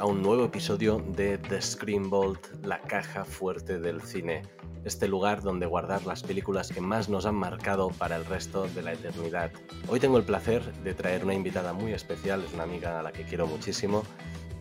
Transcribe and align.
a 0.00 0.06
un 0.06 0.22
nuevo 0.22 0.46
episodio 0.46 1.04
de 1.08 1.36
The 1.36 1.60
Screen 1.60 2.08
Vault, 2.08 2.64
la 2.64 2.80
caja 2.80 3.22
fuerte 3.22 3.78
del 3.78 4.00
cine, 4.00 4.40
este 4.86 5.06
lugar 5.06 5.42
donde 5.42 5.66
guardar 5.66 6.06
las 6.06 6.22
películas 6.22 6.70
que 6.70 6.80
más 6.80 7.10
nos 7.10 7.26
han 7.26 7.34
marcado 7.34 7.90
para 7.90 8.16
el 8.16 8.24
resto 8.24 8.66
de 8.68 8.80
la 8.80 8.94
eternidad. 8.94 9.50
Hoy 9.88 10.00
tengo 10.00 10.16
el 10.16 10.24
placer 10.24 10.72
de 10.82 10.94
traer 10.94 11.22
una 11.22 11.34
invitada 11.34 11.74
muy 11.74 11.92
especial, 11.92 12.42
es 12.42 12.54
una 12.54 12.62
amiga 12.62 12.98
a 12.98 13.02
la 13.02 13.12
que 13.12 13.24
quiero 13.24 13.46
muchísimo 13.46 14.02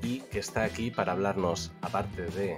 y 0.04 0.20
que 0.20 0.40
está 0.40 0.66
aquí 0.66 0.92
para 0.92 1.14
hablarnos, 1.14 1.72
aparte 1.84 2.24
de 2.24 2.58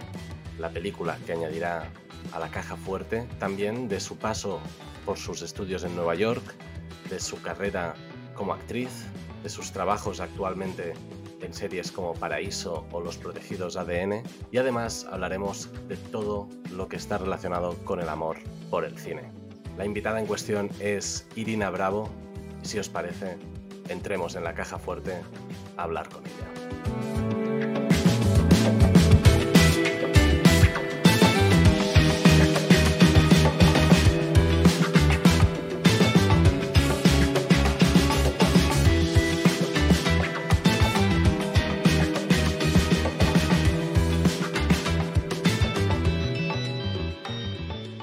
la 0.57 0.71
película 0.71 1.19
que 1.27 1.33
añadirá 1.33 1.87
a 2.31 2.39
la 2.39 2.49
caja 2.49 2.77
fuerte, 2.77 3.27
también 3.37 3.89
de 3.89 3.99
su 3.99 4.17
paso 4.17 4.59
por 5.05 5.19
sus 5.19 5.43
estudios 5.43 5.83
en 5.83 5.95
Nueva 5.95 6.15
York, 6.15 6.55
de 7.11 7.19
su 7.19 7.39
carrera 7.43 7.93
como 8.33 8.53
actriz, 8.53 9.05
de 9.43 9.49
sus 9.49 9.71
trabajos 9.71 10.19
actualmente 10.19 10.93
en 11.41 11.53
series 11.53 11.91
como 11.91 12.13
Paraíso 12.13 12.85
o 12.91 13.01
Los 13.01 13.17
Protegidos 13.17 13.77
ADN 13.77 14.23
y 14.51 14.57
además 14.57 15.07
hablaremos 15.11 15.69
de 15.87 15.97
todo 15.97 16.47
lo 16.71 16.87
que 16.87 16.97
está 16.97 17.17
relacionado 17.17 17.75
con 17.83 17.99
el 17.99 18.09
amor 18.09 18.37
por 18.69 18.85
el 18.85 18.97
cine. 18.97 19.31
La 19.77 19.85
invitada 19.85 20.19
en 20.19 20.27
cuestión 20.27 20.69
es 20.79 21.27
Irina 21.35 21.69
Bravo 21.69 22.09
y 22.63 22.67
si 22.67 22.79
os 22.79 22.89
parece, 22.89 23.37
entremos 23.89 24.35
en 24.35 24.43
la 24.43 24.53
caja 24.53 24.77
fuerte 24.77 25.21
a 25.77 25.83
hablar 25.83 26.09
con 26.09 26.23
ella. 26.25 27.40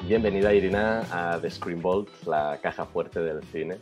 Bienvenida 0.08 0.54
Irina 0.54 1.02
a 1.12 1.38
The 1.38 1.50
Screen 1.50 1.82
Vault, 1.82 2.08
la 2.24 2.58
caja 2.62 2.86
fuerte 2.86 3.20
del 3.20 3.44
cine. 3.44 3.76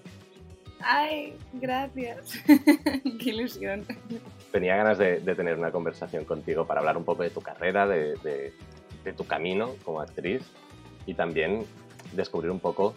Ay, 0.81 1.35
gracias. 1.53 2.33
Qué 3.21 3.31
ilusión. 3.31 3.87
Tenía 4.51 4.75
ganas 4.75 4.99
de, 4.99 5.21
tener 5.21 5.57
una 5.57 5.71
conversación 5.71 6.25
contigo 6.25 6.67
para 6.67 6.81
hablar 6.81 6.97
un 6.97 7.05
poco 7.05 7.23
de 7.23 7.31
tu 7.31 7.41
carrera, 7.41 7.87
de, 7.87 8.17
de 9.05 9.13
tu 9.13 9.25
camino 9.25 9.77
como 9.85 10.01
actriz 10.01 10.43
y 11.07 11.15
también 11.15 11.65
descubrir 12.11 12.51
un 12.51 12.59
poco 12.59 12.97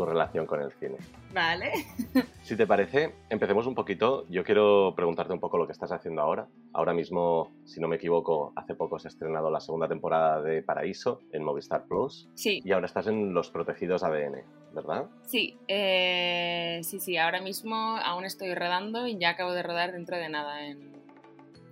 tu 0.00 0.06
relación 0.06 0.46
con 0.46 0.62
el 0.62 0.72
cine. 0.72 0.96
Vale. 1.32 1.72
Si 2.42 2.56
te 2.56 2.66
parece, 2.66 3.14
empecemos 3.28 3.68
un 3.68 3.76
poquito. 3.76 4.26
Yo 4.28 4.42
quiero 4.42 4.92
preguntarte 4.96 5.32
un 5.32 5.38
poco 5.38 5.56
lo 5.56 5.66
que 5.66 5.72
estás 5.72 5.92
haciendo 5.92 6.20
ahora. 6.20 6.48
Ahora 6.72 6.92
mismo, 6.92 7.52
si 7.64 7.80
no 7.80 7.86
me 7.86 7.94
equivoco, 7.94 8.52
hace 8.56 8.74
poco 8.74 8.98
se 8.98 9.06
ha 9.06 9.10
estrenado 9.10 9.52
la 9.52 9.60
segunda 9.60 9.86
temporada 9.86 10.42
de 10.42 10.60
Paraíso 10.60 11.20
en 11.30 11.44
Movistar 11.44 11.84
Plus. 11.86 12.28
Sí. 12.34 12.60
Y 12.64 12.72
ahora 12.72 12.86
estás 12.86 13.06
en 13.06 13.34
Los 13.34 13.50
Protegidos 13.50 14.02
ADN, 14.02 14.42
¿verdad? 14.74 15.06
Sí, 15.26 15.58
eh, 15.68 16.80
sí, 16.82 16.98
sí. 16.98 17.16
Ahora 17.18 17.40
mismo 17.40 17.76
aún 17.76 18.24
estoy 18.24 18.52
rodando 18.52 19.06
y 19.06 19.16
ya 19.16 19.30
acabo 19.30 19.52
de 19.52 19.62
rodar 19.62 19.92
dentro 19.92 20.16
de 20.16 20.28
nada, 20.28 20.66
en 20.66 20.90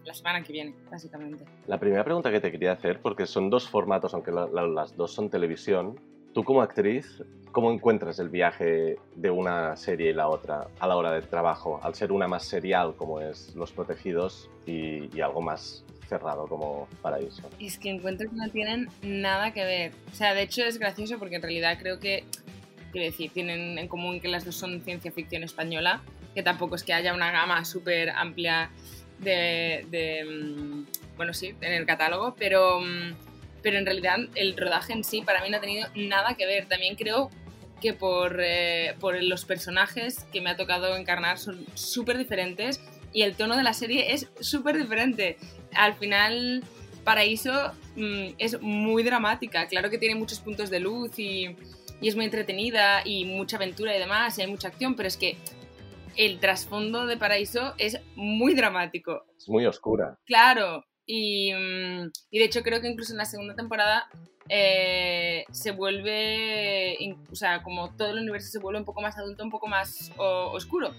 la 0.04 0.14
semana 0.14 0.42
que 0.42 0.52
viene, 0.52 0.74
básicamente. 0.90 1.44
La 1.66 1.80
primera 1.80 2.04
pregunta 2.04 2.30
que 2.30 2.40
te 2.40 2.52
quería 2.52 2.72
hacer, 2.72 3.00
porque 3.00 3.26
son 3.26 3.50
dos 3.50 3.68
formatos, 3.68 4.14
aunque 4.14 4.30
las 4.30 4.96
dos 4.96 5.12
son 5.12 5.28
televisión, 5.28 5.98
Tú 6.38 6.44
como 6.44 6.62
actriz, 6.62 7.20
¿cómo 7.50 7.72
encuentras 7.72 8.20
el 8.20 8.28
viaje 8.28 8.96
de 9.16 9.28
una 9.28 9.76
serie 9.76 10.10
y 10.10 10.12
la 10.12 10.28
otra 10.28 10.68
a 10.78 10.86
la 10.86 10.94
hora 10.94 11.10
del 11.10 11.26
trabajo, 11.26 11.80
al 11.82 11.96
ser 11.96 12.12
una 12.12 12.28
más 12.28 12.44
serial 12.44 12.94
como 12.94 13.20
es 13.20 13.56
Los 13.56 13.72
Protegidos 13.72 14.48
y, 14.64 15.20
algo 15.20 15.40
más 15.40 15.84
cerrado 16.08 16.46
como 16.46 16.86
Paraíso? 17.02 17.42
Es 17.58 17.76
que 17.76 17.90
encuentro 17.90 18.30
que 18.30 18.36
no 18.36 18.48
tienen 18.50 18.88
nada 19.02 19.52
que 19.52 19.64
ver. 19.64 19.92
O 20.12 20.14
sea, 20.14 20.32
de 20.32 20.42
hecho 20.42 20.62
es 20.62 20.78
gracioso 20.78 21.18
porque 21.18 21.34
en 21.34 21.42
realidad 21.42 21.76
creo 21.80 21.98
que, 21.98 22.22
quiero 22.92 23.06
decir, 23.06 23.32
tienen 23.32 23.76
en 23.76 23.88
común 23.88 24.20
que 24.20 24.28
las 24.28 24.44
dos 24.44 24.54
son 24.54 24.80
ciencia 24.82 25.10
ficción 25.10 25.42
española, 25.42 26.02
que 26.36 26.44
tampoco 26.44 26.76
es 26.76 26.84
que 26.84 26.92
haya 26.92 27.14
una 27.14 27.32
gama 27.32 27.64
súper 27.64 28.10
amplia 28.10 28.70
de, 29.18 29.84
de, 29.90 30.24
mm, 30.24 31.16
bueno, 31.16 31.34
sí, 31.34 31.56
en 31.60 31.72
el 31.72 31.84
catálogo, 31.84 32.36
pero 32.38 32.78
mm, 32.78 33.27
pero 33.62 33.78
en 33.78 33.86
realidad 33.86 34.18
el 34.34 34.56
rodaje 34.56 34.92
en 34.92 35.04
sí 35.04 35.22
para 35.22 35.42
mí 35.42 35.50
no 35.50 35.56
ha 35.56 35.60
tenido 35.60 35.88
nada 35.94 36.34
que 36.34 36.46
ver. 36.46 36.66
También 36.66 36.96
creo 36.96 37.30
que 37.80 37.92
por, 37.92 38.40
eh, 38.40 38.94
por 39.00 39.22
los 39.22 39.44
personajes 39.44 40.24
que 40.32 40.40
me 40.40 40.50
ha 40.50 40.56
tocado 40.56 40.96
encarnar 40.96 41.38
son 41.38 41.64
súper 41.74 42.18
diferentes 42.18 42.80
y 43.12 43.22
el 43.22 43.36
tono 43.36 43.56
de 43.56 43.62
la 43.62 43.72
serie 43.72 44.12
es 44.12 44.28
súper 44.40 44.76
diferente. 44.76 45.36
Al 45.74 45.94
final, 45.94 46.64
Paraíso 47.04 47.72
mm, 47.96 48.34
es 48.38 48.60
muy 48.60 49.02
dramática, 49.02 49.66
claro 49.66 49.90
que 49.90 49.98
tiene 49.98 50.14
muchos 50.14 50.40
puntos 50.40 50.70
de 50.70 50.80
luz 50.80 51.18
y, 51.18 51.56
y 52.00 52.08
es 52.08 52.16
muy 52.16 52.24
entretenida 52.24 53.02
y 53.04 53.24
mucha 53.24 53.56
aventura 53.56 53.96
y 53.96 53.98
demás, 53.98 54.38
y 54.38 54.42
hay 54.42 54.48
mucha 54.48 54.68
acción, 54.68 54.94
pero 54.94 55.08
es 55.08 55.16
que 55.16 55.36
el 56.16 56.40
trasfondo 56.40 57.06
de 57.06 57.16
Paraíso 57.16 57.74
es 57.78 58.00
muy 58.16 58.54
dramático. 58.54 59.24
Es 59.36 59.48
muy 59.48 59.64
oscura. 59.66 60.18
Claro, 60.26 60.84
Mm, 61.08 62.08
y, 62.30 62.38
de 62.38 62.44
hecho 62.44 62.62
creo 62.62 62.80
que 62.80 62.88
incluso 62.88 63.12
en 63.12 63.18
la 63.18 63.24
segunda 63.24 63.54
temporada 63.54 64.08
eh, 64.48 65.44
se 65.50 65.70
vuelve, 65.70 67.16
o 67.30 67.34
sea, 67.34 67.62
como 67.62 67.94
todo 67.96 68.10
el 68.10 68.18
universo 68.18 68.50
se 68.50 68.58
vuelve 68.58 68.80
un 68.80 68.84
poco 68.84 69.00
más 69.00 69.16
adulto, 69.16 69.42
un 69.42 69.50
poco 69.50 69.66
más 69.66 70.12
oscuro. 70.16 70.94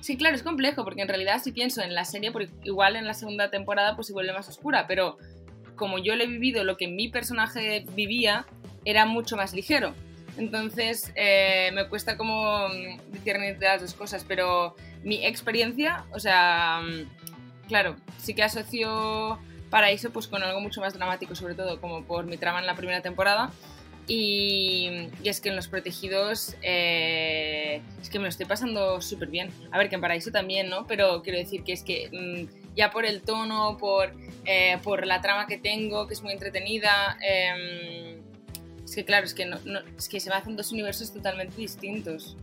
Sí, 0.00 0.16
claro, 0.16 0.34
es 0.34 0.42
complejo, 0.42 0.84
porque 0.84 1.02
en 1.02 1.08
realidad 1.08 1.42
si 1.42 1.52
pienso 1.52 1.82
en 1.82 1.94
la 1.94 2.04
serie, 2.04 2.32
igual 2.64 2.96
en 2.96 3.06
la 3.06 3.14
segunda 3.14 3.50
temporada 3.50 3.96
pues 3.96 4.06
se 4.06 4.12
vuelve 4.12 4.32
más 4.32 4.48
oscura, 4.48 4.86
pero 4.86 5.18
como 5.76 5.98
yo 5.98 6.14
le 6.14 6.24
he 6.24 6.26
vivido 6.26 6.64
lo 6.64 6.76
que 6.76 6.88
mi 6.88 7.08
personaje 7.08 7.84
vivía, 7.94 8.46
era 8.84 9.06
mucho 9.06 9.36
más 9.36 9.52
ligero. 9.52 9.94
Entonces 10.38 11.12
eh, 11.16 11.70
me 11.74 11.88
cuesta 11.88 12.16
como 12.16 12.68
mm, 12.68 13.12
discernir 13.12 13.58
las 13.60 13.82
dos 13.82 13.94
cosas, 13.94 14.24
pero 14.26 14.74
mi 15.02 15.24
experiencia, 15.24 16.06
o 16.12 16.20
sea, 16.20 16.80
claro, 17.70 17.94
sí 18.18 18.34
que 18.34 18.42
asocio 18.42 19.38
Paraíso 19.70 20.10
pues 20.10 20.26
con 20.26 20.42
algo 20.42 20.60
mucho 20.60 20.80
más 20.80 20.92
dramático, 20.92 21.36
sobre 21.36 21.54
todo 21.54 21.80
como 21.80 22.02
por 22.02 22.26
mi 22.26 22.36
trama 22.36 22.58
en 22.58 22.66
la 22.66 22.74
primera 22.74 23.00
temporada. 23.00 23.52
Y, 24.08 25.08
es 25.22 25.40
que 25.40 25.50
en 25.50 25.56
Los 25.56 25.68
Protegidos 25.68 26.56
eh, 26.62 27.80
es 28.02 28.10
que 28.10 28.18
me 28.18 28.24
lo 28.24 28.28
estoy 28.28 28.46
pasando 28.46 29.00
súper 29.00 29.28
bien. 29.28 29.52
A 29.70 29.78
ver, 29.78 29.88
que 29.88 29.94
en 29.94 30.00
Paraíso 30.00 30.32
también, 30.32 30.68
¿no? 30.68 30.84
Pero 30.88 31.22
quiero 31.22 31.38
decir 31.38 31.62
que 31.62 31.72
es 31.72 31.84
que 31.84 32.10
mm, 32.10 32.74
ya 32.74 32.90
por 32.90 33.04
el 33.04 33.22
tono, 33.22 33.76
por, 33.78 34.12
eh, 34.46 34.78
por 34.82 35.06
la 35.06 35.20
trama 35.20 35.46
que 35.46 35.58
tengo, 35.58 36.08
que 36.08 36.14
es 36.14 36.22
muy 36.24 36.32
entretenida, 36.32 37.16
em, 37.22 38.20
es 38.84 38.96
que 38.96 39.04
claro, 39.04 39.26
es 39.26 39.34
que, 39.34 39.46
no, 39.46 39.58
es 39.96 40.08
que 40.08 40.18
se 40.18 40.28
me 40.28 40.34
hacen 40.34 40.56
dos 40.56 40.72
universos 40.72 41.12
totalmente 41.12 41.54
distintos. 41.56 42.36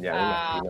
Ya, 0.00 0.12
ah, 0.14 0.60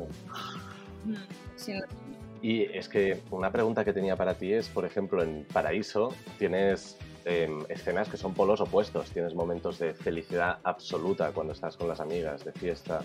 sí, 1.57 1.75
no, 1.75 2.02
y 2.43 2.65
es 2.65 2.89
que 2.89 3.23
una 3.31 3.53
pregunta 3.53 3.85
que 3.85 3.93
tenía 3.93 4.17
para 4.17 4.35
ti 4.35 4.53
es, 4.53 4.69
por 4.69 4.85
ejemplo, 4.85 5.23
en 5.23 5.47
Paraíso 5.53 6.13
tienes 6.41 6.99
em, 7.25 7.61
escenas 7.69 8.09
que 8.09 8.17
son 8.17 8.35
polos 8.35 8.61
opuestos. 8.61 9.11
Tienes 9.13 9.33
momentos 9.33 9.79
de 9.79 9.95
felicidad 9.95 10.59
absoluta 10.65 11.31
cuando 11.31 11.53
estás 11.53 11.77
con 11.77 11.87
las 11.87 12.01
amigas, 12.01 12.45
de 12.45 12.51
fiesta 12.53 13.03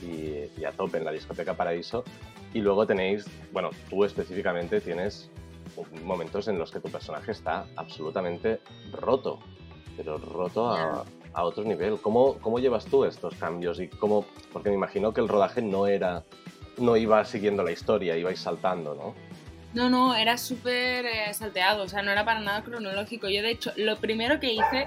y, 0.00 0.64
a 0.64 0.70
tope 0.70 0.98
en 0.98 1.04
la 1.04 1.10
discoteca 1.10 1.54
Paraíso. 1.54 2.04
Y 2.54 2.60
luego 2.60 2.86
tenéis, 2.86 3.26
bueno, 3.52 3.70
tú 3.90 4.04
específicamente 4.04 4.80
tienes 4.80 5.28
momentos 6.04 6.46
en 6.46 6.56
los 6.56 6.70
que 6.70 6.78
tu 6.78 6.88
personaje 6.88 7.32
está 7.32 7.66
absolutamente 7.74 8.60
roto, 8.92 9.40
pero 9.96 10.18
roto 10.18 10.70
a, 10.70 11.04
a 11.32 11.44
otro 11.44 11.64
nivel. 11.64 12.00
¿Cómo, 12.00 12.34
¿Cómo 12.38 12.60
llevas 12.60 12.84
tú 12.84 13.04
estos 13.04 13.34
cambios? 13.34 13.80
y 13.80 13.88
cómo, 13.88 14.24
Porque 14.52 14.68
me 14.68 14.76
imagino 14.76 15.12
que 15.12 15.20
el 15.20 15.28
rodaje 15.28 15.62
no 15.62 15.88
era 15.88 16.24
no 16.78 16.96
iba 16.96 17.24
siguiendo 17.24 17.62
la 17.62 17.72
historia, 17.72 18.16
ibais 18.16 18.40
saltando, 18.40 18.94
¿no? 18.94 19.14
No, 19.74 19.90
no, 19.90 20.14
era 20.14 20.38
súper 20.38 21.04
eh, 21.06 21.34
salteado, 21.34 21.84
o 21.84 21.88
sea, 21.88 22.02
no 22.02 22.10
era 22.10 22.24
para 22.24 22.40
nada 22.40 22.62
cronológico. 22.62 23.28
Yo, 23.28 23.42
de 23.42 23.50
hecho, 23.50 23.72
lo 23.76 23.98
primero 23.98 24.40
que 24.40 24.52
hice 24.52 24.86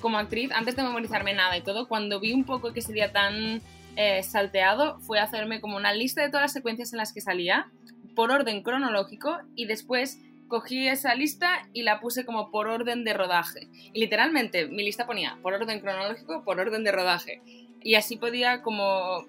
como 0.00 0.18
actriz, 0.18 0.50
antes 0.52 0.76
de 0.76 0.82
memorizarme 0.82 1.34
nada 1.34 1.56
y 1.56 1.62
todo, 1.62 1.88
cuando 1.88 2.20
vi 2.20 2.32
un 2.32 2.44
poco 2.44 2.72
que 2.72 2.82
sería 2.82 3.12
tan 3.12 3.60
eh, 3.96 4.22
salteado, 4.22 5.00
fue 5.00 5.18
hacerme 5.18 5.60
como 5.60 5.76
una 5.76 5.92
lista 5.92 6.22
de 6.22 6.28
todas 6.28 6.42
las 6.42 6.52
secuencias 6.52 6.92
en 6.92 6.98
las 6.98 7.12
que 7.12 7.20
salía, 7.20 7.70
por 8.14 8.30
orden 8.30 8.62
cronológico, 8.62 9.38
y 9.56 9.66
después 9.66 10.18
cogí 10.48 10.86
esa 10.86 11.14
lista 11.14 11.66
y 11.72 11.82
la 11.82 11.98
puse 11.98 12.24
como 12.26 12.50
por 12.50 12.68
orden 12.68 13.04
de 13.04 13.14
rodaje. 13.14 13.68
Y 13.92 14.00
literalmente 14.00 14.66
mi 14.66 14.84
lista 14.84 15.06
ponía 15.06 15.38
por 15.42 15.54
orden 15.54 15.80
cronológico, 15.80 16.44
por 16.44 16.60
orden 16.60 16.84
de 16.84 16.92
rodaje. 16.92 17.40
Y 17.82 17.94
así 17.94 18.16
podía 18.16 18.60
como 18.60 19.24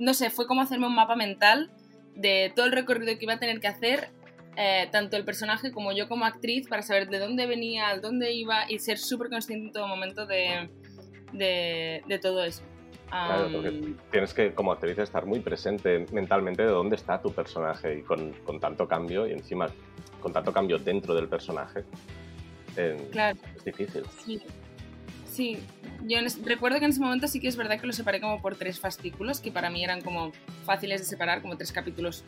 no 0.00 0.14
sé, 0.14 0.30
fue 0.30 0.46
como 0.46 0.62
hacerme 0.62 0.86
un 0.86 0.94
mapa 0.94 1.14
mental 1.14 1.70
de 2.14 2.52
todo 2.54 2.66
el 2.66 2.72
recorrido 2.72 3.16
que 3.16 3.24
iba 3.24 3.34
a 3.34 3.38
tener 3.38 3.60
que 3.60 3.68
hacer, 3.68 4.08
eh, 4.56 4.88
tanto 4.90 5.16
el 5.16 5.24
personaje 5.24 5.70
como 5.70 5.92
yo 5.92 6.08
como 6.08 6.24
actriz, 6.24 6.68
para 6.68 6.82
saber 6.82 7.08
de 7.08 7.18
dónde 7.18 7.46
venía, 7.46 7.96
dónde 8.00 8.32
iba 8.32 8.70
y 8.70 8.78
ser 8.78 8.98
súper 8.98 9.28
consciente 9.28 9.66
en 9.66 9.72
todo 9.72 9.86
momento 9.86 10.26
de, 10.26 10.68
de, 11.32 12.18
todo 12.20 12.42
eso. 12.44 12.62
Claro, 13.08 13.50
porque 13.52 13.94
tienes 14.10 14.32
que, 14.32 14.54
como 14.54 14.72
actriz, 14.72 14.98
estar 14.98 15.26
muy 15.26 15.40
presente 15.40 16.06
mentalmente 16.12 16.62
de 16.62 16.68
dónde 16.68 16.96
está 16.96 17.20
tu 17.20 17.32
personaje 17.32 17.98
y 17.98 18.02
con, 18.02 18.32
con 18.44 18.60
tanto 18.60 18.86
cambio 18.86 19.26
y 19.26 19.32
encima 19.32 19.66
con 20.20 20.32
tanto 20.32 20.52
cambio 20.52 20.78
dentro 20.78 21.14
del 21.14 21.28
personaje. 21.28 21.84
claro. 23.10 23.38
Es 23.56 23.64
difícil. 23.64 24.04
Sí. 24.24 24.40
Sí, 25.30 25.58
yo 26.06 26.18
recuerdo 26.44 26.78
que 26.80 26.86
en 26.86 26.90
ese 26.90 27.00
momento 27.00 27.28
sí 27.28 27.40
que 27.40 27.48
es 27.48 27.56
verdad 27.56 27.80
que 27.80 27.86
lo 27.86 27.92
separé 27.92 28.20
como 28.20 28.42
por 28.42 28.56
tres 28.56 28.80
fascículos, 28.80 29.40
que 29.40 29.52
para 29.52 29.70
mí 29.70 29.84
eran 29.84 30.00
como 30.00 30.32
fáciles 30.64 31.00
de 31.00 31.06
separar, 31.06 31.40
como 31.40 31.56
tres 31.56 31.70
capítulos 31.70 32.24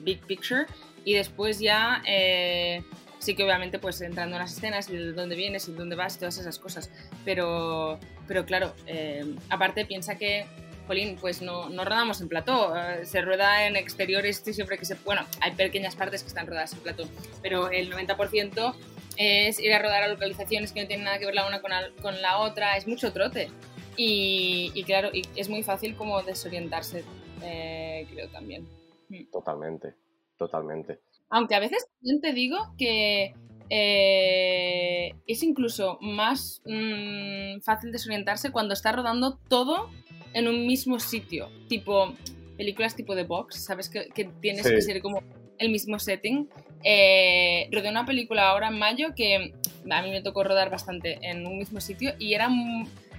big 0.00 0.20
picture, 0.26 0.66
y 1.04 1.14
después 1.14 1.60
ya 1.60 2.02
eh, 2.06 2.82
sí 3.20 3.36
que 3.36 3.44
obviamente 3.44 3.78
pues 3.78 4.00
entrando 4.00 4.36
en 4.36 4.42
las 4.42 4.56
escenas 4.56 4.90
y 4.90 4.96
de 4.96 5.12
dónde 5.12 5.36
vienes 5.36 5.68
y 5.68 5.72
dónde 5.72 5.94
vas 5.94 6.16
y 6.16 6.18
todas 6.18 6.38
esas 6.38 6.58
cosas, 6.58 6.90
pero, 7.24 8.00
pero 8.26 8.44
claro, 8.44 8.74
eh, 8.86 9.24
aparte 9.48 9.84
piensa 9.84 10.16
que 10.18 10.46
Jolín, 10.88 11.16
pues 11.20 11.40
no, 11.40 11.70
no 11.70 11.84
rodamos 11.84 12.20
en 12.20 12.28
plató, 12.28 12.74
eh, 12.76 13.06
se 13.06 13.22
rueda 13.22 13.66
en 13.66 13.76
exteriores 13.76 14.42
siempre 14.44 14.76
que 14.76 14.84
se... 14.84 14.96
Bueno, 14.96 15.22
hay 15.40 15.52
pequeñas 15.52 15.96
partes 15.96 16.22
que 16.22 16.28
están 16.28 16.46
rodadas 16.46 16.72
en 16.74 16.80
plató, 16.80 17.08
pero 17.42 17.70
el 17.70 17.90
90% 17.90 18.74
es 19.16 19.58
ir 19.60 19.72
a 19.72 19.78
rodar 19.78 20.02
a 20.02 20.08
localizaciones 20.08 20.72
que 20.72 20.82
no 20.82 20.86
tienen 20.86 21.04
nada 21.04 21.18
que 21.18 21.26
ver 21.26 21.34
la 21.34 21.46
una 21.46 21.60
con 21.60 21.70
la, 21.70 21.90
con 22.02 22.20
la 22.20 22.38
otra, 22.38 22.76
es 22.76 22.86
mucho 22.86 23.12
trote. 23.12 23.50
Y, 23.96 24.82
claro, 24.84 25.10
y 25.12 25.22
es 25.36 25.48
muy 25.48 25.62
fácil 25.62 25.94
como 25.94 26.22
desorientarse, 26.22 27.04
eh, 27.42 28.06
creo 28.12 28.28
también. 28.28 28.66
Mm. 29.08 29.30
Totalmente, 29.30 29.94
totalmente. 30.36 31.00
Aunque 31.30 31.54
a 31.54 31.60
veces 31.60 31.86
también 32.00 32.20
te 32.20 32.32
digo 32.32 32.58
que 32.76 33.34
eh, 33.70 35.14
es 35.26 35.42
incluso 35.42 35.98
más 36.00 36.60
mm, 36.64 37.60
fácil 37.60 37.92
desorientarse 37.92 38.50
cuando 38.50 38.74
está 38.74 38.92
rodando 38.92 39.38
todo 39.48 39.90
en 40.32 40.48
un 40.48 40.66
mismo 40.66 40.98
sitio, 40.98 41.48
tipo 41.68 42.12
películas 42.56 42.94
tipo 42.94 43.14
de 43.14 43.24
box, 43.24 43.64
¿sabes? 43.64 43.88
Que, 43.88 44.30
tienes 44.40 44.68
que 44.68 44.80
ser 44.80 45.00
como 45.00 45.22
el 45.58 45.70
mismo 45.70 45.98
setting. 45.98 46.48
Eh, 46.84 47.68
rodé 47.72 47.88
una 47.88 48.04
película 48.04 48.50
ahora 48.50 48.68
en 48.68 48.78
mayo 48.78 49.14
que 49.14 49.54
a 49.90 50.02
mí 50.02 50.10
me 50.10 50.20
tocó 50.20 50.44
rodar 50.44 50.70
bastante 50.70 51.18
en 51.22 51.46
un 51.46 51.58
mismo 51.58 51.80
sitio 51.80 52.14
y 52.18 52.34
era, 52.34 52.50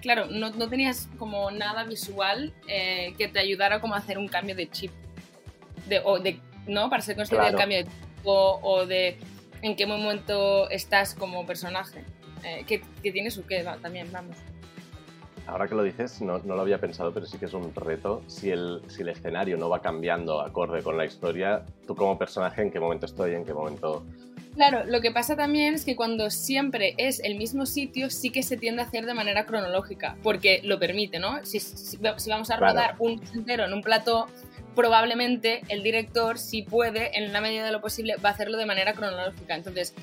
claro, 0.01 0.27
no, 0.27 0.51
no 0.51 0.69
tenías 0.69 1.09
como 1.17 1.49
nada 1.49 1.83
visual 1.83 2.53
eh, 2.67 3.15
que 3.17 3.27
te 3.27 3.39
ayudara 3.39 3.81
como 3.81 3.95
a 3.95 3.97
hacer 3.97 4.19
un 4.19 4.27
cambio 4.27 4.55
de 4.55 4.69
chip, 4.69 4.91
de, 5.87 5.99
o 6.03 6.19
de, 6.19 6.39
¿no? 6.67 6.89
Para 6.89 7.01
ser 7.01 7.15
consciente 7.15 7.47
del 7.47 7.55
cambio 7.55 7.79
de 7.79 7.83
tipo 7.85 8.59
o 8.61 8.85
de 8.85 9.17
en 9.61 9.75
qué 9.75 9.85
momento 9.87 10.69
estás 10.69 11.15
como 11.15 11.45
personaje. 11.45 12.03
Eh, 12.43 12.63
que, 12.67 12.81
que, 13.01 13.11
tienes 13.11 13.35
o 13.39 13.47
qué, 13.47 13.65
también, 13.81 14.11
vamos. 14.11 14.37
Ahora 15.47 15.67
que 15.67 15.75
lo 15.75 15.83
dices, 15.83 16.21
no, 16.21 16.39
no, 16.39 16.55
lo 16.55 16.61
había 16.61 16.79
pensado, 16.79 17.13
pero 17.13 17.25
sí 17.25 17.37
que 17.37 17.45
es 17.45 17.53
un 17.53 17.73
reto. 17.75 18.23
Si 18.27 18.49
el, 18.49 18.81
si 18.87 19.03
el 19.03 19.09
escenario 19.09 19.57
no 19.57 19.69
va 19.69 19.81
cambiando 19.81 20.41
acorde 20.41 20.81
con 20.81 20.97
la 20.97 21.05
historia, 21.05 21.63
tú 21.85 21.95
como 21.95 22.17
personaje, 22.17 22.61
¿en 22.61 22.71
qué 22.71 22.79
momento 22.79 23.05
estoy? 23.05 23.35
¿En 23.35 23.45
qué 23.45 23.53
momento...? 23.53 24.03
Claro, 24.55 24.85
lo 24.85 25.01
que 25.01 25.11
pasa 25.11 25.35
también 25.35 25.73
es 25.73 25.83
que 25.83 25.97
cuando 25.97 26.29
siempre 26.29 26.95
es 26.97 27.19
el 27.19 27.35
mismo 27.35 27.65
sitio, 27.65 28.09
sí 28.09 28.29
que 28.29 28.41
se 28.41 28.55
tiende 28.55 28.81
a 28.81 28.85
hacer 28.85 29.05
de 29.05 29.13
manera 29.13 29.45
cronológica, 29.45 30.15
porque 30.23 30.61
lo 30.63 30.79
permite, 30.79 31.19
¿no? 31.19 31.43
Si, 31.45 31.59
si, 31.59 31.97
vamos 31.97 32.49
a 32.49 32.55
rodar 32.55 32.95
un 32.99 33.21
entero 33.33 33.65
en 33.65 33.73
un 33.73 33.81
plato, 33.81 34.27
probablemente 34.73 35.61
el 35.67 35.83
director, 35.83 36.39
si 36.39 36.63
puede, 36.63 37.17
en 37.17 37.33
la 37.33 37.41
medida 37.41 37.65
de 37.65 37.73
lo 37.73 37.81
posible, 37.81 38.15
va 38.23 38.29
a 38.29 38.31
hacerlo 38.31 38.57
de 38.57 38.65
manera 38.65 38.93
cronológica. 38.93 39.55
Entonces, 39.55 39.93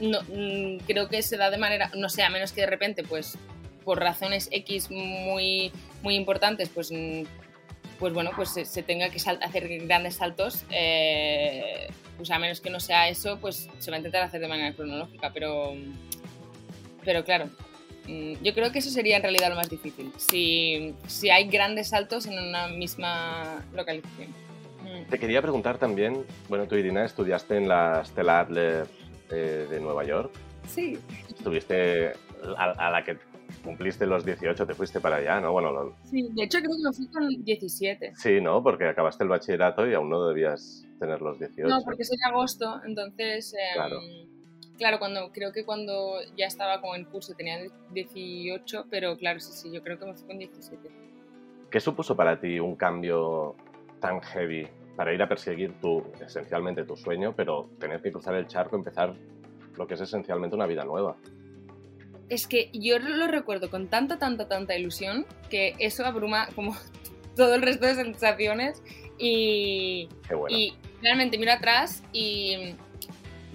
no, 0.00 0.20
mm, 0.22 0.78
creo 0.84 1.08
que 1.08 1.22
se 1.22 1.36
da 1.36 1.50
de 1.50 1.58
manera, 1.58 1.88
no 1.96 2.08
sé, 2.08 2.24
a 2.24 2.30
menos 2.30 2.50
que 2.50 2.62
de 2.62 2.66
repente, 2.66 3.04
pues 3.04 3.38
por 3.84 3.98
razones 3.98 4.48
X 4.50 4.90
muy, 4.90 5.72
muy 6.02 6.14
importantes, 6.14 6.68
pues, 6.68 6.90
mm, 6.92 7.22
pues 7.98 8.12
bueno, 8.12 8.30
pues 8.34 8.50
se, 8.50 8.82
tenga 8.82 9.10
que 9.10 9.18
hacer 9.18 9.86
grandes 9.86 10.16
saltos, 10.16 10.64
eh, 10.70 11.88
pues 12.16 12.30
a 12.30 12.38
menos 12.38 12.60
que 12.60 12.70
no 12.70 12.80
sea 12.80 13.08
eso, 13.08 13.38
pues 13.40 13.68
se 13.78 13.90
va 13.90 13.96
a 13.96 13.98
intentar 13.98 14.22
hacer 14.22 14.40
de 14.40 14.48
manera 14.48 14.74
cronológica, 14.74 15.30
pero, 15.32 15.72
pero 17.04 17.24
claro, 17.24 17.48
mm, 18.08 18.42
yo 18.42 18.54
creo 18.54 18.72
que 18.72 18.80
eso 18.80 18.90
sería 18.90 19.16
en 19.16 19.22
realidad 19.22 19.50
lo 19.50 19.56
más 19.56 19.70
difícil, 19.70 20.12
si, 20.16 20.94
si 21.06 21.30
hay 21.30 21.48
grandes 21.48 21.90
saltos 21.90 22.26
en 22.26 22.38
una 22.38 22.68
misma 22.68 23.64
localización. 23.72 24.30
Mm. 24.82 25.08
Te 25.08 25.18
quería 25.18 25.40
preguntar 25.40 25.78
también, 25.78 26.24
bueno, 26.48 26.66
tú 26.66 26.74
Irina 26.74 27.04
estudiaste 27.04 27.56
en 27.56 27.68
la 27.68 28.04
Stella 28.04 28.40
Adler 28.40 28.86
eh, 29.30 29.66
de 29.70 29.80
Nueva 29.80 30.04
York. 30.04 30.32
Sí. 30.66 30.98
Estuviste 31.28 32.12
a, 32.56 32.90
la 32.90 33.04
que 33.04 33.16
cumpliste 33.62 34.06
los 34.06 34.24
18, 34.24 34.66
te 34.66 34.74
fuiste 34.74 35.00
para 35.00 35.16
allá, 35.16 35.40
¿no? 35.40 35.52
Bueno, 35.52 35.94
Sí, 36.04 36.28
de 36.32 36.44
hecho 36.44 36.58
creo 36.58 36.72
que 36.76 36.82
me 36.84 36.92
fui 36.92 37.06
con 37.08 37.44
17. 37.44 38.12
Sí, 38.16 38.40
¿no? 38.40 38.62
Porque 38.62 38.86
acabaste 38.86 39.24
el 39.24 39.30
bachillerato 39.30 39.86
y 39.86 39.94
aún 39.94 40.10
no 40.10 40.26
debías 40.26 40.86
tener 40.98 41.20
los 41.20 41.38
18. 41.38 41.68
No, 41.68 41.82
porque 41.84 42.04
soy 42.04 42.16
de 42.16 42.24
agosto, 42.24 42.80
entonces... 42.84 43.54
Em, 43.54 43.74
claro. 43.74 44.00
Claro, 44.78 44.98
cuando, 44.98 45.30
creo 45.32 45.52
que 45.52 45.64
cuando 45.64 46.16
ya 46.36 46.46
estaba 46.46 46.80
como 46.80 46.96
en 46.96 47.04
curso 47.04 47.34
tenía 47.34 47.58
18, 47.92 48.86
pero 48.90 49.16
claro, 49.16 49.38
sí, 49.38 49.52
sí, 49.52 49.70
yo 49.72 49.82
creo 49.82 49.98
que 49.98 50.06
me 50.06 50.14
fui 50.14 50.26
con 50.26 50.38
17. 50.38 50.90
¿Qué 51.70 51.78
supuso 51.78 52.16
para 52.16 52.40
ti 52.40 52.58
un 52.58 52.74
cambio 52.74 53.54
tan 54.00 54.20
heavy 54.20 54.66
para 54.96 55.14
ir 55.14 55.22
a 55.22 55.28
perseguir 55.28 55.78
tu, 55.80 56.02
esencialmente 56.20 56.84
tu 56.84 56.96
sueño, 56.96 57.34
pero 57.36 57.70
tener 57.78 58.02
que 58.02 58.10
cruzar 58.10 58.34
el 58.34 58.46
charco, 58.46 58.74
empezar 58.74 59.14
lo 59.76 59.86
que 59.86 59.94
es 59.94 60.00
esencialmente 60.00 60.56
una 60.56 60.66
vida 60.66 60.84
nueva? 60.84 61.16
Es 62.32 62.46
que 62.46 62.70
yo 62.72 62.98
lo 62.98 63.26
recuerdo 63.26 63.68
con 63.68 63.88
tanta, 63.88 64.18
tanta, 64.18 64.48
tanta 64.48 64.74
ilusión 64.74 65.26
que 65.50 65.74
eso 65.78 66.06
abruma 66.06 66.48
como 66.54 66.74
todo 67.36 67.54
el 67.54 67.62
resto 67.62 67.86
de 67.86 67.94
sensaciones 67.94 68.82
y, 69.18 70.08
y 70.48 70.74
realmente 71.02 71.36
miro 71.36 71.52
atrás 71.52 72.02
y 72.12 72.74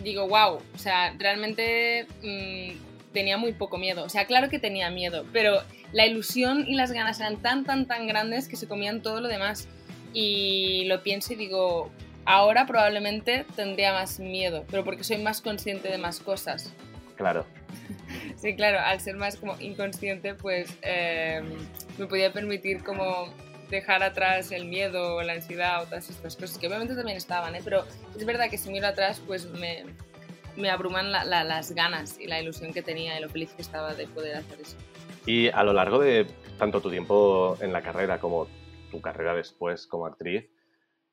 digo, 0.03 0.27
wow, 0.27 0.59
o 0.73 0.77
sea, 0.77 1.15
realmente 1.17 2.05
mm, 2.21 3.13
tenía 3.13 3.37
muy 3.37 3.53
poco 3.53 3.79
miedo. 3.79 4.03
O 4.03 4.09
sea, 4.09 4.25
claro 4.25 4.47
que 4.49 4.59
tenía 4.59 4.91
miedo, 4.91 5.25
pero 5.33 5.63
la 5.91 6.05
ilusión 6.05 6.65
y 6.67 6.75
las 6.75 6.91
ganas 6.91 7.19
eran 7.19 7.37
tan, 7.37 7.63
tan, 7.63 7.87
tan 7.87 8.05
grandes 8.05 8.47
que 8.47 8.55
se 8.55 8.67
comían 8.67 9.01
todo 9.01 9.21
lo 9.21 9.27
demás. 9.27 9.67
Y 10.13 10.85
lo 10.85 11.01
pienso 11.01 11.33
y 11.33 11.35
digo, 11.35 11.89
ahora 12.25 12.67
probablemente 12.67 13.45
tendría 13.55 13.91
más 13.91 14.19
miedo, 14.19 14.65
pero 14.69 14.83
porque 14.83 15.03
soy 15.03 15.17
más 15.17 15.41
consciente 15.41 15.89
de 15.89 15.97
más 15.97 16.19
cosas. 16.19 16.73
Claro. 17.15 17.45
Sí, 18.37 18.55
claro, 18.55 18.79
al 18.79 18.99
ser 18.99 19.15
más 19.15 19.35
como 19.35 19.59
inconsciente, 19.59 20.35
pues 20.35 20.77
eh, 20.83 21.41
me 21.97 22.05
podía 22.05 22.31
permitir 22.31 22.83
como 22.83 23.27
dejar 23.69 24.03
atrás 24.03 24.51
el 24.51 24.65
miedo, 24.65 25.21
la 25.23 25.33
ansiedad 25.33 25.81
o 25.81 25.85
todas 25.85 26.09
estas 26.09 26.35
cosas, 26.35 26.57
que 26.57 26.67
obviamente 26.67 26.95
también 26.95 27.17
estaban, 27.17 27.55
¿eh? 27.55 27.61
pero 27.63 27.83
es 28.15 28.25
verdad 28.25 28.49
que 28.49 28.57
si 28.57 28.69
miro 28.69 28.87
atrás, 28.87 29.21
pues 29.25 29.49
me, 29.51 29.85
me 30.55 30.69
abruman 30.69 31.11
las 31.11 31.71
ganas 31.71 32.19
y 32.19 32.27
la 32.27 32.39
ilusión 32.39 32.73
que 32.73 32.83
tenía 32.83 33.17
y 33.17 33.21
lo 33.21 33.29
feliz 33.29 33.51
que 33.53 33.63
estaba 33.63 33.95
de 33.95 34.07
poder 34.07 34.37
hacer 34.37 34.61
eso. 34.61 34.77
Y 35.25 35.49
a 35.49 35.63
lo 35.63 35.73
largo 35.73 35.99
de 35.99 36.27
tanto 36.59 36.79
tu 36.79 36.89
tiempo 36.89 37.57
en 37.59 37.73
la 37.73 37.81
carrera 37.81 38.19
como 38.19 38.47
tu 38.91 39.01
carrera 39.01 39.33
después 39.33 39.87
como 39.87 40.05
actriz, 40.05 40.49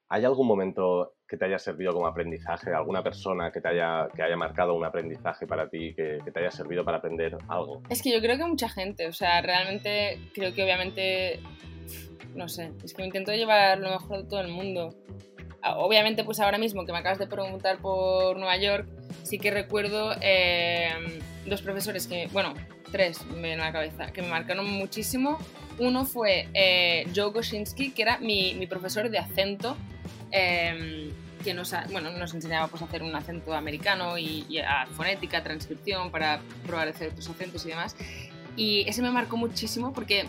¿hay 0.09 0.25
algún 0.25 0.47
momento 0.47 1.15
que 1.35 1.39
te 1.39 1.47
haya 1.47 1.59
servido 1.59 1.93
como 1.93 2.07
aprendizaje, 2.07 2.73
alguna 2.73 3.03
persona 3.03 3.51
que 3.51 3.61
te 3.61 3.67
haya, 3.67 4.09
que 4.15 4.23
haya 4.23 4.37
marcado 4.37 4.75
un 4.75 4.85
aprendizaje 4.85 5.49
para 5.49 5.69
ti, 5.69 5.93
que, 5.93 6.21
te 6.33 6.39
haya 6.39 6.51
servido 6.53 6.85
para 6.85 6.99
aprender 6.99 7.37
algo? 7.49 7.83
Es 7.91 8.03
que 8.03 8.13
yo 8.13 8.21
creo 8.21 8.39
que 8.39 8.45
mucha 8.45 8.69
gente, 8.69 9.09
o 9.09 9.13
sea, 9.13 9.41
realmente 9.41 10.21
creo 10.33 10.55
que 10.55 10.63
obviamente, 10.63 11.41
no 12.37 12.49
sé, 12.49 12.71
es 12.85 12.95
que 12.95 13.03
me 13.03 13.07
intento 13.07 13.33
llevar 13.33 13.79
lo 13.79 13.91
mejor 13.91 14.23
de 14.23 14.29
todo 14.29 14.41
el 14.41 14.49
mundo. 14.49 14.95
Ah, 15.61 15.77
obviamente, 15.79 16.23
pues 16.23 16.39
ahora 16.39 16.57
mismo 16.57 16.87
que 16.87 16.93
me 16.93 16.99
acabas 16.99 17.19
de 17.19 17.27
preguntar 17.27 17.79
por 17.79 18.37
Nueva 18.37 18.57
York, 18.57 18.87
sí 19.25 19.39
que 19.39 19.51
recuerdo 19.51 20.13
eh, 20.21 20.91
dos 21.47 21.63
profesores 21.63 22.07
que, 22.07 22.29
bueno, 22.29 22.55
tres 22.93 23.27
me 23.27 23.55
en 23.55 23.59
la 23.59 23.73
cabeza, 23.73 24.13
que 24.13 24.23
me 24.23 24.29
marcaron 24.29 24.71
muchísimo. 24.71 25.39
Uno 25.81 26.05
fue 26.05 26.49
eh, 26.55 27.09
Joe 27.13 27.33
Goshinsky, 27.33 27.91
que 27.91 28.03
era 28.03 28.19
mi, 28.19 28.55
mi 28.55 28.69
profesor 28.69 29.11
de 29.11 29.19
acento 29.19 29.77
Em, 30.37 31.13
que 31.45 31.55
nos, 31.55 31.73
bueno, 31.93 32.11
nos 32.11 32.35
enseñaba 32.35 32.69
pues, 32.69 32.83
a 32.83 32.87
hacer 32.87 33.03
un 33.03 33.15
acento 33.15 33.55
americano 33.55 34.19
y, 34.19 34.59
a 34.59 34.87
fonética, 34.87 35.43
transcripción 35.43 36.11
para 36.11 36.41
probar 36.67 36.89
hacer 36.89 37.11
otros 37.11 37.29
acentos 37.29 37.65
y 37.67 37.69
demás. 37.69 37.95
Y 38.57 38.85
ese 38.89 39.03
me 39.03 39.11
marcó 39.11 39.37
muchísimo 39.37 39.93
porque 39.93 40.27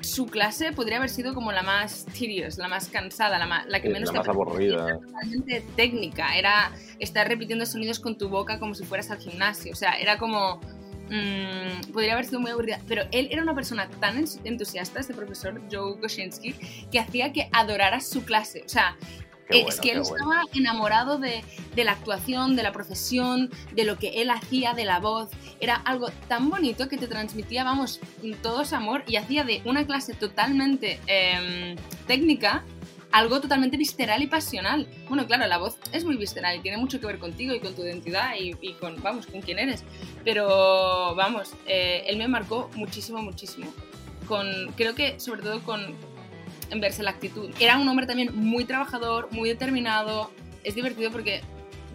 su 0.00 0.26
clase 0.26 0.72
podría 0.72 0.98
haber 0.98 1.10
sido 1.10 1.34
como 1.34 1.50
la 1.52 1.62
más 1.62 2.06
tedious, 2.06 2.58
la 2.58 2.68
más 2.68 2.88
cansada, 2.88 3.38
la, 3.38 3.64
la 3.66 3.80
que 3.80 3.88
menos... 3.88 4.12
La 4.12 4.20
más 4.20 4.28
aburrida. 4.28 4.98
Totalmente 5.00 5.64
técnica, 5.74 6.36
era 6.36 6.70
estar 7.00 7.26
repitiendo 7.26 7.66
sonidos 7.66 7.98
con 7.98 8.16
tu 8.16 8.28
boca 8.28 8.58
como 8.58 8.74
si 8.74 8.84
fueras 8.84 9.10
al 9.10 9.18
gimnasio, 9.18 9.72
o 9.72 9.76
sea, 9.76 9.92
era 9.92 10.16
como 10.16 10.60
Mm, 11.08 11.92
podría 11.92 12.14
haber 12.14 12.24
sido 12.24 12.40
muy 12.40 12.50
aburrida, 12.50 12.80
pero 12.88 13.04
él 13.12 13.28
era 13.30 13.42
una 13.42 13.54
persona 13.54 13.88
tan 14.00 14.24
entusiasta, 14.44 15.00
este 15.00 15.14
profesor 15.14 15.62
Joe 15.70 16.00
Goshinsky, 16.00 16.52
que 16.90 16.98
hacía 16.98 17.32
que 17.32 17.48
adoraras 17.52 18.08
su 18.08 18.24
clase. 18.24 18.62
O 18.66 18.68
sea, 18.68 18.96
es 19.48 19.80
que 19.80 19.92
él 19.92 20.00
estaba 20.00 20.42
enamorado 20.54 21.18
de, 21.18 21.44
de, 21.74 21.84
la 21.84 21.92
actuación, 21.92 22.56
de 22.56 22.62
la 22.62 22.72
profesión, 22.72 23.50
de 23.72 23.84
lo 23.84 23.98
que 23.98 24.20
él 24.22 24.30
hacía, 24.30 24.74
de 24.74 24.84
la 24.84 25.00
voz. 25.00 25.30
Era 25.60 25.76
algo 25.76 26.08
tan 26.28 26.50
bonito 26.50 26.88
que 26.88 26.98
te 26.98 27.06
transmitía, 27.06 27.64
vamos, 27.64 28.00
todo 28.42 28.62
ese 28.62 28.74
amor 28.74 29.04
y 29.06 29.16
hacía 29.16 29.44
de 29.44 29.62
una 29.64 29.86
clase 29.86 30.14
totalmente 30.14 31.00
em, 31.06 31.76
técnica 32.06 32.64
algo 33.12 33.40
totalmente 33.40 33.78
visceral 33.78 34.22
y 34.22 34.26
pasional. 34.26 34.86
Bueno, 35.08 35.26
claro, 35.26 35.46
la 35.46 35.56
voz 35.56 35.78
es 35.92 36.04
muy 36.04 36.16
visceral 36.16 36.56
y 36.56 36.60
tiene 36.60 36.76
mucho 36.76 37.00
que 37.00 37.06
ver 37.06 37.18
contigo 37.18 37.54
y 37.54 37.60
con 37.60 37.74
tu 37.74 37.82
identidad 37.82 38.34
y, 38.38 38.74
con, 38.74 39.00
vamos, 39.02 39.26
con 39.26 39.40
quién 39.40 39.58
eres. 39.58 39.84
Pero, 40.22 41.14
vamos, 41.14 41.54
eh, 41.66 42.04
él 42.06 42.18
me 42.18 42.28
marcó 42.28 42.70
muchísimo, 42.74 43.22
muchísimo. 43.22 43.72
Con, 44.28 44.46
creo 44.76 44.94
que 44.94 45.18
sobre 45.18 45.40
todo 45.40 45.62
con 45.62 45.94
en 46.70 46.80
verse 46.80 47.02
la 47.02 47.10
actitud. 47.10 47.50
Era 47.60 47.78
un 47.78 47.88
hombre 47.88 48.06
también 48.06 48.34
muy 48.34 48.64
trabajador, 48.64 49.28
muy 49.32 49.48
determinado. 49.48 50.30
Es 50.64 50.74
divertido 50.74 51.10
porque 51.10 51.42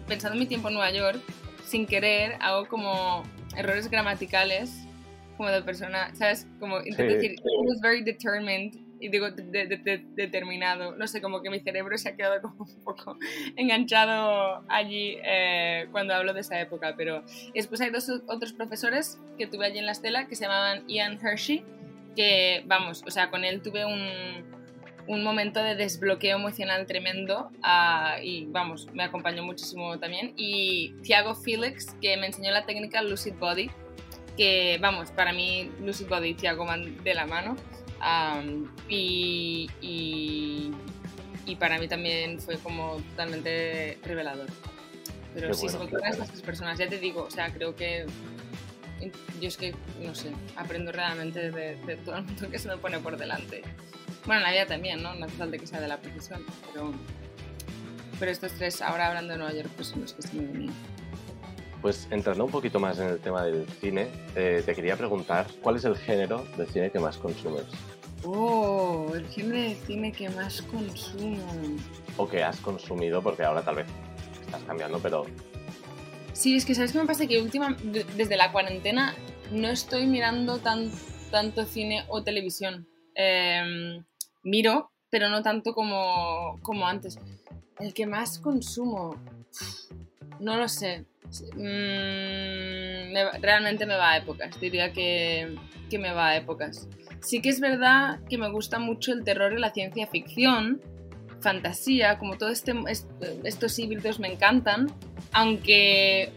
pensando 0.08 0.34
en 0.34 0.40
mi 0.40 0.46
tiempo 0.46 0.68
en 0.68 0.74
Nueva 0.74 0.90
York, 0.90 1.20
sin 1.64 1.86
querer 1.86 2.36
hago 2.40 2.66
como 2.68 3.22
errores 3.56 3.90
gramaticales 3.90 4.70
como 5.36 5.50
de 5.50 5.62
persona, 5.62 6.14
¿sabes? 6.14 6.46
Como 6.60 6.78
intento 6.78 7.14
decir, 7.14 7.32
he 7.32 7.66
was 7.66 7.80
very 7.80 8.02
determined 8.02 8.74
y 9.00 9.08
digo 9.08 9.30
determinado. 9.30 10.94
No 10.96 11.08
sé, 11.08 11.20
como 11.20 11.42
que 11.42 11.50
mi 11.50 11.58
cerebro 11.58 11.98
se 11.98 12.10
ha 12.10 12.16
quedado 12.16 12.40
como 12.40 12.64
un 12.64 12.84
poco 12.84 13.18
enganchado 13.56 14.64
allí 14.68 15.16
eh, 15.24 15.88
cuando 15.90 16.14
hablo 16.14 16.32
de 16.32 16.40
esa 16.40 16.60
época. 16.60 16.94
Pero 16.96 17.24
después 17.54 17.80
hay 17.80 17.90
dos 17.90 18.08
otros 18.28 18.52
profesores 18.52 19.18
que 19.36 19.46
tuve 19.46 19.66
allí 19.66 19.78
en 19.78 19.86
la 19.86 19.92
estela 19.92 20.28
que 20.28 20.36
se 20.36 20.44
llamaban 20.44 20.86
Ian 20.86 21.18
Hershey, 21.20 21.64
que 22.14 22.62
vamos, 22.66 23.02
o 23.06 23.10
sea, 23.10 23.30
con 23.30 23.44
él 23.44 23.60
tuve 23.62 23.84
un, 23.84 24.51
un 25.06 25.24
momento 25.24 25.62
de 25.62 25.74
desbloqueo 25.74 26.36
emocional 26.36 26.86
tremendo 26.86 27.50
ah, 27.62 28.16
y 28.22 28.46
vamos, 28.46 28.88
me 28.92 29.02
acompañó 29.02 29.42
muchísimo 29.42 29.98
también. 29.98 30.32
Y 30.36 30.94
Thiago 31.02 31.34
Felix, 31.34 31.94
que 32.00 32.16
me 32.16 32.26
enseñó 32.26 32.52
la 32.52 32.64
técnica 32.64 33.02
Lucid 33.02 33.34
Body, 33.34 33.70
que 34.36 34.78
vamos, 34.80 35.10
para 35.10 35.32
mí 35.32 35.70
Lucid 35.80 36.06
Body 36.06 36.30
y 36.30 36.34
Thiago 36.34 36.64
van 36.64 37.02
de 37.02 37.14
la 37.14 37.26
mano. 37.26 37.56
y, 38.88 39.68
y, 39.80 40.72
para 41.56 41.78
mí 41.78 41.86
también 41.86 42.40
fue 42.40 42.56
como 42.58 42.96
totalmente 43.10 43.98
revelador. 44.04 44.48
Pero 45.34 45.54
sí, 45.54 45.66
bueno, 45.66 45.98
se 46.00 46.10
estas 46.10 46.28
tres 46.28 46.42
personas, 46.42 46.78
ya 46.78 46.88
te 46.88 46.98
digo, 46.98 47.24
o 47.24 47.30
sea, 47.30 47.52
creo 47.52 47.74
que 47.74 48.06
yo 49.40 49.48
es 49.48 49.56
que, 49.56 49.74
no 50.00 50.14
sé, 50.14 50.30
aprendo 50.56 50.92
realmente 50.92 51.50
de, 51.50 51.76
de 51.76 51.96
todo 51.96 52.16
el 52.16 52.24
mundo 52.24 52.50
que 52.50 52.58
se 52.58 52.68
me 52.68 52.76
pone 52.76 52.98
por 52.98 53.16
delante. 53.16 53.62
Bueno, 54.26 54.40
en 54.40 54.42
la 54.42 54.52
vida 54.52 54.66
también, 54.66 55.02
¿no? 55.02 55.14
No 55.14 55.26
hace 55.26 55.36
falta 55.36 55.58
que 55.58 55.66
sea 55.66 55.80
de 55.80 55.88
la 55.88 56.00
profesión, 56.00 56.44
pero, 56.72 56.92
pero 58.18 58.30
estos 58.30 58.52
tres, 58.52 58.80
ahora 58.80 59.08
hablando 59.08 59.32
de 59.32 59.38
Nueva 59.38 59.52
York, 59.52 59.70
pues 59.74 59.88
son 59.88 60.02
los 60.02 60.12
que 60.12 60.22
se 60.22 60.36
me 60.36 60.46
venían. 60.46 60.74
Pues 61.80 62.06
entrando 62.12 62.44
un 62.44 62.50
poquito 62.52 62.78
más 62.78 63.00
en 63.00 63.08
el 63.08 63.18
tema 63.18 63.42
del 63.42 63.66
cine, 63.80 64.08
eh, 64.36 64.62
te 64.64 64.74
quería 64.74 64.96
preguntar, 64.96 65.48
¿cuál 65.60 65.76
es 65.76 65.84
el 65.84 65.96
género 65.96 66.46
de 66.56 66.66
cine 66.66 66.90
que 66.92 67.00
más 67.00 67.18
consumes? 67.18 67.64
Oh, 68.24 69.10
el 69.14 69.26
género 69.26 69.60
de 69.60 69.74
cine 69.86 70.12
que 70.12 70.28
más 70.28 70.62
consumo. 70.62 71.42
O 72.16 72.28
que 72.28 72.44
has 72.44 72.58
consumido, 72.60 73.20
porque 73.20 73.42
ahora 73.42 73.62
tal 73.62 73.76
vez 73.76 73.86
estás 74.46 74.62
cambiando, 74.62 75.00
pero... 75.00 75.26
Sí, 76.32 76.54
es 76.54 76.64
que 76.64 76.76
¿sabes 76.76 76.92
qué 76.92 76.98
me 76.98 77.06
pasa? 77.06 77.26
Que 77.26 77.42
última, 77.42 77.76
desde 78.16 78.36
la 78.36 78.52
cuarentena 78.52 79.16
no 79.50 79.68
estoy 79.68 80.06
mirando 80.06 80.58
tan, 80.58 80.92
tanto 81.32 81.64
cine 81.64 82.04
o 82.08 82.22
televisión. 82.22 82.86
Eh, 83.16 84.00
miro, 84.42 84.90
pero 85.10 85.28
no 85.28 85.42
tanto 85.42 85.74
como, 85.74 86.58
como 86.62 86.86
antes. 86.86 87.18
El 87.78 87.94
que 87.94 88.06
más 88.06 88.38
consumo, 88.38 89.16
no 90.40 90.56
lo 90.56 90.68
sé. 90.68 91.04
Mm, 91.54 93.40
realmente 93.40 93.86
me 93.86 93.96
va 93.96 94.12
a 94.12 94.16
épocas, 94.18 94.60
diría 94.60 94.92
que, 94.92 95.56
que 95.88 95.98
me 95.98 96.12
va 96.12 96.28
a 96.28 96.36
épocas. 96.36 96.88
Sí 97.20 97.40
que 97.40 97.48
es 97.48 97.60
verdad 97.60 98.20
que 98.28 98.38
me 98.38 98.50
gusta 98.50 98.78
mucho 98.78 99.12
el 99.12 99.24
terror 99.24 99.52
y 99.52 99.58
la 99.58 99.72
ciencia 99.72 100.06
ficción, 100.06 100.80
fantasía, 101.40 102.18
como 102.18 102.38
todos 102.38 102.52
este, 102.52 102.74
estos 103.44 103.78
híbridos 103.78 104.18
me 104.18 104.32
encantan, 104.32 104.92
aunque 105.32 106.32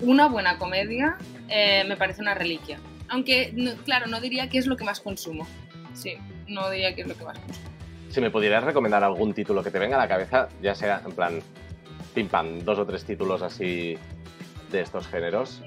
una 0.00 0.26
buena 0.28 0.58
comedia 0.58 1.16
eh, 1.48 1.84
me 1.86 1.96
parece 1.96 2.22
una 2.22 2.34
reliquia. 2.34 2.78
Aunque, 3.08 3.52
claro, 3.84 4.06
no 4.06 4.20
diría 4.20 4.48
que 4.48 4.58
es 4.58 4.66
lo 4.66 4.76
que 4.76 4.84
más 4.84 5.00
consumo. 5.00 5.46
Sí, 5.94 6.14
no 6.50 6.68
diría 6.70 6.94
que 6.94 7.02
es 7.02 7.08
lo 7.08 7.16
que 7.16 7.24
más 7.24 7.38
consumo. 7.38 7.70
Si 8.10 8.20
me 8.20 8.30
pudieras 8.30 8.64
recomendar 8.64 9.04
algún 9.04 9.32
título 9.34 9.62
que 9.62 9.70
te 9.70 9.78
venga 9.78 9.96
a 9.96 10.00
la 10.00 10.08
cabeza, 10.08 10.48
ya 10.60 10.74
sea 10.74 11.00
en 11.04 11.12
plan, 11.12 11.40
pim 12.14 12.28
pam, 12.28 12.64
dos 12.64 12.78
o 12.78 12.86
tres 12.86 13.04
títulos 13.04 13.40
así 13.42 13.96
de 14.70 14.80
estos 14.80 15.06
géneros. 15.06 15.62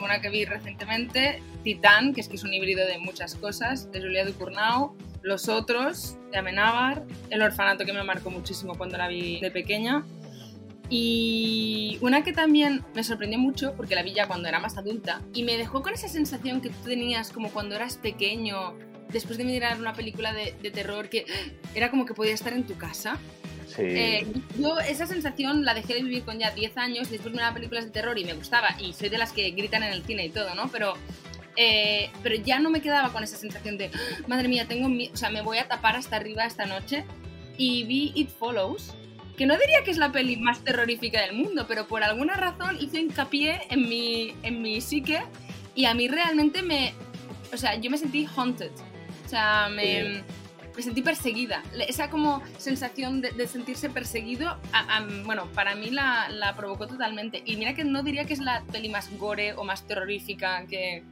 Una 0.00 0.20
que 0.20 0.28
vi 0.28 0.44
recientemente, 0.44 1.40
Titán, 1.62 2.12
que 2.12 2.20
es 2.20 2.28
que 2.28 2.36
es 2.36 2.44
un 2.44 2.52
híbrido 2.52 2.84
de 2.86 2.98
muchas 2.98 3.36
cosas, 3.36 3.90
de 3.92 4.00
Julia 4.00 4.24
Ducournau, 4.24 4.96
Los 5.22 5.48
Otros, 5.48 6.18
de 6.32 6.38
Amenábar, 6.38 7.04
El 7.30 7.42
Orfanato, 7.42 7.84
que 7.84 7.92
me 7.92 8.02
marcó 8.02 8.30
muchísimo 8.30 8.74
cuando 8.76 8.98
la 8.98 9.06
vi 9.06 9.40
de 9.40 9.52
pequeña, 9.52 10.04
y 10.90 11.98
una 12.02 12.24
que 12.24 12.32
también 12.32 12.84
me 12.94 13.04
sorprendió 13.04 13.38
mucho, 13.38 13.74
porque 13.76 13.94
la 13.94 14.02
vi 14.02 14.12
ya 14.12 14.26
cuando 14.26 14.48
era 14.48 14.58
más 14.58 14.76
adulta, 14.76 15.22
y 15.32 15.44
me 15.44 15.56
dejó 15.56 15.82
con 15.82 15.94
esa 15.94 16.08
sensación 16.08 16.60
que 16.60 16.70
tú 16.70 16.76
tenías 16.84 17.30
como 17.30 17.50
cuando 17.50 17.76
eras 17.76 17.96
pequeño, 17.96 18.74
después 19.10 19.38
de 19.38 19.44
mirar 19.44 19.78
una 19.78 19.92
película 19.92 20.32
de, 20.32 20.52
terror 20.70 21.08
que 21.08 21.26
era 21.74 21.90
como 21.90 22.06
que 22.06 22.14
podía 22.14 22.34
estar 22.34 22.52
en 22.52 22.64
tu 22.64 22.76
casa. 22.76 23.18
Sí. 23.66 23.82
Eh, 23.82 24.26
yo 24.58 24.78
esa 24.80 25.06
sensación 25.06 25.64
la 25.64 25.74
dejé 25.74 25.94
de 25.94 26.02
vivir 26.02 26.24
con 26.24 26.38
ya 26.38 26.50
10 26.50 26.76
años, 26.76 27.10
después 27.10 27.32
de 27.32 27.38
mirar 27.38 27.54
películas 27.54 27.84
de 27.84 27.90
terror 27.90 28.18
y 28.18 28.24
me 28.24 28.34
gustaba, 28.34 28.76
y 28.78 28.92
soy 28.92 29.08
de 29.08 29.18
las 29.18 29.32
que 29.32 29.50
gritan 29.50 29.82
en 29.82 29.92
el 29.92 30.04
cine 30.04 30.26
y 30.26 30.30
todo, 30.30 30.54
¿no? 30.54 30.68
Pero, 30.68 30.94
eh, 31.56 32.10
pero 32.22 32.36
ya 32.36 32.60
no 32.60 32.70
me 32.70 32.80
quedaba 32.80 33.12
con 33.12 33.24
esa 33.24 33.36
sensación 33.36 33.78
de, 33.78 33.90
madre 34.28 34.48
mía, 34.48 34.66
tengo 34.68 34.88
o 35.12 35.16
sea, 35.16 35.30
me 35.30 35.42
voy 35.42 35.58
a 35.58 35.66
tapar 35.66 35.96
hasta 35.96 36.16
arriba 36.16 36.44
esta 36.44 36.66
noche. 36.66 37.04
Y 37.56 37.84
vi 37.84 38.10
It 38.16 38.30
Follows, 38.30 38.94
que 39.36 39.46
no 39.46 39.56
diría 39.56 39.82
que 39.84 39.90
es 39.90 39.96
la 39.96 40.12
peli 40.12 40.36
más 40.36 40.60
terrorífica 40.60 41.20
del 41.22 41.34
mundo, 41.34 41.66
pero 41.66 41.86
por 41.86 42.02
alguna 42.02 42.34
razón 42.34 42.76
hizo 42.80 42.98
hincapié 42.98 43.62
en 43.70 43.88
mi, 43.88 44.34
en 44.42 44.62
mi 44.62 44.80
psique 44.80 45.22
y 45.74 45.86
a 45.86 45.94
mí 45.94 46.08
realmente 46.08 46.62
me... 46.62 46.94
O 47.52 47.56
sea, 47.56 47.76
yo 47.76 47.90
me 47.90 47.98
sentí 47.98 48.26
haunted. 48.36 48.70
O 49.24 49.28
sea, 49.28 49.68
me, 49.74 50.22
sentí 50.78 51.02
perseguida. 51.02 51.62
Esa 51.88 52.10
como 52.10 52.42
sensación 52.58 53.20
de, 53.20 53.46
sentirse 53.46 53.90
perseguido, 53.90 54.56
bueno, 55.24 55.44
para 55.54 55.74
mí 55.74 55.90
la, 55.90 56.54
provocó 56.56 56.86
totalmente. 56.86 57.42
Y 57.44 57.56
mira 57.56 57.74
que 57.74 57.84
no 57.84 58.02
diría 58.02 58.24
que 58.24 58.34
es 58.34 58.40
la 58.40 58.62
peli 58.72 58.88
más 58.88 59.16
gore 59.18 59.54
o 59.54 59.64
más 59.64 59.86
terrorífica 59.86 60.66
que, 60.66 61.02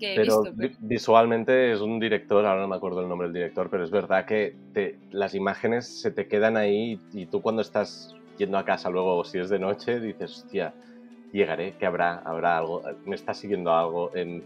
he 0.00 0.18
visto. 0.18 0.44
Pero 0.56 0.74
visualmente 0.80 1.72
es 1.72 1.80
un 1.80 2.00
director, 2.00 2.44
ahora 2.44 2.62
no 2.62 2.68
me 2.68 2.76
acuerdo 2.76 3.00
el 3.00 3.08
nombre 3.08 3.28
del 3.28 3.34
director, 3.34 3.70
pero 3.70 3.84
es 3.84 3.90
verdad 3.90 4.26
que 4.26 4.56
las 5.10 5.34
imágenes 5.34 5.86
se 5.86 6.10
te 6.10 6.26
quedan 6.26 6.56
ahí 6.56 7.00
y 7.12 7.26
tú 7.26 7.40
cuando 7.40 7.62
estás 7.62 8.14
yendo 8.38 8.58
a 8.58 8.64
casa 8.64 8.90
luego, 8.90 9.24
si 9.24 9.38
es 9.38 9.48
de 9.48 9.58
noche, 9.58 10.00
dices, 10.00 10.38
hostia, 10.38 10.74
llegaré, 11.32 11.74
que 11.76 11.86
habrá, 11.86 12.18
habrá 12.24 12.58
algo, 12.58 12.82
me 13.04 13.14
está 13.14 13.34
siguiendo 13.34 13.72
algo 13.72 14.14
en 14.14 14.42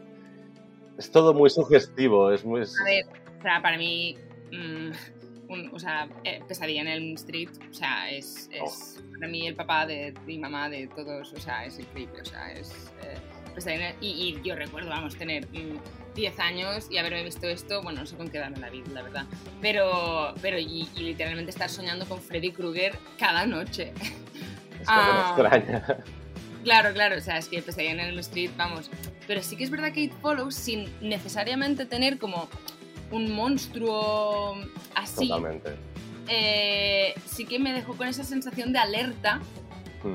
es 0.98 1.10
todo 1.10 1.34
muy 1.34 1.50
sugestivo, 1.50 2.32
es 2.32 2.44
muy... 2.44 2.60
A 2.60 2.84
ver, 2.84 3.06
o 3.38 3.42
sea, 3.42 3.60
para 3.60 3.76
mí, 3.76 4.16
mm, 4.52 4.90
o 5.72 5.78
sea, 5.78 6.08
eh, 6.24 6.42
Pesadilla 6.46 6.82
en 6.82 6.88
el 6.88 7.14
Street, 7.14 7.50
o 7.70 7.74
sea, 7.74 8.10
es, 8.10 8.48
es 8.52 8.98
oh. 8.98 9.12
para 9.12 9.28
mí 9.28 9.46
el 9.46 9.54
papá 9.54 9.86
de, 9.86 10.14
mi 10.26 10.38
mamá, 10.38 10.68
de 10.68 10.88
todos, 10.88 11.32
o 11.32 11.40
sea, 11.40 11.64
es 11.64 11.78
increíble, 11.78 12.20
o 12.20 12.24
sea, 12.24 12.52
es... 12.52 12.92
Eh, 13.02 13.18
Pesadilla 13.54 13.94
y, 14.02 14.08
y, 14.08 14.42
yo 14.46 14.54
recuerdo, 14.54 14.90
vamos, 14.90 15.16
tener 15.16 15.48
10 15.50 16.36
mm, 16.36 16.40
años 16.40 16.88
y 16.90 16.98
haberme 16.98 17.22
visto 17.22 17.46
esto, 17.46 17.82
bueno, 17.82 18.00
no 18.00 18.06
sé 18.06 18.14
con 18.16 18.28
qué 18.28 18.36
edad 18.36 18.54
la 18.56 18.68
vida, 18.68 18.86
la 18.92 19.02
verdad, 19.02 19.24
pero, 19.62 20.34
pero 20.42 20.58
y, 20.58 20.86
literalmente 20.96 21.50
estar 21.50 21.70
soñando 21.70 22.06
con 22.06 22.20
Freddy 22.20 22.52
Krueger 22.52 22.98
cada 23.18 23.46
noche. 23.46 23.92
Es 24.78 24.88
ah, 24.88 25.34
extraña. 25.36 26.04
Claro, 26.62 26.92
claro, 26.92 27.16
o 27.16 27.20
sea, 27.20 27.38
es 27.38 27.48
que 27.48 27.62
Pesadilla 27.62 27.92
en 27.92 28.00
el 28.00 28.18
Street, 28.18 28.50
vamos, 28.56 28.90
pero 29.26 29.42
sí 29.42 29.56
que 29.56 29.64
es 29.64 29.70
verdad 29.70 29.92
que 29.92 30.02
It 30.02 30.12
Follows, 30.20 30.54
sin 30.54 30.88
necesariamente 31.00 31.86
tener 31.86 32.18
como 32.18 32.48
un 33.10 33.32
monstruo 33.32 34.56
así. 34.94 35.30
Eh, 36.28 37.14
sí 37.24 37.46
que 37.46 37.58
me 37.58 37.72
dejó 37.72 37.96
con 37.96 38.08
esa 38.08 38.24
sensación 38.24 38.72
de 38.72 38.78
alerta 38.80 39.40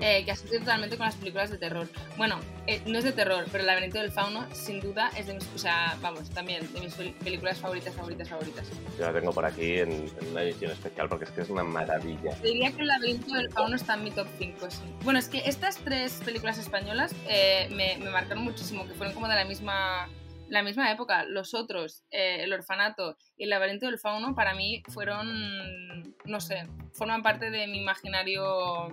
Eh, 0.02 0.24
que 0.26 0.32
asocio 0.32 0.60
totalmente 0.60 0.98
con 0.98 1.06
las 1.06 1.16
películas 1.16 1.50
de 1.50 1.58
terror. 1.58 1.88
Bueno, 2.18 2.40
eh, 2.68 2.82
no 2.86 2.98
es 2.98 3.04
de 3.04 3.12
terror, 3.12 3.46
pero 3.52 3.62
El 3.62 3.68
laberinto 3.68 3.98
del 4.00 4.12
fauno, 4.12 4.46
sin 4.54 4.80
duda, 4.80 5.12
es 5.18 5.28
de 5.28 5.34
mis, 5.34 5.48
o 5.54 5.58
sea, 5.58 5.98
vamos, 6.02 6.30
también 6.30 6.72
de 6.74 6.80
mis 6.82 6.94
películas 6.96 7.60
favoritas, 7.60 7.94
favoritas, 7.94 8.30
favoritas. 8.30 8.68
Yo 8.98 9.06
la 9.06 9.14
tengo 9.14 9.32
por 9.32 9.46
aquí 9.46 9.80
en, 9.80 10.12
una 10.32 10.44
edición 10.44 10.72
especial 10.72 11.10
porque 11.10 11.26
es 11.26 11.32
que 11.32 11.42
es 11.42 11.50
una 11.50 11.64
maravilla. 11.64 12.36
Diría 12.42 12.72
que 12.72 12.82
El 12.82 12.88
laberinto 12.88 13.34
del 13.34 13.52
fauno 13.52 13.76
está 13.76 13.96
en 13.96 14.04
mi 14.04 14.12
top 14.12 14.28
5, 14.38 14.72
sí. 14.72 14.80
Bueno, 15.04 15.20
es 15.20 15.28
que 15.28 15.40
estas 15.46 15.78
tres 15.78 16.22
películas 16.24 16.58
españolas 16.58 17.14
eh, 17.28 17.68
me, 17.72 17.98
me 17.98 18.10
marcaron 18.10 18.44
muchísimo, 18.44 18.88
que 18.88 18.94
fueron 18.94 19.14
como 19.14 19.28
de 19.28 19.36
la 19.36 19.46
misma 19.46 20.08
la 20.52 20.64
misma 20.64 20.92
época, 20.92 21.24
los 21.24 21.54
otros, 21.54 22.04
eh, 22.12 22.44
el 22.44 22.52
orfanato 22.52 23.18
y 23.38 23.46
el 23.46 23.50
laberinto 23.52 23.86
del 23.86 23.98
fauno, 23.98 24.36
para 24.36 24.54
mí 24.54 24.84
fueron, 24.90 26.14
no 26.26 26.42
sé, 26.42 26.68
forman 26.92 27.24
parte 27.24 27.50
de 27.50 27.68
mi 27.68 27.80
imaginario 27.80 28.90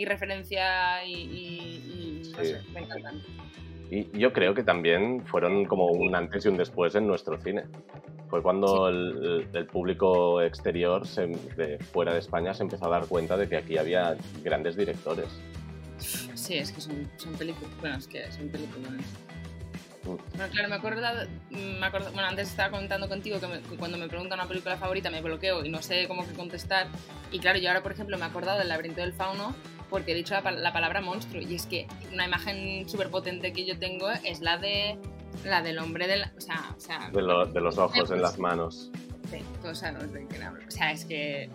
y 0.00 0.04
referencia 0.06 1.04
y, 1.04 2.32
no 2.36 2.42
sé, 2.42 2.62
me 2.72 2.80
encantan. 2.80 3.22
Y 3.90 4.18
yo 4.18 4.32
creo 4.32 4.54
que 4.54 4.62
también 4.62 5.26
fueron 5.26 5.66
como 5.66 5.86
un 5.86 6.14
antes 6.14 6.46
y 6.46 6.48
un 6.48 6.56
después 6.56 6.94
en 6.94 7.06
nuestro 7.06 7.38
cine. 7.40 7.64
Fue 8.30 8.40
cuando 8.42 8.88
el, 8.88 9.66
público 9.70 10.40
exterior 10.40 11.06
de 11.06 11.78
fuera 11.92 12.14
de 12.14 12.20
España 12.20 12.54
se 12.54 12.62
empezó 12.62 12.86
a 12.86 12.90
dar 12.90 13.06
cuenta 13.06 13.36
de 13.36 13.48
que 13.48 13.56
aquí 13.58 13.76
había 13.76 14.16
grandes 14.42 14.76
directores. 14.76 15.26
Sí, 15.98 16.54
es 16.54 16.72
que 16.72 16.80
son, 16.80 17.10
son 17.16 17.34
películas. 17.34 17.70
Bueno, 17.80 17.98
es 17.98 18.06
que 18.06 18.30
son 18.32 18.48
películas. 18.48 18.92
Bueno, 20.04 20.22
claro, 20.50 20.68
me 20.68 20.74
acuerdo, 20.76 21.02
me 21.50 21.84
acuerdo, 21.84 22.10
bueno, 22.12 22.28
antes 22.28 22.48
estaba 22.48 22.70
contando 22.70 23.08
contigo 23.08 23.38
que, 23.38 23.76
cuando 23.76 23.98
me 23.98 24.08
preguntan 24.08 24.38
una 24.38 24.48
película 24.48 24.76
favorita 24.78 25.10
me 25.10 25.20
bloqueo 25.20 25.62
y 25.64 25.68
no 25.68 25.82
sé 25.82 26.08
cómo 26.08 26.26
que 26.26 26.32
contestar. 26.32 26.86
Y 27.30 27.38
claro, 27.38 27.58
yo 27.58 27.68
ahora, 27.68 27.82
por 27.82 27.92
ejemplo, 27.92 28.16
me 28.16 28.24
he 28.24 28.28
acordado 28.28 28.58
del 28.58 28.68
laberinto 28.68 29.00
del 29.00 29.12
fauno 29.12 29.54
porque 29.90 30.12
he 30.12 30.14
dicho 30.14 30.34
la, 30.34 30.72
palabra 30.72 31.00
monstruo. 31.00 31.42
Y 31.42 31.54
es 31.54 31.66
que 31.66 31.86
una 32.12 32.26
imagen 32.26 32.88
súper 32.88 33.10
potente 33.10 33.52
que 33.52 33.66
yo 33.66 33.78
tengo 33.78 34.10
es 34.10 34.40
la 34.40 34.56
de 34.56 34.98
la 35.44 35.62
del 35.62 35.78
hombre 35.78 36.06
de 36.06 36.18
la, 36.18 36.32
o 36.36 36.40
sea, 36.40 36.74
o 36.76 36.80
sea, 36.80 37.10
de, 37.10 37.20
los 37.60 37.78
ojos 37.78 38.10
en 38.10 38.22
las 38.22 38.38
manos. 38.38 38.90
Sí, 39.30 39.38
todos 39.62 39.78
sabemos 39.78 40.12
de 40.12 40.26
qué 40.26 40.42
hablo. 40.42 40.62
O 40.66 40.70
sea, 40.70 40.92
es 40.92 41.04
que 41.04 41.50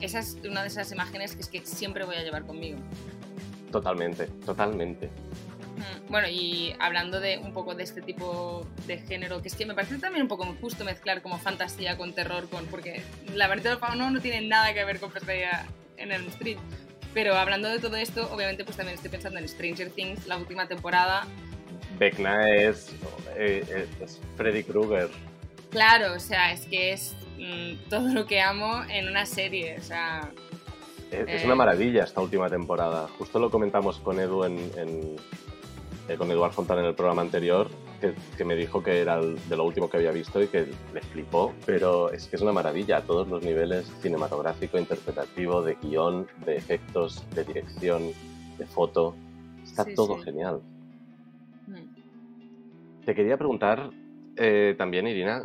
esa 0.00 0.20
es 0.20 0.38
una 0.48 0.62
de 0.62 0.68
esas 0.68 0.90
imágenes 0.92 1.34
que 1.34 1.42
es 1.42 1.48
que 1.48 1.60
siempre 1.64 2.04
voy 2.04 2.16
a 2.16 2.22
llevar 2.22 2.46
conmigo. 2.46 2.78
Totalmente, 3.70 4.26
totalmente. 4.46 5.10
Bueno, 6.08 6.28
y 6.28 6.74
hablando 6.78 7.20
de 7.20 7.38
un 7.38 7.52
poco 7.52 7.74
de 7.74 7.84
este 7.84 8.00
tipo 8.00 8.66
de 8.86 8.98
género, 8.98 9.42
que 9.42 9.48
es 9.48 9.54
que 9.54 9.66
me 9.66 9.74
parece 9.74 9.98
también 9.98 10.22
un 10.22 10.28
poco 10.28 10.44
justo 10.60 10.84
mezclar 10.84 11.22
como 11.22 11.38
fantasía 11.38 11.96
con 11.96 12.14
terror, 12.14 12.48
con 12.48 12.66
porque 12.66 13.02
la 13.34 13.46
verdad 13.46 13.72
del 13.72 13.78
fauno 13.78 14.10
no 14.10 14.20
tiene 14.20 14.40
nada 14.46 14.72
que 14.72 14.84
ver 14.84 14.98
con 14.98 15.10
pesadilla 15.10 15.66
en 15.96 16.12
el 16.12 16.26
street. 16.28 16.58
Pero 17.18 17.34
hablando 17.34 17.68
de 17.68 17.80
todo 17.80 17.96
esto, 17.96 18.32
obviamente 18.32 18.62
pues 18.62 18.76
también 18.76 18.94
estoy 18.94 19.10
pensando 19.10 19.40
en 19.40 19.48
Stranger 19.48 19.90
Things, 19.90 20.28
la 20.28 20.36
última 20.36 20.68
temporada. 20.68 21.26
Vecna 21.98 22.48
es, 22.54 22.94
eh, 23.34 23.88
es 24.00 24.20
Freddy 24.36 24.62
Krueger. 24.62 25.10
Claro, 25.68 26.14
o 26.14 26.20
sea, 26.20 26.52
es 26.52 26.64
que 26.66 26.92
es 26.92 27.16
mm, 27.36 27.88
todo 27.90 28.06
lo 28.10 28.24
que 28.24 28.40
amo 28.40 28.84
en 28.88 29.08
una 29.08 29.26
serie, 29.26 29.78
o 29.80 29.82
sea... 29.82 30.30
Es, 31.10 31.42
una 31.42 31.54
eh, 31.54 31.56
maravilla 31.56 32.04
esta 32.04 32.20
última 32.20 32.48
temporada. 32.48 33.08
Justo 33.18 33.40
lo 33.40 33.50
comentamos 33.50 33.98
con 33.98 34.20
Edu 34.20 34.44
en 34.44 35.16
eh, 36.08 36.16
con 36.16 36.30
Eduard 36.30 36.52
Fontana 36.52 36.82
en 36.82 36.86
el 36.86 36.94
programa 36.94 37.22
anterior, 37.22 37.68
que, 38.00 38.44
me 38.44 38.54
dijo 38.54 38.82
que 38.82 39.00
era 39.00 39.20
de 39.20 39.56
lo 39.56 39.64
último 39.64 39.88
que 39.90 39.96
había 39.96 40.12
visto 40.12 40.42
y 40.42 40.48
que 40.48 40.66
le 40.92 41.00
flipó, 41.00 41.54
pero 41.66 42.10
es 42.10 42.26
que 42.26 42.36
es 42.36 42.42
una 42.42 42.52
maravilla 42.52 42.98
a 42.98 43.02
todos 43.02 43.28
los 43.28 43.42
niveles, 43.42 43.86
cinematográfico, 44.00 44.78
interpretativo, 44.78 45.62
de 45.62 45.76
guion, 45.82 46.26
de 46.44 46.56
efectos, 46.56 47.24
de 47.34 47.44
dirección, 47.44 48.10
de 48.58 48.66
foto, 48.66 49.14
está 49.62 49.84
todo 49.94 50.18
genial. 50.18 50.60
Mm. 51.66 53.04
Te 53.04 53.14
quería 53.14 53.36
preguntar 53.36 53.90
eh, 54.36 54.74
también, 54.78 55.06
Irina, 55.06 55.44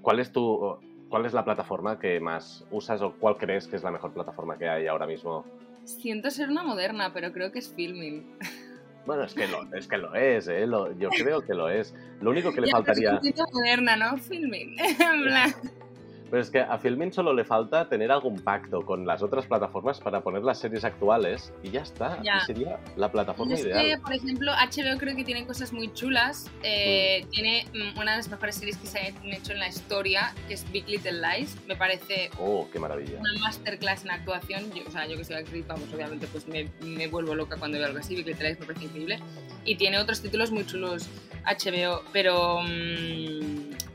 ¿cuál 0.00 0.20
es 0.20 0.32
tu... 0.32 0.78
¿Cuál 1.08 1.26
es 1.26 1.34
la 1.34 1.44
plataforma 1.44 1.98
que 1.98 2.20
más 2.20 2.64
usas 2.70 3.02
o 3.02 3.12
cuál 3.12 3.36
crees 3.36 3.68
que 3.68 3.76
es 3.76 3.82
la 3.82 3.90
mejor 3.90 4.14
plataforma 4.14 4.56
que 4.56 4.66
hay 4.66 4.86
ahora 4.86 5.06
mismo? 5.06 5.44
Siento 5.84 6.30
ser 6.30 6.48
una 6.48 6.62
moderna, 6.62 7.12
pero 7.12 7.32
creo 7.32 7.52
que 7.52 7.58
es 7.58 7.70
Filming. 7.70 8.24
Bueno, 9.04 9.24
es 9.24 9.34
que 9.34 9.48
lo 9.48 9.62
es, 9.74 9.88
que 9.88 9.98
lo 9.98 10.14
es 10.14 10.48
¿eh? 10.48 10.66
yo 10.98 11.10
creo 11.10 11.42
que 11.42 11.54
lo 11.54 11.68
es. 11.68 11.94
Lo 12.20 12.30
único 12.30 12.52
que 12.52 12.60
le 12.60 12.70
faltaría... 12.70 13.20
Es 13.22 13.34
moderna, 13.52 13.96
¿no? 13.96 14.16
Filming. 14.18 14.76
Pero 16.32 16.40
es 16.40 16.50
que 16.50 16.60
a 16.60 16.78
Filmin 16.78 17.12
solo 17.12 17.34
le 17.34 17.44
falta 17.44 17.90
tener 17.90 18.10
algún 18.10 18.40
pacto 18.40 18.86
con 18.86 19.06
las 19.06 19.22
otras 19.22 19.44
plataformas 19.44 20.00
para 20.00 20.22
poner 20.22 20.42
las 20.42 20.58
series 20.58 20.82
actuales 20.82 21.52
y 21.62 21.70
ya 21.70 21.82
está. 21.82 22.22
Y 22.22 22.46
sería 22.46 22.80
la 22.96 23.12
plataforma 23.12 23.52
es 23.52 23.60
ideal. 23.60 23.84
Que, 23.84 23.98
por 23.98 24.14
ejemplo, 24.14 24.50
HBO 24.50 24.96
creo 24.98 25.14
que 25.14 25.24
tiene 25.24 25.46
cosas 25.46 25.74
muy 25.74 25.92
chulas. 25.92 26.50
Eh, 26.62 27.26
mm. 27.26 27.28
Tiene 27.28 27.66
mm, 27.74 27.98
una 27.98 28.12
de 28.12 28.16
las 28.16 28.30
mejores 28.30 28.54
series 28.54 28.78
que 28.78 28.86
se 28.86 28.98
han 28.98 29.26
hecho 29.26 29.52
en 29.52 29.58
la 29.58 29.68
historia, 29.68 30.32
que 30.48 30.54
es 30.54 30.64
Big 30.72 30.88
Little 30.88 31.20
Lies. 31.20 31.58
Me 31.66 31.76
parece 31.76 32.30
oh, 32.40 32.66
qué 32.72 32.78
maravilla. 32.78 33.18
una 33.20 33.38
masterclass 33.38 34.06
en 34.06 34.12
actuación. 34.12 34.72
Yo, 34.72 34.84
o 34.88 34.90
sea, 34.90 35.06
yo 35.06 35.18
que 35.18 35.24
soy 35.24 35.36
actriz, 35.36 35.66
vamos, 35.66 35.92
obviamente, 35.92 36.26
pues 36.28 36.48
me, 36.48 36.70
me, 36.80 37.08
vuelvo 37.08 37.34
loca 37.34 37.58
cuando 37.58 37.76
veo 37.76 37.88
algo 37.88 37.98
así. 37.98 38.16
Big 38.16 38.28
Little 38.28 38.48
Lies 38.48 38.58
me 38.58 38.64
parece 38.64 38.86
increíble. 38.86 39.18
Y 39.66 39.74
tiene 39.74 39.98
otros 39.98 40.22
títulos 40.22 40.50
muy 40.50 40.64
chulos 40.64 41.10
HBO, 41.44 42.02
pero... 42.10 42.62
Mmm, 42.62 43.91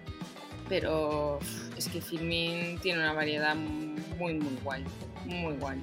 pero 0.69 1.39
es 1.77 1.87
que 1.87 2.01
Filmin 2.01 2.79
tiene 2.79 2.99
una 2.99 3.13
variedad 3.13 3.55
muy, 3.55 4.33
muy 4.35 4.57
guay, 4.63 4.83
muy 5.25 5.55
guay. 5.55 5.81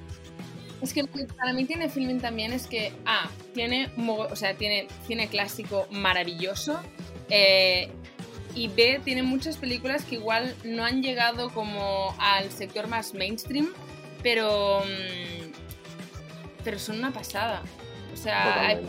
Es 0.81 0.93
que 0.93 1.03
para 1.37 1.53
mí 1.53 1.65
tiene 1.65 1.89
Filmin 1.89 2.19
también 2.19 2.53
es 2.53 2.67
que, 2.67 2.93
A, 3.05 3.29
tiene, 3.53 3.89
o 3.97 4.35
sea, 4.35 4.55
tiene 4.55 4.87
cine 5.07 5.27
clásico 5.27 5.87
maravilloso, 5.89 6.79
eh, 7.29 7.89
y 8.55 8.69
B, 8.69 9.01
tiene 9.03 9.21
muchas 9.21 9.57
películas 9.57 10.05
que 10.05 10.15
igual 10.15 10.55
no 10.63 10.85
han 10.85 11.01
llegado 11.01 11.49
como 11.49 12.15
al 12.19 12.51
sector 12.51 12.87
más 12.87 13.13
mainstream, 13.13 13.73
pero, 14.23 14.79
mm, 14.79 15.51
pero 16.63 16.79
son 16.79 16.99
una 16.99 17.11
pasada. 17.11 17.63
O 18.13 18.17
sea, 18.17 18.79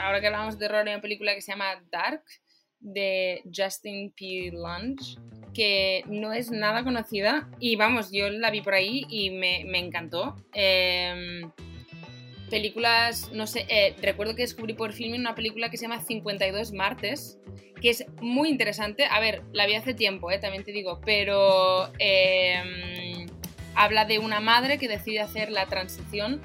ahora 0.00 0.20
que 0.20 0.26
hablamos 0.26 0.58
de 0.58 0.66
terror, 0.66 0.86
hay 0.86 0.94
una 0.94 1.00
película 1.00 1.34
que 1.34 1.40
se 1.40 1.52
llama 1.52 1.80
Dark, 1.90 2.24
de 2.80 3.42
Justin 3.54 4.12
P. 4.12 4.50
Lunge, 4.52 5.18
que 5.54 6.04
no 6.06 6.32
es 6.32 6.50
nada 6.50 6.82
conocida 6.82 7.48
y 7.58 7.76
vamos, 7.76 8.10
yo 8.12 8.30
la 8.30 8.50
vi 8.50 8.60
por 8.60 8.74
ahí 8.74 9.06
y 9.08 9.30
me, 9.30 9.60
encantó. 9.78 10.36
Em, 10.52 11.50
películas, 12.50 13.30
no 13.32 13.46
sé, 13.46 13.64
eh, 13.68 13.94
recuerdo 14.02 14.34
que 14.34 14.42
descubrí 14.42 14.74
por 14.74 14.92
film 14.92 15.14
una 15.14 15.34
película 15.34 15.70
que 15.70 15.76
se 15.76 15.82
llama 15.82 16.00
52 16.00 16.72
martes, 16.72 17.38
que 17.80 17.90
es 17.90 18.04
muy 18.20 18.48
interesante. 18.48 19.06
A 19.06 19.20
ver, 19.20 19.42
la 19.52 19.66
vi 19.66 19.74
hace 19.74 19.94
tiempo, 19.94 20.30
eh, 20.30 20.38
también 20.38 20.64
te 20.64 20.72
digo, 20.72 21.00
pero 21.04 21.90
em, 21.98 23.26
habla 23.74 24.04
de 24.04 24.18
una 24.18 24.40
madre 24.40 24.78
que 24.78 24.88
decide 24.88 25.20
hacer 25.20 25.50
la 25.50 25.66
transición 25.66 26.40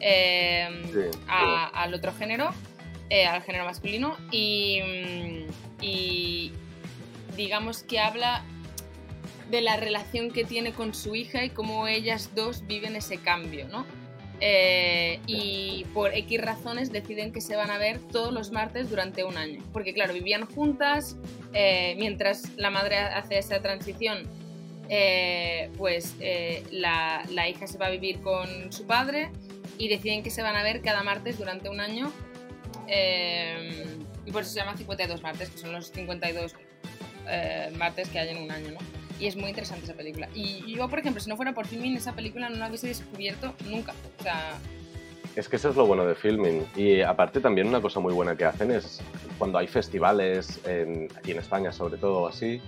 em, 0.00 0.82
al 1.26 1.94
otro 1.94 2.12
género, 2.12 2.50
eh, 3.08 3.24
al 3.24 3.42
género 3.42 3.64
masculino, 3.64 4.16
y 4.30 4.80
y 5.86 6.52
digamos 7.36 7.84
que 7.84 8.00
habla 8.00 8.44
de 9.50 9.60
la 9.60 9.76
relación 9.76 10.32
que 10.32 10.44
tiene 10.44 10.72
con 10.72 10.94
su 10.94 11.14
hija 11.14 11.44
y 11.44 11.50
cómo 11.50 11.86
ellas 11.86 12.30
dos 12.34 12.66
viven 12.66 12.96
ese 12.96 13.18
cambio, 13.18 13.68
¿no? 13.68 13.86
Eh, 14.40 15.20
y 15.26 15.86
por 15.94 16.12
X 16.12 16.40
razones 16.42 16.92
deciden 16.92 17.32
que 17.32 17.40
se 17.40 17.56
van 17.56 17.70
a 17.70 17.78
ver 17.78 18.00
todos 18.00 18.34
los 18.34 18.50
martes 18.50 18.90
durante 18.90 19.22
un 19.22 19.36
año. 19.36 19.62
Porque 19.72 19.94
claro, 19.94 20.12
vivían 20.12 20.46
juntas, 20.46 21.16
eh, 21.52 21.94
mientras 21.98 22.50
la 22.56 22.70
madre 22.70 22.98
hace 22.98 23.38
esa 23.38 23.62
transición, 23.62 24.28
eh, 24.88 25.70
pues 25.78 26.16
la, 26.70 27.24
la, 27.30 27.48
hija 27.48 27.66
se 27.66 27.78
va 27.78 27.86
a 27.86 27.90
vivir 27.90 28.20
con 28.20 28.72
su 28.72 28.86
padre 28.86 29.30
y 29.78 29.88
deciden 29.88 30.22
que 30.22 30.30
se 30.30 30.42
van 30.42 30.56
a 30.56 30.62
ver 30.62 30.82
cada 30.82 31.02
martes 31.04 31.38
durante 31.38 31.68
un 31.68 31.80
año. 31.80 32.12
Y 34.26 34.32
por 34.32 34.42
eso 34.42 34.50
se 34.50 34.58
llama 34.58 34.76
52 34.76 35.22
martes, 35.22 35.50
que 35.50 35.58
son 35.58 35.72
los 35.72 35.90
52 35.92 36.54
eh, 37.28 37.72
martes 37.78 38.08
que 38.08 38.18
hay 38.18 38.30
en 38.30 38.42
un 38.42 38.50
año, 38.50 38.72
¿no? 38.72 38.78
Y 39.18 39.26
es 39.26 39.36
muy 39.36 39.48
interesante 39.48 39.84
esa 39.84 39.94
película. 39.94 40.28
Y 40.34 40.74
yo, 40.74 40.88
por 40.88 40.98
ejemplo, 40.98 41.22
si 41.22 41.30
no 41.30 41.36
fuera 41.36 41.54
por 41.54 41.66
Filming, 41.66 41.96
esa 41.96 42.12
película 42.12 42.50
no 42.50 42.56
la 42.56 42.68
hubiese 42.68 42.88
descubierto 42.88 43.54
nunca. 43.64 43.94
O 44.18 44.22
sea... 44.22 44.58
Es 45.36 45.48
que 45.48 45.56
eso 45.56 45.70
es 45.70 45.76
lo 45.76 45.86
bueno 45.86 46.04
de 46.04 46.14
Filming. 46.14 46.66
Y 46.74 47.00
aparte 47.00 47.40
también 47.40 47.68
una 47.68 47.80
cosa 47.80 48.00
muy 48.00 48.12
buena 48.12 48.36
que 48.36 48.44
hacen 48.44 48.70
es 48.72 49.00
cuando 49.38 49.58
hay 49.58 49.68
festivales, 49.68 50.60
en, 50.66 51.08
aquí 51.16 51.30
en 51.30 51.38
España 51.38 51.72
sobre 51.72 51.96
todo 51.96 52.26
así, 52.26 52.60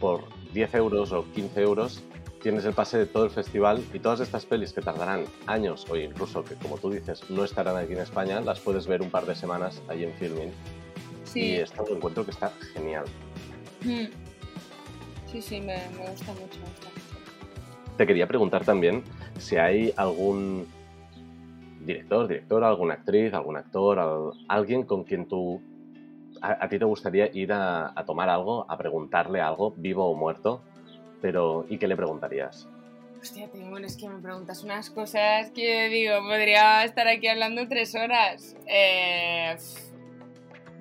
por 0.00 0.24
10 0.52 0.74
euros 0.74 1.12
o 1.12 1.30
15 1.32 1.60
euros 1.60 2.02
tienes 2.42 2.64
el 2.64 2.72
pase 2.72 2.98
de 2.98 3.06
todo 3.06 3.24
el 3.24 3.30
festival 3.30 3.84
y 3.92 3.98
todas 3.98 4.20
estas 4.20 4.46
pelis 4.46 4.72
que 4.72 4.80
tardarán 4.80 5.24
años 5.46 5.86
o 5.90 5.96
incluso 5.96 6.44
que, 6.44 6.54
como 6.54 6.78
tú 6.78 6.90
dices, 6.90 7.28
no 7.30 7.44
estarán 7.44 7.76
aquí 7.76 7.92
en 7.92 8.00
España, 8.00 8.40
las 8.40 8.60
puedes 8.60 8.86
ver 8.86 9.02
un 9.02 9.10
par 9.10 9.26
de 9.26 9.34
semanas 9.34 9.82
ahí 9.88 10.04
en 10.04 10.12
Filming. 10.14 10.52
Sí. 11.24 11.40
Y 11.40 11.54
esto 11.56 11.84
lo 11.88 11.96
encuentro 11.96 12.24
que 12.24 12.30
está 12.30 12.52
genial. 12.72 13.04
Mm. 13.84 14.06
Sí, 15.26 15.42
sí, 15.42 15.60
me, 15.60 15.76
gusta 16.10 16.32
mucho, 16.32 16.58
Te 17.96 18.06
quería 18.06 18.26
preguntar 18.26 18.64
también 18.64 19.04
si 19.38 19.56
hay 19.56 19.92
algún 19.96 20.66
director, 21.84 22.26
directora, 22.26 22.68
alguna 22.68 22.94
actriz, 22.94 23.34
algún 23.34 23.56
actor, 23.56 24.34
alguien 24.48 24.84
con 24.84 25.04
quien 25.04 25.26
tú 25.28 25.60
a, 26.40 26.68
ti 26.68 26.78
te 26.78 26.84
gustaría 26.84 27.30
ir 27.34 27.52
a, 27.52 27.92
a, 27.94 28.04
tomar 28.04 28.28
algo, 28.28 28.64
a 28.70 28.78
preguntarle 28.78 29.40
algo, 29.40 29.74
vivo 29.76 30.08
o 30.08 30.14
muerto, 30.14 30.62
pero, 31.20 31.66
¿y 31.68 31.78
qué 31.78 31.86
le 31.88 31.96
preguntarías? 31.96 32.68
Hostia, 33.20 33.48
tengo, 33.48 33.78
es 33.78 33.96
que 33.96 34.08
me 34.08 34.20
preguntas 34.20 34.62
unas 34.62 34.90
cosas 34.90 35.50
que 35.50 35.88
digo, 35.88 36.20
podría 36.22 36.84
estar 36.84 37.08
aquí 37.08 37.26
hablando 37.26 37.66
tres 37.66 37.94
horas. 37.94 38.56
Eh, 38.66 39.56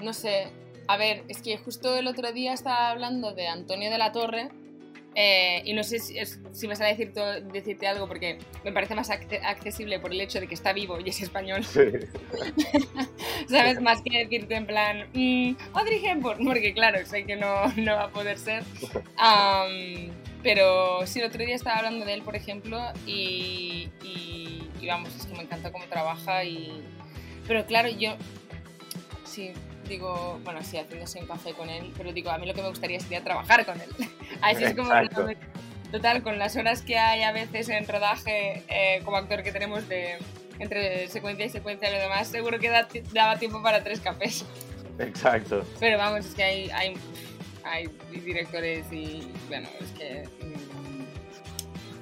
no 0.01 0.13
sé, 0.13 0.47
A 0.87 0.97
ver, 0.97 1.23
es 1.27 1.41
que 1.41 1.57
justo 1.57 1.97
el 1.97 2.07
otro 2.07 2.31
día 2.31 2.53
estaba 2.53 2.91
hablando 2.91 3.33
de 3.33 3.47
Antonio 3.47 3.89
de 3.89 3.97
la 3.97 4.11
Torre 4.11 4.49
eh, 5.15 5.63
y 5.65 5.73
no 5.73 5.83
sé 5.83 5.97
si, 5.97 6.15
si 6.51 6.67
vas 6.67 6.79
a 6.79 6.85
decir 6.85 7.11
decirte 7.51 7.87
algo 7.87 8.07
porque 8.07 8.37
me 8.63 8.71
parece 8.71 8.93
más 8.93 9.09
accesible 9.09 9.99
por 9.99 10.11
el 10.11 10.21
hecho 10.21 10.39
de 10.39 10.47
que 10.47 10.53
está 10.53 10.73
vivo 10.73 10.99
y 10.99 11.09
es 11.09 11.19
español. 11.21 11.63
Sí. 11.63 11.81
¿Sabes? 13.49 13.81
Más 13.81 14.03
que 14.03 14.25
decirte 14.25 14.55
en 14.55 14.67
plan, 14.67 15.07
mmm, 15.13 15.55
Audrey 15.73 16.05
Hepburn, 16.05 16.45
porque 16.45 16.71
claro, 16.71 17.03
sé 17.03 17.25
que 17.25 17.35
no, 17.35 17.67
no 17.77 17.95
va 17.95 18.03
a 18.03 18.09
poder 18.11 18.37
ser. 18.37 18.63
pero 20.43 21.05
sí, 21.05 21.19
el 21.19 21.27
otro 21.27 21.43
día 21.43 21.55
estaba 21.55 21.77
hablando 21.77 22.05
de 22.05 22.13
él, 22.13 22.21
por 22.21 22.35
ejemplo, 22.35 22.79
y, 23.05 23.89
y, 24.03 24.69
y 24.79 24.87
vamos, 24.87 25.15
es 25.15 25.25
que 25.25 25.33
me 25.33 25.43
encanta 25.43 25.71
cómo 25.71 25.85
trabaja 25.85 26.43
y... 26.43 26.83
Pero 27.47 27.65
claro, 27.65 27.89
yo... 27.89 28.15
Sí, 29.23 29.51
digo, 29.87 30.39
bueno, 30.43 30.61
sí, 30.63 30.77
haciéndose 30.77 31.19
un 31.19 31.27
café 31.27 31.53
con 31.53 31.69
él, 31.69 31.93
pero 31.97 32.11
digo, 32.11 32.29
a 32.29 32.37
mí 32.37 32.45
lo 32.45 32.53
que 32.53 32.61
me 32.61 32.69
gustaría 32.69 32.99
sería 32.99 33.23
trabajar 33.23 33.65
con 33.65 33.79
él. 33.79 33.89
Así 34.41 34.63
es 34.63 34.75
como... 34.75 34.91
Total, 35.91 36.21
con 36.21 36.37
las 36.37 36.57
horas 36.57 36.81
que 36.81 36.97
hay 36.97 37.23
a 37.23 37.31
veces 37.31 37.69
en 37.69 37.87
rodaje 37.87 38.63
eh, 38.67 39.01
como 39.05 39.15
actor 39.15 39.41
que 39.41 39.53
tenemos 39.53 39.87
de 39.87 40.17
entre 40.59 41.07
secuencia 41.07 41.45
y 41.45 41.49
secuencia 41.49 41.89
y 41.89 41.93
lo 41.93 41.99
demás, 41.99 42.27
seguro 42.27 42.59
que 42.59 42.69
daba 43.13 43.37
tiempo 43.37 43.61
para 43.61 43.83
tres 43.83 44.01
cafés. 44.01 44.43
Exacto. 44.99 45.65
Pero 45.79 45.97
vamos, 45.97 46.25
es 46.25 46.33
que 46.33 46.43
hay, 46.43 46.69
hay, 46.71 46.93
hay 47.69 47.87
directores 48.11 48.91
y, 48.91 49.31
bueno, 49.47 49.67
es 49.79 49.91
que... 49.91 50.23
Mm, 50.45 50.97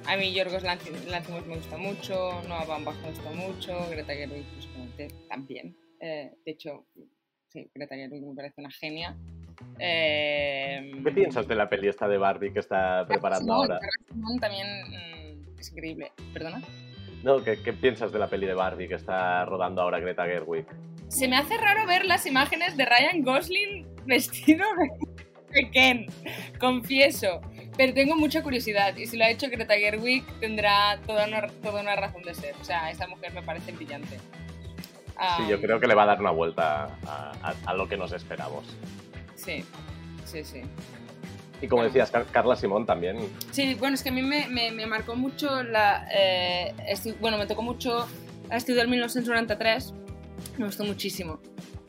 a 0.08 0.16
mí 0.16 0.32
Yorgos 0.32 0.62
Lanthimos 0.62 1.46
me 1.46 1.56
gusta 1.56 1.76
mucho, 1.76 2.40
Noah 2.48 2.64
Baumbach 2.64 2.96
me 3.02 3.10
gusta 3.10 3.30
mucho, 3.30 3.90
Greta 3.90 4.14
Gerwig 4.14 4.44
pues, 4.96 5.12
también. 5.28 5.76
Eh, 6.00 6.32
de 6.44 6.52
hecho, 6.52 6.86
sí, 7.48 7.68
Greta 7.74 7.96
Gerwig 7.96 8.22
me 8.22 8.34
parece 8.34 8.60
una 8.60 8.70
genia. 8.70 9.16
Eh, 9.78 10.92
¿Qué 11.02 11.10
piensas 11.10 11.48
de 11.48 11.56
la 11.56 11.68
peli 11.68 11.88
esta 11.88 12.06
de 12.06 12.18
Barbie 12.18 12.52
que 12.52 12.60
está 12.60 13.04
preparando 13.08 13.52
ahora? 13.52 13.80
también 14.40 14.66
mm, 14.88 15.58
es 15.58 15.72
increíble. 15.72 16.12
¿Perdona? 16.32 16.62
No, 17.24 17.42
¿qué, 17.42 17.60
¿qué, 17.62 17.72
piensas 17.72 18.12
de 18.12 18.20
la 18.20 18.28
peli 18.28 18.46
de 18.46 18.54
Barbie 18.54 18.88
que 18.88 18.94
está 18.94 19.44
rodando 19.44 19.82
ahora 19.82 19.98
Greta 19.98 20.24
Gerwig? 20.24 20.66
Se 21.08 21.26
me 21.26 21.36
hace 21.36 21.56
raro 21.56 21.86
ver 21.86 22.04
las 22.04 22.26
imágenes 22.26 22.76
de 22.76 22.84
Ryan 22.84 23.22
Gosling 23.22 23.86
vestido 24.06 24.64
de 24.76 25.15
Ken, 25.70 26.06
confieso. 26.58 27.40
Pero 27.76 27.92
tengo 27.92 28.16
mucha 28.16 28.42
curiosidad 28.42 28.96
y 28.96 29.06
si 29.06 29.18
lo 29.18 29.24
ha 29.24 29.30
hecho 29.30 29.50
Greta 29.50 29.74
Gerwig 29.74 30.24
tendrá 30.40 30.98
toda 31.06 31.26
una, 31.26 31.46
toda 31.62 31.82
una 31.82 31.94
razón 31.94 32.22
de 32.22 32.34
ser. 32.34 32.54
O 32.60 32.64
sea, 32.64 32.90
esta 32.90 33.06
mujer 33.06 33.34
me 33.34 33.42
parece 33.42 33.72
brillante. 33.72 34.18
Sí, 35.38 35.48
yo 35.48 35.60
creo 35.60 35.80
que 35.80 35.86
le 35.86 35.94
va 35.94 36.02
a 36.02 36.06
dar 36.06 36.20
una 36.20 36.30
vuelta 36.30 36.98
a, 37.64 37.74
lo 37.74 37.88
que 37.88 37.96
nos 37.96 38.12
esperamos. 38.12 38.66
Sí, 39.34 39.64
sí, 40.24 40.44
sí. 40.44 40.62
Y 41.62 41.68
como 41.68 41.84
decías, 41.84 42.12
Carla 42.32 42.54
Simón 42.54 42.84
también. 42.84 43.16
Sí, 43.50 43.74
bueno, 43.74 43.94
es 43.94 44.02
que 44.02 44.10
a 44.10 44.12
mí 44.12 44.20
me, 44.20 44.46
me, 44.48 44.86
marcó 44.86 45.16
mucho 45.16 45.62
la... 45.62 46.06
Eh, 46.14 46.74
bueno, 47.18 47.38
me 47.38 47.46
tocó 47.46 47.62
mucho 47.62 48.06
estudiar 48.50 48.88
1993, 48.88 49.94
me 50.58 50.66
gustó 50.66 50.84
muchísimo. 50.84 51.40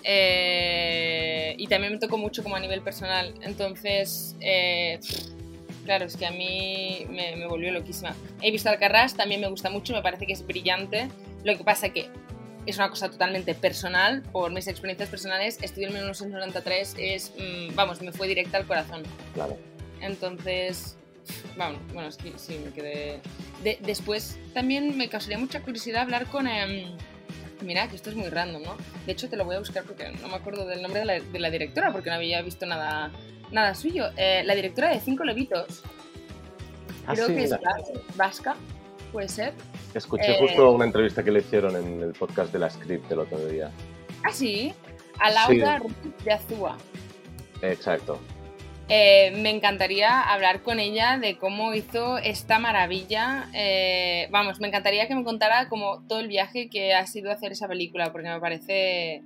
Eh, 0.09 1.53
y 1.57 1.67
también 1.67 1.91
me 1.91 1.99
tocó 1.99 2.17
mucho 2.17 2.41
como 2.41 2.55
a 2.55 2.61
nivel 2.61 2.81
personal. 2.81 3.33
Entonces, 3.41 4.37
eh, 4.39 4.99
claro, 5.83 6.05
es 6.05 6.15
que 6.15 6.25
a 6.25 6.31
mí 6.31 7.05
me, 7.09 7.35
me, 7.35 7.45
volvió 7.45 7.73
loquísima. 7.73 8.15
He 8.41 8.49
visto 8.49 8.69
Alcarrás, 8.69 9.15
también 9.15 9.41
me 9.41 9.49
gusta 9.49 9.69
mucho, 9.69 9.93
me 9.93 10.01
parece 10.01 10.25
que 10.25 10.31
es 10.31 10.47
brillante. 10.47 11.09
Lo 11.43 11.57
que 11.57 11.63
pasa 11.65 11.89
que 11.89 12.09
es 12.65 12.77
una 12.77 12.89
cosa 12.89 13.11
totalmente 13.11 13.53
personal, 13.53 14.21
por 14.31 14.49
mis 14.51 14.67
experiencias 14.67 15.09
personales, 15.09 15.59
estudié 15.61 15.87
en 15.87 15.93
1993, 15.93 16.95
es, 16.97 17.33
mm, 17.37 17.75
vamos, 17.75 18.01
me 18.01 18.13
fue 18.13 18.29
directa 18.29 18.57
al 18.57 18.65
corazón. 18.65 19.03
Claro. 19.33 19.57
Entonces, 19.99 20.95
vamos, 21.57 21.81
bueno, 21.93 22.07
es 22.07 22.15
que 22.15 22.31
sí, 22.37 22.59
me 22.63 22.71
quedé... 22.71 23.19
después 23.81 24.39
también 24.53 24.97
me 24.97 25.09
causaría 25.09 25.37
mucha 25.37 25.61
curiosidad 25.61 26.03
hablar 26.03 26.27
con... 26.27 26.47
Em, 26.47 26.97
mira, 27.61 27.87
que 27.87 27.95
esto 27.95 28.09
es 28.09 28.15
muy 28.15 28.29
random, 28.29 28.63
¿no? 28.63 28.77
De 29.05 29.11
hecho, 29.11 29.29
te 29.29 29.37
lo 29.37 29.45
voy 29.45 29.55
a 29.55 29.59
buscar 29.59 29.83
porque 29.83 30.09
no 30.21 30.27
me 30.27 30.35
acuerdo 30.35 30.65
del 30.65 30.81
nombre 30.81 31.01
de 31.01 31.39
la, 31.39 31.49
directora, 31.49 31.91
porque 31.91 32.09
no 32.09 32.15
había 32.15 32.41
visto 32.41 32.65
nada, 32.65 33.11
nada 33.51 33.75
suyo. 33.75 34.09
Eh, 34.17 34.43
la 34.45 34.55
directora 34.55 34.89
de 34.89 34.99
Cinco 34.99 35.23
Levitos. 35.23 35.83
Ah, 37.05 37.13
creo 37.13 37.27
que 37.27 37.43
es 37.43 37.55
vasca, 38.15 38.55
puede 39.11 39.29
ser. 39.29 39.53
Escuché 39.93 40.33
eh, 40.33 40.37
justo 40.39 40.71
una 40.71 40.85
entrevista 40.85 41.23
que 41.23 41.31
le 41.31 41.39
hicieron 41.39 41.75
en 41.75 42.01
el 42.01 42.13
podcast 42.13 42.51
de 42.51 42.59
la 42.59 42.69
Script 42.69 43.11
el 43.11 43.19
otro 43.19 43.45
día. 43.45 43.71
¿Ah, 44.23 44.31
sí? 44.31 44.73
A 45.19 45.31
Laura 45.31 45.81
de 46.23 46.31
Azúa. 46.31 46.77
Exacto. 47.61 48.19
Eh, 48.89 49.31
me 49.41 49.49
encantaría 49.49 50.21
hablar 50.21 50.61
con 50.61 50.79
ella 50.79 51.17
de 51.17 51.37
cómo 51.37 51.73
hizo 51.73 52.17
esta 52.17 52.59
maravilla. 52.59 53.49
Eh, 53.53 54.27
vamos, 54.31 54.59
me 54.59 54.67
encantaría 54.67 55.07
que 55.07 55.15
me 55.15 55.23
contara 55.23 55.67
como 55.67 56.03
todo 56.07 56.19
el 56.19 56.27
viaje 56.27 56.69
que 56.69 56.93
ha 56.93 57.05
sido 57.05 57.31
hacer 57.31 57.51
esa 57.51 57.67
película, 57.67 58.11
porque 58.11 58.29
me 58.29 58.39
parece... 58.39 59.23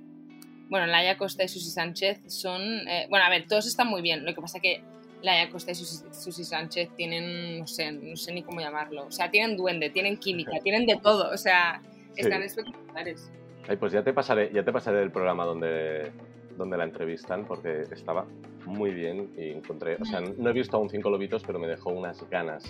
Bueno, 0.68 0.86
Laia 0.86 1.18
Costa 1.18 1.44
y 1.44 1.48
Susi 1.48 1.70
Sánchez 1.70 2.20
son... 2.28 2.62
bueno, 3.10 3.26
a 3.26 3.28
ver, 3.28 3.46
todos 3.46 3.66
están 3.66 3.88
muy 3.88 4.00
bien. 4.00 4.24
Lo 4.24 4.34
que 4.34 4.40
pasa 4.40 4.58
que 4.58 4.82
Laia 5.22 5.50
Costa 5.50 5.70
y 5.70 5.74
Susi, 5.74 6.44
Sánchez 6.44 6.90
tienen, 6.96 7.60
no 7.60 7.66
sé, 7.66 7.92
no 7.92 8.16
sé 8.16 8.32
ni 8.32 8.42
cómo 8.42 8.60
llamarlo. 8.60 9.06
O 9.06 9.12
sea, 9.12 9.30
tienen 9.30 9.56
duende, 9.56 9.90
tienen 9.90 10.16
química, 10.16 10.52
tienen 10.62 10.86
de 10.86 10.96
todo. 10.96 11.30
O 11.30 11.36
sea, 11.36 11.80
están 12.16 12.42
espectaculares. 12.42 13.30
Ay, 13.68 13.76
pues 13.76 13.92
ya 13.92 14.02
te 14.02 14.12
pasaré, 14.12 14.50
ya 14.52 14.64
te 14.64 14.72
pasaré 14.72 15.02
el 15.02 15.12
programa 15.12 15.44
donde, 15.44 16.10
donde 16.56 16.76
la 16.76 16.84
entrevistan 16.84 17.44
porque 17.44 17.82
estaba 17.90 18.26
muy 18.66 18.92
bien 18.92 19.32
y 19.36 19.50
encontré, 19.50 19.96
o 20.00 20.04
sea, 20.04 20.20
no 20.20 20.50
he 20.50 20.52
visto 20.52 20.76
aún 20.76 20.88
cinco 20.88 21.10
lobitos, 21.10 21.42
pero 21.44 21.58
me 21.58 21.66
dejó 21.66 21.90
unas 21.90 22.28
ganas 22.30 22.64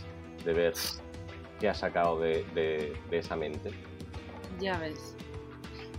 de 0.44 0.52
ver 0.52 0.72
qué 1.60 1.68
ha 1.68 1.74
sacado 1.74 2.18
de, 2.20 2.44
de, 2.54 2.94
esa 3.10 3.36
mente. 3.36 3.70
Ya 4.60 4.78
ves. 4.78 5.16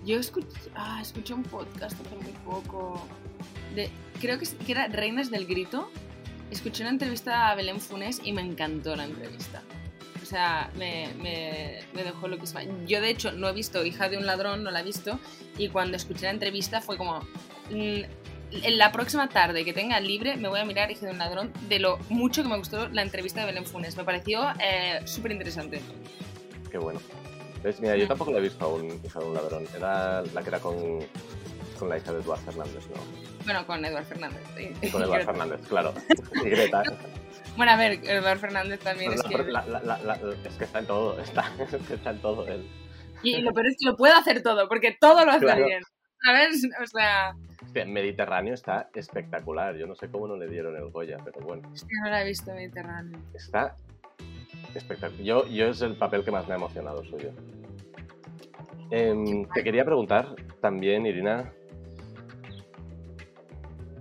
Yo 0.06 0.20
escuché, 0.20 0.48
ah, 0.76 1.00
escuché 1.02 1.34
un 1.34 1.44
podcast 1.44 2.00
hace 2.02 2.16
muy 2.16 2.34
poco 2.44 3.02
de, 3.76 3.90
creo 4.20 4.38
que, 4.38 4.46
que 4.66 4.72
era 4.72 4.88
Reinas 4.88 5.32
del 5.32 5.46
Grito 5.46 5.90
escuché 6.54 6.84
una 6.84 6.92
entrevista 6.92 7.50
a 7.50 7.56
Belén 7.56 7.80
Funes 7.80 8.22
y 8.24 8.32
me 8.32 8.42
encantó 8.42 8.96
la 8.96 9.06
entrevista. 9.06 9.62
O 10.22 10.26
sea, 10.26 10.72
me, 10.78 11.10
me, 11.22 11.80
me 11.94 12.04
dejó 12.04 12.28
lo 12.28 12.38
que 12.38 12.46
es. 12.46 12.54
Yo, 12.88 13.02
de 13.02 13.10
hecho, 13.10 13.34
no 13.34 13.50
he 13.50 13.54
visto 13.54 13.84
Hija 13.86 14.08
de 14.08 14.18
un 14.18 14.26
ladrón, 14.26 14.64
no 14.64 14.72
la 14.72 14.80
he 14.80 14.84
visto, 14.84 15.20
y 15.58 15.68
cuando 15.70 15.98
escuché 15.98 16.26
la 16.26 16.32
entrevista 16.32 16.80
fue 16.82 16.98
como. 16.98 17.28
Mm, 17.70 18.04
en 18.52 18.78
la 18.78 18.92
próxima 18.92 19.30
tarde 19.30 19.66
que 19.66 19.74
tenga 19.74 20.00
libre 20.00 20.38
me 20.38 20.48
voy 20.48 20.60
a 20.60 20.66
mirar 20.66 20.92
Hija 20.92 21.08
de 21.08 21.12
un 21.12 21.18
ladrón 21.18 21.52
de 21.68 21.80
lo 21.80 21.98
mucho 22.10 22.44
que 22.44 22.50
me 22.50 22.58
gustó 22.58 22.88
la 22.90 23.02
entrevista 23.02 23.40
de 23.42 23.48
Belén 23.48 23.66
Funes. 23.66 23.98
Me 23.98 24.04
pareció 24.04 24.44
eh, 24.64 25.02
súper 25.06 25.32
interesante. 25.32 25.82
Qué 26.70 26.78
bueno. 26.78 27.00
Mira, 27.80 27.96
yo 27.96 28.06
mm. 28.06 28.08
tampoco 28.10 28.32
la 28.32 28.40
he 28.40 28.42
visto 28.42 28.66
aún, 28.66 29.00
Hija 29.04 29.20
de 29.20 29.26
un 29.26 29.34
ladrón. 29.34 29.68
Era 29.76 30.22
la 30.22 30.42
que 30.42 30.50
era 30.50 30.60
con, 30.60 31.00
con 31.80 31.90
la 31.90 31.98
hija 31.98 32.12
de 32.12 32.20
Eduardo 32.20 32.44
Fernández, 32.44 32.88
¿no? 32.90 33.02
Bueno, 33.46 33.66
con 33.66 33.84
Eduardo 33.84 34.08
Fernández. 34.08 34.42
Y 34.82 34.90
con 34.90 35.04
Eduardo 35.04 35.26
Fernández, 35.32 35.68
claro. 35.68 35.94
Y 36.46 36.50
Greta. 36.50 36.84
Bueno, 37.56 37.72
a 37.72 37.76
ver, 37.76 38.00
Eduardo 38.04 38.40
Fernández 38.40 38.80
también 38.80 39.14
es 39.14 39.24
que... 39.24 39.36
es 39.36 40.54
que 40.58 40.64
está 40.64 40.80
en 40.80 40.88
todo, 40.88 41.20
está, 41.20 41.52
está 41.94 42.10
en 42.10 42.22
todo 42.22 42.48
él. 42.48 42.68
Y 43.22 43.42
lo 43.42 43.54
peor 43.54 43.68
es 43.68 43.76
que 43.80 43.86
lo 43.86 43.96
puede 43.96 44.14
hacer 44.14 44.42
todo, 44.44 44.68
porque 44.68 44.98
todo 45.00 45.24
lo 45.26 45.32
hace 45.32 45.64
bien. 45.64 45.84
¿Sabes? 46.24 46.68
O 46.82 46.88
sea... 46.88 47.34
Mediterráneo 47.86 48.54
está 48.54 48.90
espectacular. 48.94 49.76
Yo 49.76 49.88
no 49.88 49.96
sé 49.96 50.10
cómo 50.10 50.28
no 50.28 50.36
le 50.36 50.48
dieron 50.48 50.76
el 50.76 50.90
Goya, 50.90 51.18
pero 51.24 51.46
bueno. 51.46 51.70
Hostia, 51.72 51.98
no 52.04 52.10
la 52.10 52.24
he 52.24 52.28
visto 52.28 52.54
Mediterráneo. 52.54 53.20
Está 53.34 53.76
espectacular. 54.76 55.24
Yo, 55.24 55.48
yo 55.48 55.68
es 55.68 55.82
el 55.82 55.96
papel 55.96 56.24
que 56.24 56.32
más 56.32 56.48
me 56.48 56.54
ha 56.54 56.58
emocionado 56.58 57.04
suyo. 57.04 57.32
Eh, 58.92 59.48
te 59.54 59.64
quería 59.64 59.86
preguntar 59.86 60.36
también, 60.62 61.06
Irina, 61.06 61.52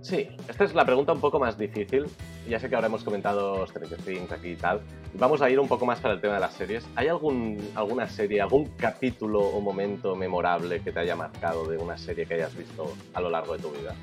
Sí, 0.03 0.27
esta 0.49 0.65
es 0.65 0.75
la 0.75 0.85
pregunta 0.85 1.13
un 1.13 1.21
poco 1.21 1.39
más 1.39 1.57
difícil. 1.57 2.05
Ya 2.47 2.59
sé 2.59 2.69
que 2.69 2.75
ahora 2.75 2.87
hemos 2.87 3.03
comentado 3.03 3.65
Stranger 3.67 4.01
Things 4.01 4.31
aquí 4.31 4.49
y 4.49 4.55
tal. 4.55 4.81
Vamos 5.13 5.41
a 5.41 5.49
ir 5.49 5.59
un 5.59 5.67
poco 5.67 5.85
más 5.85 5.99
para 5.99 6.15
el 6.15 6.21
tema 6.21 6.33
de 6.35 6.39
las 6.41 6.53
series. 6.53 6.85
¿Hay 6.95 7.07
algún, 7.07 7.71
alguna 7.75 8.07
serie, 8.07 8.41
algún 8.41 8.65
capítulo 8.77 9.39
o 9.39 9.61
momento 9.61 10.15
memorable 10.15 10.81
que 10.81 10.91
te 10.91 10.99
haya 10.99 11.15
marcado 11.15 11.65
de 11.67 11.77
una 11.77 11.97
serie 11.97 12.25
que 12.25 12.33
hayas 12.33 12.55
visto 12.55 12.93
a 13.13 13.21
lo 13.21 13.29
largo 13.29 13.55
de 13.55 13.61
tu 13.61 13.71
vida? 13.71 13.95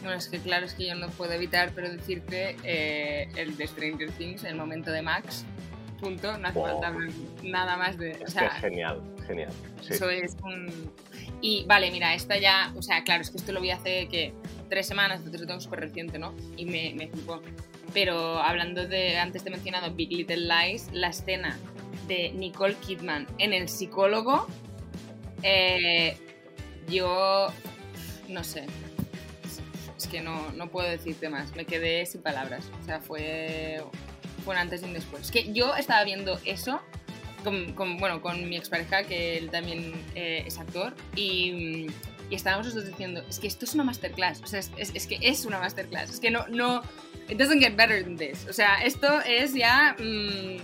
Bueno, 0.00 0.16
es 0.16 0.28
que 0.28 0.38
claro, 0.40 0.66
es 0.66 0.74
que 0.74 0.86
yo 0.86 0.94
no 0.94 1.08
puedo 1.10 1.32
evitar 1.32 1.72
pero 1.74 1.90
decirte 1.90 2.56
eh, 2.64 3.28
el 3.36 3.56
de 3.56 3.66
Stranger 3.66 4.10
Things, 4.12 4.44
el 4.44 4.56
momento 4.56 4.90
de 4.90 5.02
Max, 5.02 5.44
punto, 6.00 6.36
no 6.38 6.48
hace 6.48 6.60
falta 6.60 6.94
nada 7.42 7.76
más 7.76 7.96
de... 7.96 8.10
Es 8.10 8.34
que 8.34 8.44
es 8.44 8.52
genial, 8.54 9.00
genial. 9.26 9.52
Eso 9.88 10.10
es 10.10 10.36
un... 10.42 10.90
Y 11.40 11.64
vale, 11.66 11.90
mira, 11.90 12.14
esta 12.14 12.36
ya, 12.38 12.72
o 12.76 12.82
sea, 12.82 13.04
claro, 13.04 13.22
es 13.22 13.30
que 13.30 13.36
esto 13.36 13.52
lo 13.52 13.60
vi 13.60 13.70
hace 13.70 14.08
que 14.08 14.34
tres 14.72 14.86
semanas, 14.86 15.18
entonces 15.18 15.42
lo 15.42 15.46
tengo 15.46 15.60
súper 15.60 15.80
reciente, 15.80 16.18
¿no? 16.18 16.34
Y 16.56 16.64
me, 16.64 16.94
me 16.94 17.06
flipó. 17.08 17.42
Pero 17.92 18.38
hablando 18.38 18.88
de, 18.88 19.18
antes 19.18 19.42
te 19.42 19.50
he 19.50 19.52
mencionado 19.52 19.92
Big 19.92 20.10
Little 20.10 20.48
Lies, 20.48 20.88
la 20.92 21.08
escena 21.08 21.58
de 22.08 22.30
Nicole 22.32 22.74
Kidman 22.76 23.26
en 23.36 23.52
el 23.52 23.68
psicólogo, 23.68 24.46
eh, 25.42 26.16
yo 26.88 27.48
no 28.30 28.42
sé. 28.42 28.64
Es 29.94 30.06
que 30.06 30.22
no, 30.22 30.50
no 30.52 30.70
puedo 30.70 30.88
decirte 30.88 31.28
más, 31.28 31.54
me 31.54 31.66
quedé 31.66 32.06
sin 32.06 32.22
palabras. 32.22 32.70
O 32.80 32.84
sea, 32.86 32.98
fue, 32.98 33.84
fue 34.42 34.54
un 34.54 34.58
antes 34.58 34.80
y 34.80 34.86
un 34.86 34.94
después. 34.94 35.24
Es 35.24 35.30
que 35.30 35.52
yo 35.52 35.76
estaba 35.76 36.02
viendo 36.04 36.40
eso 36.46 36.80
con, 37.44 37.74
con, 37.74 37.98
bueno, 37.98 38.22
con 38.22 38.48
mi 38.48 38.56
expareja, 38.56 39.02
que 39.02 39.36
él 39.36 39.50
también 39.50 39.92
eh, 40.14 40.44
es 40.46 40.58
actor, 40.58 40.94
y, 41.14 41.88
y, 42.32 42.34
estábamos 42.34 42.66
los 42.66 42.74
dos 42.74 42.86
diciendo, 42.86 43.22
es 43.28 43.38
que 43.38 43.46
esto 43.46 43.64
es 43.64 43.74
una 43.74 43.84
masterclass, 43.84 44.42
o 44.42 44.46
sea, 44.46 44.60
es, 44.60 44.70
es, 44.76 44.92
es, 44.94 45.06
que 45.06 45.18
es 45.20 45.44
una 45.44 45.58
masterclass, 45.58 46.10
es 46.10 46.20
que 46.20 46.30
no, 46.30 46.46
no, 46.48 46.82
it 47.28 47.38
doesn't 47.38 47.60
get 47.60 47.76
better 47.76 48.02
than 48.02 48.16
this, 48.16 48.46
o 48.48 48.52
sea, 48.52 48.82
esto 48.82 49.20
es 49.22 49.54
ya, 49.54 49.96
mmm, 49.98 50.56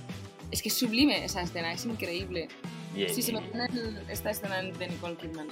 es 0.50 0.62
que 0.62 0.68
es 0.68 0.74
sublime 0.74 1.24
esa 1.24 1.42
escena, 1.42 1.72
es 1.72 1.84
increíble. 1.84 2.48
Bien, 2.94 3.14
Sí, 3.14 3.22
se 3.22 3.32
me 3.32 3.42
pone 3.42 3.66
el- 3.66 4.02
esta 4.08 4.30
escena 4.30 4.62
de 4.62 4.88
Nicole 4.88 5.16
Kidman. 5.16 5.46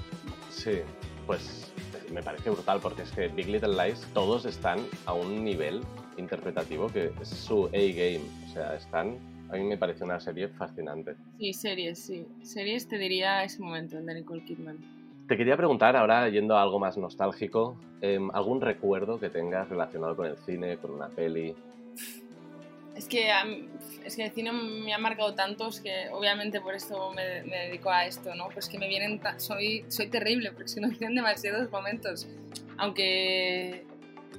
Sí, 0.50 0.81
pues 1.26 1.70
me 2.11 2.22
parece 2.22 2.50
brutal 2.50 2.81
porque 2.81 3.02
es 3.02 3.11
que 3.11 3.29
Big 3.29 3.48
Little 3.48 3.74
Lies 3.76 4.07
todos 4.14 4.46
están 4.46 4.79
a 5.05 5.12
un 5.12 5.44
nivel 5.44 5.83
interpretativo 6.16 6.88
que 6.88 7.12
es 7.20 7.29
su 7.29 7.66
A-game. 7.66 8.22
O 8.48 8.52
sea, 8.52 8.74
están. 8.74 9.18
A 9.50 9.57
mí 9.57 9.64
me 9.64 9.76
parece 9.76 10.02
una 10.05 10.18
serie 10.18 10.48
fascinante. 10.48 11.14
Sí, 11.38 11.52
series, 11.52 11.98
sí. 11.98 12.26
Series 12.42 12.88
te 12.88 12.98
diría 12.98 13.44
ese 13.44 13.61
momento 13.61 14.00
de 14.00 14.14
Nicole 14.14 14.44
Kidman. 14.44 14.79
Te 15.28 15.36
quería 15.36 15.56
preguntar, 15.56 15.96
ahora 15.96 16.28
yendo 16.28 16.56
a 16.56 16.62
algo 16.62 16.78
más 16.78 16.96
nostálgico, 16.96 17.76
em, 18.00 18.30
¿algún 18.32 18.60
recuerdo 18.60 19.18
que 19.18 19.28
tengas 19.28 19.68
relacionado 19.68 20.14
con 20.14 20.26
el 20.26 20.36
cine, 20.38 20.76
con 20.78 20.92
una 20.92 21.08
peli? 21.08 21.54
Es 22.94 23.06
que, 23.08 23.28
es 24.04 24.16
que 24.16 24.24
el 24.24 24.30
cine 24.30 24.52
me 24.52 24.94
ha 24.94 24.98
marcado 24.98 25.34
tantos 25.34 25.80
que 25.80 26.08
obviamente 26.12 26.60
por 26.60 26.74
esto 26.74 27.12
me, 27.12 27.42
me 27.42 27.66
dedico 27.66 27.90
a 27.90 28.06
esto, 28.06 28.34
¿no? 28.36 28.48
Pues 28.50 28.68
que 28.68 28.78
me 28.78 28.88
vienen... 28.88 29.20
Soy, 29.38 29.84
soy 29.88 30.06
terrible 30.08 30.52
porque 30.52 30.68
se 30.68 30.80
me 30.80 30.88
vienen 30.88 31.16
demasiados 31.16 31.70
momentos. 31.70 32.26
Aunque 32.78 33.84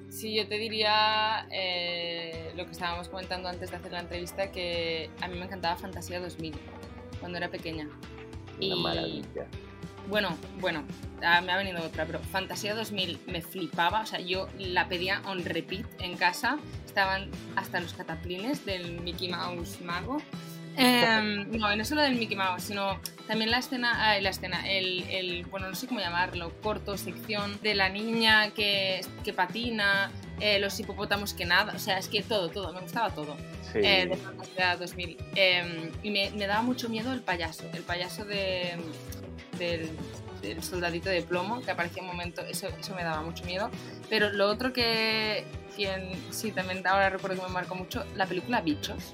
sí, 0.09 0.35
yo 0.35 0.47
te 0.47 0.57
diría 0.57 1.47
eh, 1.51 2.51
lo 2.55 2.65
que 2.65 2.71
estábamos 2.71 3.09
comentando 3.09 3.49
antes 3.49 3.69
de 3.69 3.75
hacer 3.75 3.91
la 3.91 3.99
entrevista, 3.99 4.51
que 4.51 5.09
a 5.21 5.27
mí 5.27 5.37
me 5.37 5.45
encantaba 5.45 5.75
Fantasía 5.75 6.19
2000 6.21 6.55
cuando 7.19 7.37
era 7.37 7.49
pequeña. 7.49 7.89
Una 8.57 8.75
Y- 8.75 8.81
maravilla. 8.81 9.47
Bueno, 10.07 10.37
bueno, 10.59 10.83
ah, 11.21 11.41
me 11.41 11.51
ha 11.51 11.57
venido 11.57 11.83
otra, 11.83 12.05
pero 12.05 12.19
Fantasía 12.19 12.73
2000 12.73 13.19
me 13.27 13.41
flipaba, 13.41 14.01
o 14.01 14.05
sea, 14.05 14.19
yo 14.19 14.47
la 14.57 14.87
pedía 14.87 15.21
on 15.25 15.43
repeat 15.43 15.85
en 15.99 16.15
casa, 16.15 16.57
estaban 16.85 17.29
hasta 17.55 17.79
los 17.81 17.93
cataplines 17.93 18.65
del 18.65 19.01
Mickey 19.01 19.29
Mouse 19.29 19.81
mago. 19.81 20.21
Em, 20.79 21.57
no, 21.57 21.75
no 21.75 21.85
solo 21.85 22.03
del 22.03 22.15
Mickey 22.15 22.37
Mouse, 22.37 22.63
sino 22.63 23.01
también 23.27 23.49
la 23.49 23.57
escena, 23.57 24.11
ah, 24.11 24.21
la 24.21 24.29
escena, 24.29 24.69
el, 24.69 25.03
el, 25.09 25.45
bueno, 25.45 25.67
no 25.67 25.75
sé 25.75 25.87
cómo 25.87 25.99
llamarlo, 25.99 26.53
corto, 26.61 26.97
sección 26.97 27.59
de 27.61 27.73
la 27.73 27.89
niña 27.89 28.51
que, 28.51 29.01
que 29.23 29.33
patina, 29.33 30.11
eh, 30.39 30.59
los 30.59 30.79
hipopótamos 30.79 31.33
que 31.33 31.45
nada, 31.45 31.73
o 31.75 31.79
sea, 31.79 31.97
es 31.97 32.07
que 32.07 32.21
todo, 32.21 32.49
todo, 32.49 32.71
me 32.73 32.79
gustaba 32.79 33.09
todo 33.09 33.35
Sí, 33.73 33.79
eh, 33.79 34.05
de 34.07 34.15
Fantasía 34.15 34.77
2000. 34.77 35.17
Eh, 35.35 35.91
y 36.03 36.11
me, 36.11 36.29
me 36.31 36.47
daba 36.47 36.61
mucho 36.61 36.87
miedo 36.89 37.11
el 37.11 37.21
payaso, 37.21 37.63
el 37.73 37.81
payaso 37.81 38.23
de, 38.23 38.75
del, 39.57 39.89
del 40.41 40.63
soldadito 40.63 41.09
de 41.09 41.21
plomo, 41.21 41.61
que 41.61 41.71
aparecía 41.71 42.01
un 42.01 42.09
momento, 42.09 42.41
eso, 42.41 42.67
eso 42.67 42.95
me 42.95 43.03
daba 43.03 43.21
mucho 43.21 43.45
miedo. 43.45 43.69
Pero 44.09 44.31
lo 44.31 44.47
otro 44.47 44.73
que, 44.73 45.45
quien, 45.75 46.11
sí, 46.31 46.51
también 46.51 46.85
ahora 46.85 47.09
recuerdo 47.09 47.37
que 47.37 47.47
me 47.47 47.53
marcó 47.53 47.75
mucho, 47.75 48.05
la 48.15 48.25
película 48.25 48.61
Bichos. 48.61 49.13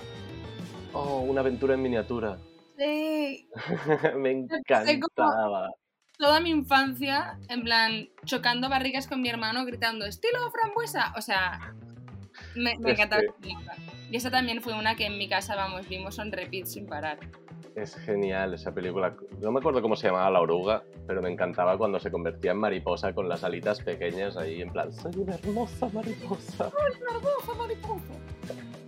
Oh, 0.93 1.19
una 1.21 1.41
aventura 1.41 1.73
en 1.73 1.82
miniatura. 1.82 2.38
Sí. 2.77 3.49
me 4.17 4.32
encantaba. 4.32 5.71
Toda 6.17 6.39
mi 6.39 6.51
infancia, 6.51 7.39
en 7.49 7.63
plan, 7.63 8.10
chocando 8.25 8.69
barrigas 8.69 9.08
con 9.08 9.21
mi 9.21 9.29
hermano, 9.29 9.65
gritando, 9.65 10.06
estilo 10.06 10.51
frambuesa. 10.51 11.12
O 11.17 11.21
sea, 11.21 11.73
me, 12.55 12.77
me 12.79 12.91
Es 12.91 12.99
encantaba 12.99 13.21
que- 13.21 13.27
esa 13.27 13.37
película. 13.39 13.75
Y 14.11 14.15
esa 14.17 14.29
también 14.29 14.61
fue 14.61 14.73
una 14.77 14.95
que 14.95 15.05
en 15.07 15.17
mi 15.17 15.27
casa, 15.27 15.55
vamos, 15.55 15.87
vimos 15.89 16.19
on 16.19 16.31
repeat 16.31 16.65
sin 16.65 16.85
parar. 16.85 17.17
Es 17.75 17.95
genial 17.95 18.53
esa 18.53 18.71
película. 18.71 19.15
No 19.41 19.51
me 19.51 19.59
acuerdo 19.59 19.81
cómo 19.81 19.95
se 19.95 20.05
llamaba 20.07 20.29
la 20.29 20.39
oruga, 20.41 20.83
pero 21.07 21.23
me 21.23 21.29
encantaba 21.31 21.75
cuando 21.77 21.99
se 21.99 22.11
convertía 22.11 22.51
en 22.51 22.57
mariposa 22.57 23.13
con 23.15 23.27
las 23.27 23.43
alitas 23.43 23.79
pequeñas 23.81 24.37
ahí 24.37 24.61
en 24.61 24.71
plan, 24.71 24.93
soy 24.93 25.13
una 25.17 25.33
hermosa 25.33 25.89
mariposa. 25.91 26.69
Mariposa, 27.09 27.53
mariposa. 27.57 28.13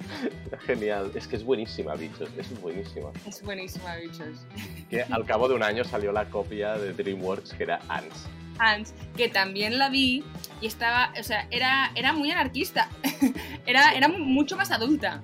Era 0.48 0.60
genial. 0.60 1.12
Es 1.16 1.28
que 1.28 1.36
es 1.38 1.44
buenísima, 1.44 1.96
bichos. 1.96 2.30
Es 2.38 2.62
buenísima. 2.62 3.10
Es 3.28 3.42
buenísima, 3.42 3.96
bichos. 3.96 4.46
Que 4.90 5.02
al 5.02 5.26
cabo 5.26 5.48
de 5.50 5.56
un 5.56 5.64
año 5.64 5.84
salió 5.84 6.12
la 6.12 6.30
copia 6.30 6.78
de 6.78 6.94
DreamWorks 6.94 7.54
que 7.56 7.64
era 7.64 7.80
Ants. 7.90 8.30
Ants, 8.60 8.94
que 9.16 9.30
también 9.30 9.78
la 9.78 9.90
vi 9.90 10.24
y 10.62 10.68
estaba, 10.68 11.12
o 11.20 11.24
sea, 11.24 11.48
era, 11.52 11.92
era 11.96 12.14
muy 12.14 12.32
anarquista. 12.32 12.90
era, 13.66 13.92
era 13.94 14.08
mucho 14.08 14.58
más 14.58 14.72
adulta. 14.72 15.22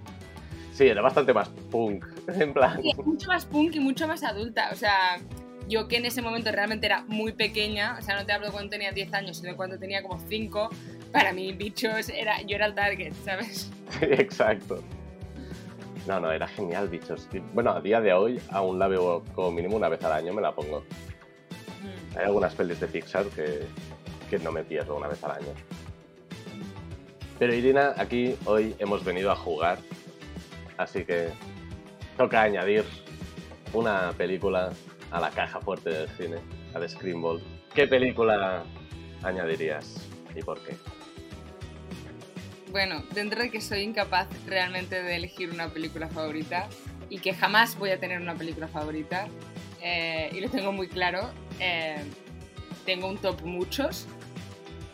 Sí, 0.74 0.88
era 0.88 1.02
bastante 1.02 1.34
más 1.34 1.50
punk. 1.70 2.06
En 2.28 2.54
plan. 2.54 2.82
Sí, 2.82 2.92
mucho 3.04 3.28
más 3.28 3.46
punk 3.46 3.76
y 3.76 3.80
mucho 3.80 4.08
más 4.08 4.24
adulta. 4.24 4.70
O 4.72 4.76
sea, 4.76 5.18
yo 5.68 5.88
que 5.88 5.98
en 5.98 6.06
ese 6.06 6.22
momento 6.22 6.52
realmente 6.52 6.86
era 6.86 7.04
muy 7.08 7.34
pequeña, 7.34 7.98
o 8.00 8.02
sea, 8.02 8.16
no 8.16 8.26
te 8.26 8.34
hablo 8.34 8.52
cuando 8.52 8.70
tenía 8.70 8.92
10 8.92 9.14
años, 9.14 9.38
sino 9.38 9.56
cuando 9.56 9.78
tenía 9.80 10.02
como 10.04 10.20
5, 10.20 10.70
para 11.12 11.34
mí, 11.34 11.54
bichos, 11.54 12.10
era, 12.10 12.42
yo 12.42 12.56
era 12.56 12.66
el 12.66 12.76
target, 12.76 13.14
¿sabes? 13.26 13.72
Sí, 14.00 14.06
exacto. 14.06 14.82
No, 16.08 16.20
no, 16.20 16.32
era 16.32 16.48
genial, 16.48 16.88
bichos. 16.88 17.28
Bueno, 17.54 17.72
a 17.72 17.82
día 17.82 18.00
de 18.00 18.14
hoy 18.14 18.40
aún 18.50 18.80
la 18.80 18.88
veo 18.88 19.24
como 19.36 19.52
mínimo 19.52 19.76
una 19.76 19.90
vez 19.90 20.02
al 20.06 20.14
año, 20.14 20.34
me 20.34 20.42
la 20.42 20.56
pongo. 20.56 20.84
Hay 22.16 22.26
algunas 22.26 22.54
pelis 22.56 22.80
de 22.80 22.88
Pixar 22.88 23.26
que, 23.28 23.66
que 24.30 24.40
no 24.40 24.52
me 24.52 24.64
pierdo 24.64 24.96
una 24.96 25.08
vez 25.08 25.24
al 25.24 25.32
año. 25.32 25.54
Pero 27.40 27.54
Irina, 27.54 27.94
aquí 27.98 28.36
hoy 28.46 28.76
hemos 28.80 29.04
venido 29.04 29.32
a 29.32 29.36
jugar, 29.36 29.80
así 30.78 31.04
que 31.06 31.30
toca 32.18 32.44
añadir 32.44 32.86
una 33.74 34.12
película 34.12 34.72
a 35.12 35.20
la 35.20 35.30
caja 35.32 35.60
fuerte 35.60 35.90
del 35.90 36.10
cine, 36.10 36.38
a 36.74 36.80
The 36.80 36.90
Screenball. 36.90 37.42
¿Qué 37.74 37.88
película 37.88 38.64
añadirías 39.24 40.08
y 40.36 40.42
por 40.42 40.62
qué? 40.62 40.76
Bueno, 42.72 43.04
dentro 43.14 43.42
de 43.42 43.52
que 43.52 43.60
soy 43.60 43.82
incapaz 43.82 44.28
realmente 44.46 45.02
de 45.02 45.16
elegir 45.16 45.50
una 45.50 45.70
película 45.70 46.08
favorita 46.08 46.70
y 47.10 47.20
que 47.20 47.34
jamás 47.34 47.78
voy 47.78 47.90
a 47.90 48.00
tener 48.00 48.22
una 48.22 48.36
película 48.36 48.68
favorita, 48.68 49.28
eh, 49.82 50.30
y 50.34 50.40
lo 50.42 50.50
tengo 50.50 50.72
muy 50.72 50.88
claro, 50.88 51.32
eh, 51.60 52.04
tengo 52.86 53.08
un 53.08 53.18
top 53.18 53.42
muchos 53.44 54.08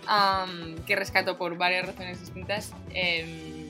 am, 0.07 0.75
que 0.85 0.95
rescato 0.95 1.37
por 1.37 1.57
varias 1.57 1.85
razones 1.87 2.19
distintas. 2.19 2.73
em, 2.93 3.67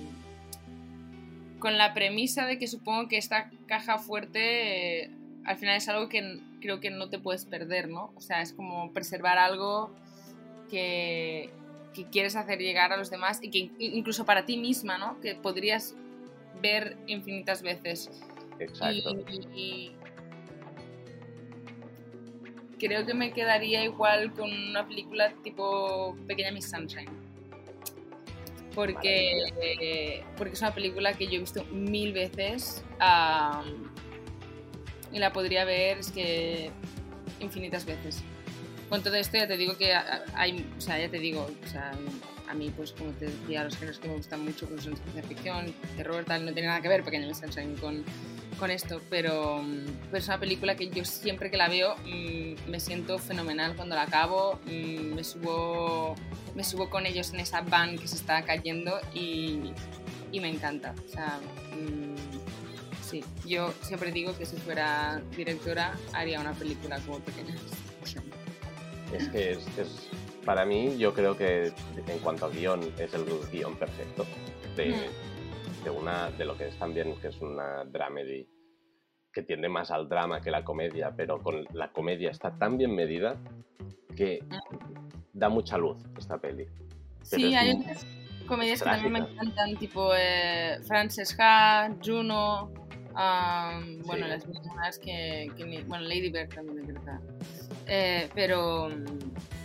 con 1.60 1.78
la 1.78 1.94
premisa 1.96 2.46
de 2.46 2.60
que 2.60 2.68
supongo 2.68 3.08
que 3.08 3.18
esta 3.18 3.50
caja 3.66 3.98
fuerte 3.98 5.02
eh, 5.06 5.12
al 5.44 5.58
final 5.58 5.76
es 5.78 5.90
algo 5.90 6.08
que 6.08 6.40
creo 6.62 6.80
que 6.80 6.92
no 6.92 7.10
te 7.10 7.18
puedes 7.20 7.46
perder, 7.46 7.90
¿no? 7.90 8.12
O 8.16 8.22
sea, 8.22 8.42
es 8.42 8.54
como 8.54 8.92
preservar 8.94 9.40
algo 9.40 9.92
que, 10.70 11.50
que 11.96 12.06
quieres 12.06 12.36
hacer 12.36 12.60
llegar 12.60 12.92
a 12.94 12.98
los 12.98 13.10
demás 13.10 13.40
y 13.42 13.50
que 13.50 13.58
in- 13.60 13.76
incluso 13.80 14.24
para 14.26 14.46
ti 14.46 14.58
misma, 14.58 14.98
¿no? 15.00 15.20
Que 15.22 15.34
podrías 15.36 15.96
ver 16.62 16.96
infinitas 17.08 17.62
veces. 17.64 18.12
Exacto. 18.60 19.16
Y, 19.56 19.60
y- 19.60 19.92
creo 22.78 23.06
que 23.06 23.14
me 23.14 23.32
quedaría 23.32 23.84
igual 23.84 24.34
con 24.34 24.52
una 24.52 24.88
película 24.88 25.34
tipo 25.44 26.16
Pequeña 26.28 26.52
Miss 26.52 26.70
Sunshine. 26.70 27.10
Porque, 28.76 30.24
porque 30.38 30.54
es 30.54 30.62
una 30.62 30.74
película 30.74 31.14
que 31.14 31.26
yo 31.26 31.34
he 31.34 31.40
visto 31.40 31.64
mil 31.66 32.14
veces 32.14 32.84
y 35.12 35.20
la 35.20 35.34
podría 35.34 35.66
ver 35.66 35.98
es 35.98 36.12
que 36.12 36.70
infinitas 37.40 37.86
veces. 37.86 38.24
Con 38.90 39.02
todo 39.04 39.16
esto 39.16 39.38
ya 39.38 39.48
te 39.48 39.58
digo 39.58 39.78
que 39.78 39.94
hay, 39.94 40.66
o 40.78 40.82
sea, 40.82 41.00
ya 41.00 41.10
te 41.10 41.20
digo, 41.20 41.50
a 42.48 42.54
mí 42.54 42.72
pues 42.76 42.92
como 42.94 43.12
te 43.12 43.26
decía, 43.26 43.64
los 43.64 43.76
géneros 43.78 44.00
que 44.00 44.08
me 44.08 44.16
gustan 44.16 44.44
mucho 44.44 44.68
pues 44.68 44.84
son 44.84 44.96
ciencia 44.96 45.24
ficción, 45.24 45.74
terror, 45.96 46.24
tal, 46.26 46.46
no 46.46 46.54
tiene 46.54 46.68
nada 46.70 46.82
que 46.82 46.88
ver 46.90 47.04
Pequeña 47.04 47.28
Miss 47.28 47.38
Sunshine 47.38 47.76
con, 47.76 48.04
con 48.60 48.72
esto, 48.72 49.02
pero, 49.10 49.62
mm, 49.62 49.86
pero 50.12 50.18
es 50.18 50.28
una 50.28 50.40
película 50.40 50.76
que 50.76 50.90
yo 50.90 51.04
siempre 51.06 51.52
que 51.52 51.58
la 51.58 51.68
veo 51.70 51.96
mm, 52.06 52.70
me 52.70 52.80
siento 52.80 53.20
fenomenal 53.20 53.76
cuando 53.76 53.96
la 53.96 54.04
acabo, 54.04 54.60
mm, 54.66 55.16
me 55.16 55.24
subo 55.24 56.16
me 56.56 56.64
subo 56.64 56.90
con 56.90 57.06
ellos 57.06 57.32
en 57.34 57.40
esa 57.42 57.62
van 57.62 57.98
que 58.00 58.08
se 58.08 58.16
está 58.16 58.42
cayendo 58.44 59.00
y, 59.14 59.60
y 60.32 60.40
me 60.40 60.50
encanta. 60.50 60.96
O 61.06 61.08
sea, 61.08 61.40
sí, 63.08 63.24
yo 63.46 63.72
siempre 63.82 64.12
digo 64.12 64.36
que 64.36 64.46
si 64.48 64.56
fuera 64.58 65.22
directora 65.36 65.96
haría 66.14 66.40
una 66.42 66.54
película 66.54 67.00
como 67.02 67.20
Pequeña. 67.20 67.56
Es 69.14 69.30
que 69.30 69.52
es- 69.52 70.08
para 70.48 70.66
mí, 70.66 70.98
yo 70.98 71.14
creo 71.14 71.36
que 71.36 71.74
en 72.08 72.20
cuanto 72.20 72.46
a 72.46 72.50
guion, 72.50 72.80
es 72.98 73.14
el 73.14 73.26
guion 73.52 73.76
perfecto 73.76 74.26
de, 74.78 74.96
de, 75.84 75.90
una, 75.90 76.32
de 76.32 76.46
lo 76.46 76.58
que 76.58 76.70
es 76.70 76.80
también, 76.80 77.20
que 77.20 77.28
es 77.28 77.42
una 77.42 77.84
dramedy, 77.84 78.48
que 79.34 79.44
tiende 79.44 79.68
más 79.68 79.92
al 79.92 80.08
drama 80.08 80.40
que 80.40 80.50
la 80.50 80.64
comedia, 80.64 81.14
pero 81.14 81.44
con 81.44 81.66
la 81.74 81.92
comedia 81.92 82.32
está 82.32 82.58
tan 82.58 82.78
bien 82.78 82.96
medida 82.96 83.36
que 84.16 84.40
da 85.34 85.50
mucha 85.50 85.78
luz 85.78 85.98
esta 86.18 86.38
peli. 86.38 86.66
sí, 87.24 87.54
hay 87.54 87.72
otras 87.72 88.08
comedias 88.48 88.82
que 88.82 88.90
también 88.90 89.12
me 89.12 89.20
encantan, 89.20 89.76
tipo 89.76 90.12
eh, 90.16 90.80
Frances 90.88 91.36
Ha, 91.38 91.94
Juno, 92.02 92.72
bueno, 94.06 94.28
las 94.28 94.48
mismas 94.48 94.98
que, 94.98 95.52
Bueno, 95.88 96.06
Lady 96.06 96.30
Bird 96.30 96.56
también 96.56 96.86
me 96.86 96.92
encanta. 96.94 97.20
Eh, 97.86 98.30
pero, 98.34 98.90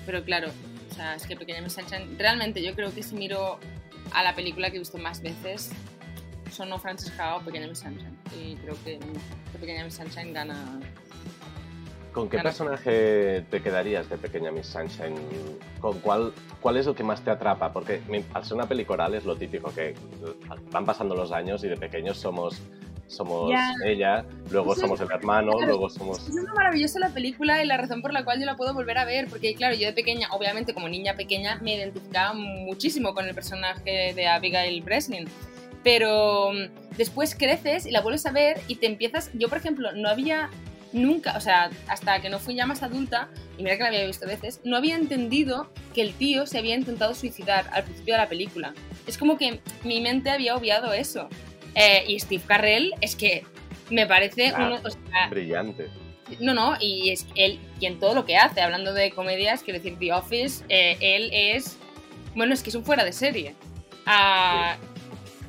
pero 0.06 0.24
claro, 0.24 0.48
o 0.92 0.94
sea, 0.94 1.14
es 1.14 1.26
que 1.26 1.36
Pequeña 1.36 1.62
Miss 1.62 1.72
Sunshine, 1.72 2.18
realmente 2.18 2.62
yo 2.62 2.74
creo 2.74 2.94
que 2.94 3.02
si 3.02 3.14
miro 3.14 3.58
a 4.12 4.22
la 4.22 4.34
película 4.34 4.70
que 4.70 4.76
he 4.76 4.78
visto 4.78 4.98
más 4.98 5.22
veces, 5.22 5.70
son 6.50 6.68
no 6.68 6.78
Frances 6.78 7.18
Ha 7.18 7.36
o 7.36 7.40
Pequeña 7.40 7.66
Miss 7.66 7.78
Sunshine. 7.78 8.14
Y 8.38 8.56
creo 8.56 8.76
que, 8.84 9.00
Pequeña 9.58 9.84
Miss 9.84 9.94
Sunshine 9.94 10.34
gana. 10.34 10.80
¿Con 12.12 12.28
qué 12.28 12.40
personaje 12.40 13.42
te 13.50 13.62
quedarías 13.62 14.10
de 14.10 14.18
Pequeña 14.18 14.50
Miss 14.50 14.66
Sunshine? 14.66 15.14
¿Con 15.80 15.98
cuál, 16.00 16.34
cuál 16.60 16.76
es 16.76 16.86
el 16.86 16.94
que 16.94 17.04
más 17.04 17.24
te 17.24 17.30
atrapa? 17.30 17.72
Porque 17.72 18.02
al 18.34 18.44
ser 18.44 18.52
una 18.52 18.68
película 18.68 19.08
es 19.16 19.24
lo 19.24 19.34
típico, 19.34 19.72
que 19.74 19.94
van 20.70 20.84
pasando 20.84 21.14
los 21.14 21.32
años 21.32 21.64
y 21.64 21.68
de 21.68 21.78
pequeños 21.78 22.18
somos 22.18 22.60
somos 23.12 23.52
ella, 23.84 24.24
luego 24.50 24.74
somos 24.74 25.00
el 25.00 25.10
hermano, 25.10 25.52
luego 25.60 25.88
somos... 25.88 26.18
Es 26.28 26.34
una 26.34 26.54
maravillosa 26.54 26.98
la 26.98 27.10
película 27.10 27.62
y 27.62 27.66
la 27.66 27.76
razón 27.76 28.02
por 28.02 28.12
la 28.12 28.24
cual 28.24 28.40
yo 28.40 28.46
la 28.46 28.56
puedo 28.56 28.74
volver 28.74 28.98
a 28.98 29.04
ver, 29.04 29.28
porque 29.28 29.54
claro, 29.54 29.74
yo 29.74 29.86
de 29.86 29.92
pequeña, 29.92 30.28
obviamente 30.32 30.74
como 30.74 30.88
niña 30.88 31.14
pequeña, 31.14 31.58
me 31.62 31.76
identificaba 31.76 32.32
muchísimo 32.32 33.14
con 33.14 33.26
el 33.26 33.34
personaje 33.34 34.12
de 34.14 34.26
Abigail 34.26 34.82
Breslin, 34.82 35.28
pero 35.84 36.52
mm, 36.52 36.96
después 36.96 37.34
creces 37.34 37.86
y 37.86 37.90
la 37.90 38.00
vuelves 38.00 38.26
a 38.26 38.32
ver 38.32 38.60
y 38.68 38.76
te 38.76 38.86
empiezas... 38.86 39.30
Yo, 39.34 39.48
por 39.48 39.58
ejemplo, 39.58 39.92
no 39.92 40.08
había 40.08 40.50
nunca, 40.92 41.36
o 41.36 41.40
sea, 41.40 41.70
hasta 41.88 42.20
que 42.20 42.28
no 42.28 42.38
fui 42.38 42.54
ya 42.54 42.66
más 42.66 42.82
adulta, 42.82 43.28
y 43.58 43.62
mira 43.62 43.76
que 43.76 43.82
la 43.82 43.88
había 43.88 44.06
visto 44.06 44.26
veces, 44.26 44.60
no 44.64 44.76
había 44.76 44.96
entendido 44.96 45.70
que 45.94 46.02
el 46.02 46.14
tío 46.14 46.46
se 46.46 46.58
había 46.58 46.74
intentado 46.74 47.14
suicidar 47.14 47.66
al 47.72 47.84
principio 47.84 48.14
de 48.14 48.20
la 48.20 48.28
película. 48.28 48.74
Es 49.06 49.18
como 49.18 49.36
que 49.36 49.60
mi 49.84 50.00
mente 50.00 50.30
había 50.30 50.54
obviado 50.54 50.92
eso. 50.92 51.28
Eh, 51.74 52.04
y 52.06 52.20
Steve 52.20 52.42
Carrell 52.46 52.92
es 53.00 53.16
que 53.16 53.44
me 53.90 54.06
parece 54.06 54.52
uno, 54.56 54.80
brillante. 55.30 55.88
No, 56.40 56.54
no, 56.54 56.76
y 56.80 57.10
es 57.10 57.26
él 57.34 57.60
y 57.78 57.86
en 57.86 57.98
todo 57.98 58.14
lo 58.14 58.24
que 58.24 58.36
hace, 58.36 58.60
hablando 58.60 58.94
de 58.94 59.10
comedias, 59.10 59.62
quiero 59.62 59.78
decir, 59.78 59.98
The 59.98 60.12
Office, 60.12 60.64
eh, 60.68 60.96
él 61.00 61.30
es. 61.32 61.78
Bueno, 62.34 62.54
es 62.54 62.62
que 62.62 62.70
es 62.70 62.76
un 62.76 62.84
fuera 62.84 63.04
de 63.04 63.12
serie. 63.12 63.54
Ah, 64.06 64.76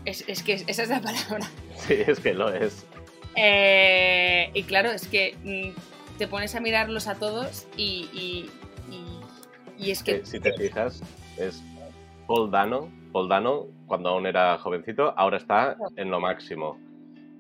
es, 0.06 0.26
es, 0.28 0.44
que 0.44 0.54
esa 0.54 0.84
es 0.84 0.90
la 0.90 1.02
palabra. 1.02 1.50
Sí, 1.88 1.96
es 2.06 2.20
que 2.20 2.34
lo 2.34 2.54
es. 2.54 2.86
Eh, 3.36 4.50
y 4.54 4.64
claro, 4.64 4.92
es 4.92 5.08
que 5.08 5.36
mm, 5.44 6.18
te 6.18 6.28
pones 6.28 6.54
a 6.56 6.60
mirarlos 6.60 7.08
a 7.08 7.16
todos 7.16 7.68
y, 7.78 8.10
y, 8.14 8.50
y, 9.78 9.92
es 9.92 10.04
que. 10.04 10.26
si 10.26 10.40
te 10.40 10.54
fijas, 10.54 11.02
es 11.38 11.62
Paul 12.28 12.52
Dano. 12.52 12.92
Paul 13.14 13.30
Dano 13.30 13.68
cuando 13.86 14.10
aún 14.10 14.26
era 14.26 14.58
jovencito, 14.58 15.14
ahora 15.16 15.38
está 15.38 15.78
en 15.96 16.10
lo 16.10 16.20
máximo. 16.20 16.80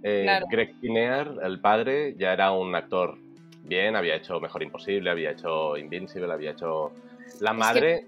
Eh, 0.03 0.27
Greg 0.49 0.79
Kinnear, 0.79 1.35
el 1.43 1.59
padre, 1.59 2.15
ya 2.17 2.31
era 2.31 2.51
un 2.51 2.75
actor 2.75 3.17
bien, 3.63 3.95
había 3.95 4.15
hecho 4.15 4.39
Mejor 4.39 4.61
Imposible, 4.61 5.09
había 5.09 5.31
hecho 5.31 5.75
Invincible, 5.75 6.31
había 6.31 6.51
hecho... 6.51 6.91
La 7.39 7.53
madre, 7.53 8.05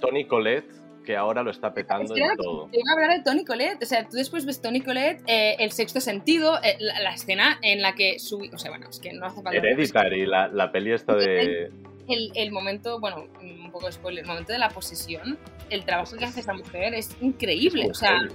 Tony 0.00 0.24
Collette, 0.24 0.72
que 1.04 1.16
ahora 1.16 1.42
lo 1.42 1.50
está 1.50 1.74
petando 1.74 2.16
en 2.16 2.36
todo. 2.36 2.68
Te 2.70 2.78
iba 2.78 2.90
a 2.90 2.94
hablar 2.94 3.18
de 3.18 3.22
Tony 3.22 3.44
Collette, 3.44 3.82
o 3.82 3.86
sea, 3.86 4.08
tú 4.08 4.16
después 4.16 4.46
ves 4.46 4.62
Tony 4.62 4.80
Collette, 4.80 5.22
eh, 5.26 5.56
El 5.58 5.72
Sexto 5.72 6.00
Sentido, 6.00 6.58
eh, 6.62 6.76
la, 6.80 7.12
escena 7.12 7.58
en 7.62 7.82
la 7.82 7.94
que 7.94 8.18
su... 8.18 8.48
O 8.52 8.58
sea, 8.58 8.70
bueno, 8.70 8.86
es 8.88 8.98
que 9.00 9.12
no 9.12 9.26
hace 9.26 9.42
falta... 9.42 9.58
Hereditary, 9.58 10.24
la, 10.24 10.48
la 10.48 10.72
peli 10.72 10.92
esta 10.92 11.14
de... 11.14 11.70
El, 12.08 12.30
el, 12.34 12.52
momento, 12.52 13.00
bueno, 13.00 13.26
un 13.40 13.70
poco 13.70 13.86
de 13.86 13.92
spoiler, 13.92 14.22
el 14.22 14.28
momento 14.28 14.52
de 14.52 14.58
la 14.58 14.68
posesión, 14.68 15.38
el 15.70 15.84
trabajo 15.84 16.16
que 16.16 16.24
hace 16.24 16.40
esa 16.40 16.52
mujer 16.52 16.94
es 16.94 17.16
increíble. 17.20 17.88
o 17.90 17.94
sea, 17.94 18.28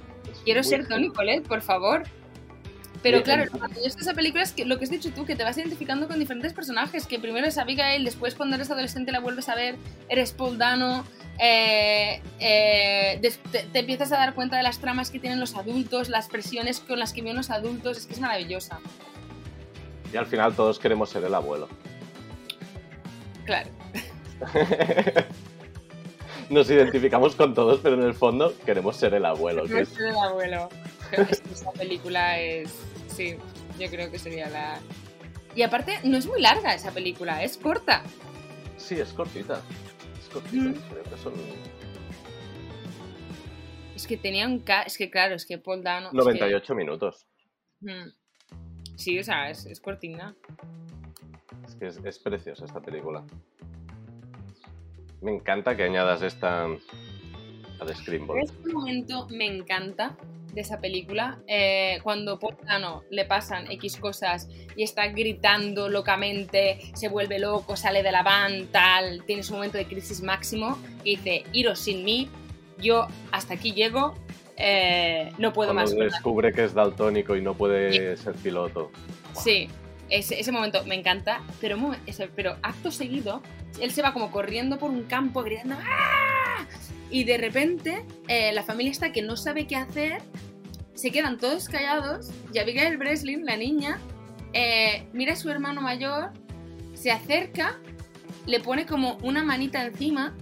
quiero 0.44 0.64
ser 0.64 0.88
Tony 0.88 1.10
Colette, 1.10 1.48
por 1.48 1.62
favor. 1.62 2.04
Pero 3.04 3.24
claro, 3.24 3.46
cuando 3.58 3.80
yo 3.80 3.88
esa 3.88 4.14
película 4.14 4.44
es 4.44 4.52
que 4.52 4.64
lo 4.64 4.78
que 4.78 4.84
has 4.84 4.92
dicho 4.92 5.10
tú, 5.12 5.26
que 5.26 5.36
te 5.36 5.44
vas 5.44 5.58
identificando 5.58 6.08
con 6.08 6.20
diferentes 6.20 6.54
personajes, 6.54 7.08
que 7.08 7.18
primero 7.18 7.48
es 7.48 7.58
Abigail, 7.58 8.04
después 8.04 8.36
cuando 8.36 8.56
eres 8.56 8.70
adolescente 8.70 9.12
la 9.12 9.20
vuelves 9.20 9.50
a 9.50 9.56
ver, 9.56 9.76
eres 10.08 10.34
Paul 10.34 10.60
Dano, 10.60 11.04
eh, 11.40 12.22
eh, 12.40 13.20
te, 13.52 13.80
empiezas 13.80 14.12
a 14.12 14.18
dar 14.18 14.36
cuenta 14.36 14.58
de 14.58 14.64
las 14.64 14.78
tramas 14.78 15.10
que 15.10 15.20
tienen 15.20 15.40
los 15.40 15.56
adultos, 15.56 16.10
las 16.10 16.28
presiones 16.28 16.80
con 16.80 17.00
las 17.00 17.12
que 17.14 17.22
viven 17.22 17.38
los 17.38 17.50
adultos, 17.50 17.98
es 17.98 18.06
que 18.06 18.14
es 18.14 18.20
maravillosa. 18.20 18.80
Y 20.14 20.18
al 20.18 20.28
final 20.28 20.56
todos 20.56 20.78
queremos 20.78 21.10
ser 21.10 21.24
el 21.24 21.34
abuelo. 21.34 21.70
Claro. 23.46 23.70
nos 26.52 26.70
identificamos 26.70 27.36
con 27.36 27.54
todos, 27.54 27.80
pero 27.82 27.96
en 27.96 28.04
el 28.04 28.14
fondo 28.14 28.54
queremos 28.66 28.98
ser 28.98 29.14
el 29.14 29.26
abuelo. 29.26 29.64
Queremos 29.64 29.90
ser 29.90 30.08
el 30.08 30.18
abuelo. 30.18 30.70
Esa 31.12 31.72
película 31.72 32.40
es. 32.40 32.72
Sí, 33.08 33.38
yo 33.80 33.90
creo 33.90 34.12
que 34.12 34.20
sería 34.20 34.50
la. 34.50 34.80
Y 35.56 35.64
aparte, 35.64 36.00
no 36.04 36.18
es 36.18 36.28
muy 36.28 36.42
larga 36.42 36.74
esa 36.74 36.92
película, 36.92 37.44
es 37.44 37.58
corta. 37.58 38.04
Sí, 38.78 39.00
es 39.00 39.12
cortita. 39.14 39.62
Es 40.20 40.30
cortita. 40.30 40.64
Mm. 40.64 40.76
Es 43.96 44.08
que 44.08 44.18
tenía 44.18 44.46
un. 44.46 44.64
Es 44.86 44.98
que 44.98 45.10
claro, 45.10 45.36
es 45.36 45.46
que 45.46 45.58
Paul 45.58 45.84
Dano. 45.84 46.10
98 46.12 46.76
minutos. 46.76 47.28
Mm. 47.80 48.10
Sí, 48.96 49.20
o 49.20 49.24
sea, 49.24 49.50
es, 49.50 49.66
es 49.66 49.80
cortina. 49.80 50.36
Es 51.82 51.98
que 51.98 52.10
es 52.10 52.20
preciosa 52.20 52.65
esta 52.65 52.80
película. 52.80 53.24
Me 55.22 55.32
encanta 55.32 55.76
que 55.76 55.84
añadas 55.84 56.22
esta 56.22 56.65
a 56.65 57.86
The 57.86 57.96
Screamball. 57.96 58.39
Este 58.39 58.72
momento 58.72 59.28
me 59.30 59.46
encanta 59.46 60.15
de 60.54 60.62
esa 60.62 60.80
película, 60.80 61.39
eh, 61.48 62.00
cuando 62.04 62.38
Portano 62.38 63.04
le 63.10 63.26
pasan 63.26 63.72
X 63.72 63.98
cosas 63.98 64.50
y 64.76 64.84
está 64.84 65.08
gritando 65.08 65.88
locamente, 65.88 66.80
se 66.94 67.08
vuelve 67.08 67.39
loco, 67.39 67.78
sale 67.78 68.04
de 68.04 68.12
la 68.12 68.22
van, 68.22 68.67
tal, 68.67 69.24
tiene 69.26 69.44
su 69.44 69.54
momento 69.54 69.78
de 69.78 69.86
crisis 69.86 70.22
máximo 70.22 70.78
y 71.04 71.15
dice, 71.15 71.44
iros 71.54 71.80
sin 71.80 72.04
mí, 72.04 72.30
yo 72.80 73.08
hasta 73.32 73.54
aquí 73.54 73.72
llego, 73.72 74.13
eh, 74.58 75.32
no 75.38 75.54
puedo 75.54 75.74
cuando 75.74 75.96
más. 75.96 76.12
descubre 76.12 76.52
que 76.52 76.65
es 76.65 76.74
daltónico 76.74 77.36
y 77.36 77.41
no 77.41 77.54
puede 77.54 78.17
ser 78.17 78.36
piloto. 78.36 78.91
Sí, 79.34 79.70
ese, 80.12 80.52
momento 80.52 80.84
me 80.86 80.95
encanta, 80.95 81.41
pero, 81.60 81.78
pero 82.36 82.58
acto 82.62 82.91
seguido, 82.91 83.41
él 83.80 83.91
se 83.91 84.02
va 84.02 84.13
como 84.13 84.32
corriendo 84.32 84.78
por 84.78 84.91
un 84.91 85.04
campo 85.04 85.41
gritando 85.43 85.76
¡Ah! 85.80 86.65
Y 87.10 87.24
de 87.24 87.38
repente 87.38 88.06
eh, 88.28 88.52
la 88.54 88.63
familia 88.63 88.91
está 88.91 89.12
que 89.12 89.21
no 89.21 89.36
sabe 89.36 89.67
qué 89.67 89.76
hacer, 89.76 90.21
se 90.93 91.12
quedan 91.12 91.38
todos 91.38 91.67
callados 91.67 92.30
y 92.54 92.60
Abigail 92.60 92.97
Breslin, 92.97 93.45
la 93.45 93.58
niña, 93.58 94.00
eh, 94.54 95.08
mira 95.13 95.34
a 95.34 95.36
su 95.36 95.50
hermano 95.50 95.82
mayor, 95.82 96.32
se 96.93 97.12
acerca, 97.12 97.80
le 98.45 98.60
pone 98.60 98.86
como 98.86 99.17
una 99.24 99.43
manita 99.43 99.84
encima 99.84 100.36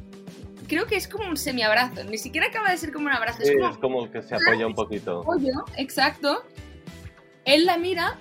creo 0.69 0.85
que 0.85 0.95
es 0.95 1.07
como 1.07 1.27
un 1.27 1.35
semiabrazo, 1.35 2.05
ni 2.05 2.17
siquiera 2.17 2.47
acaba 2.47 2.71
de 2.71 2.77
ser 2.77 2.93
como 2.93 3.07
un 3.07 3.11
abrazo. 3.11 3.41
es, 3.41 3.51
como, 3.51 3.69
es 3.69 3.77
como 3.79 4.11
que 4.11 4.21
se 4.21 4.35
apoya 4.35 4.65
un 4.65 4.75
poquito. 4.75 5.21
Apoyo, 5.21 5.65
exacto. 5.75 6.45
Él 7.43 7.65
la 7.65 7.77
mira 7.77 8.17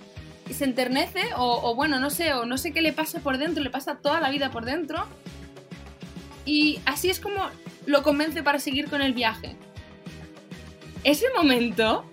se 0.55 0.65
enternece 0.65 1.23
o, 1.37 1.75
bueno, 1.75 1.99
no 2.01 2.11
sé, 2.11 2.33
o 2.33 2.45
no 2.45 2.59
sé 2.59 2.73
qué 2.73 2.83
le 2.83 2.93
pasa 2.93 3.21
por 3.21 3.39
dentro, 3.39 3.63
le 3.63 3.71
pasa 3.71 3.99
toda 3.99 4.21
la 4.21 4.31
vida 4.31 4.51
por 4.51 4.65
dentro. 4.65 5.07
Y 6.45 6.81
así 6.87 7.11
es 7.11 7.21
como 7.21 7.49
lo 7.87 8.03
convence 8.03 8.43
para 8.43 8.59
seguir 8.59 8.89
con 8.89 9.03
el 9.03 9.13
viaje. 9.13 9.57
Ese 11.05 11.27
momento... 11.35 12.05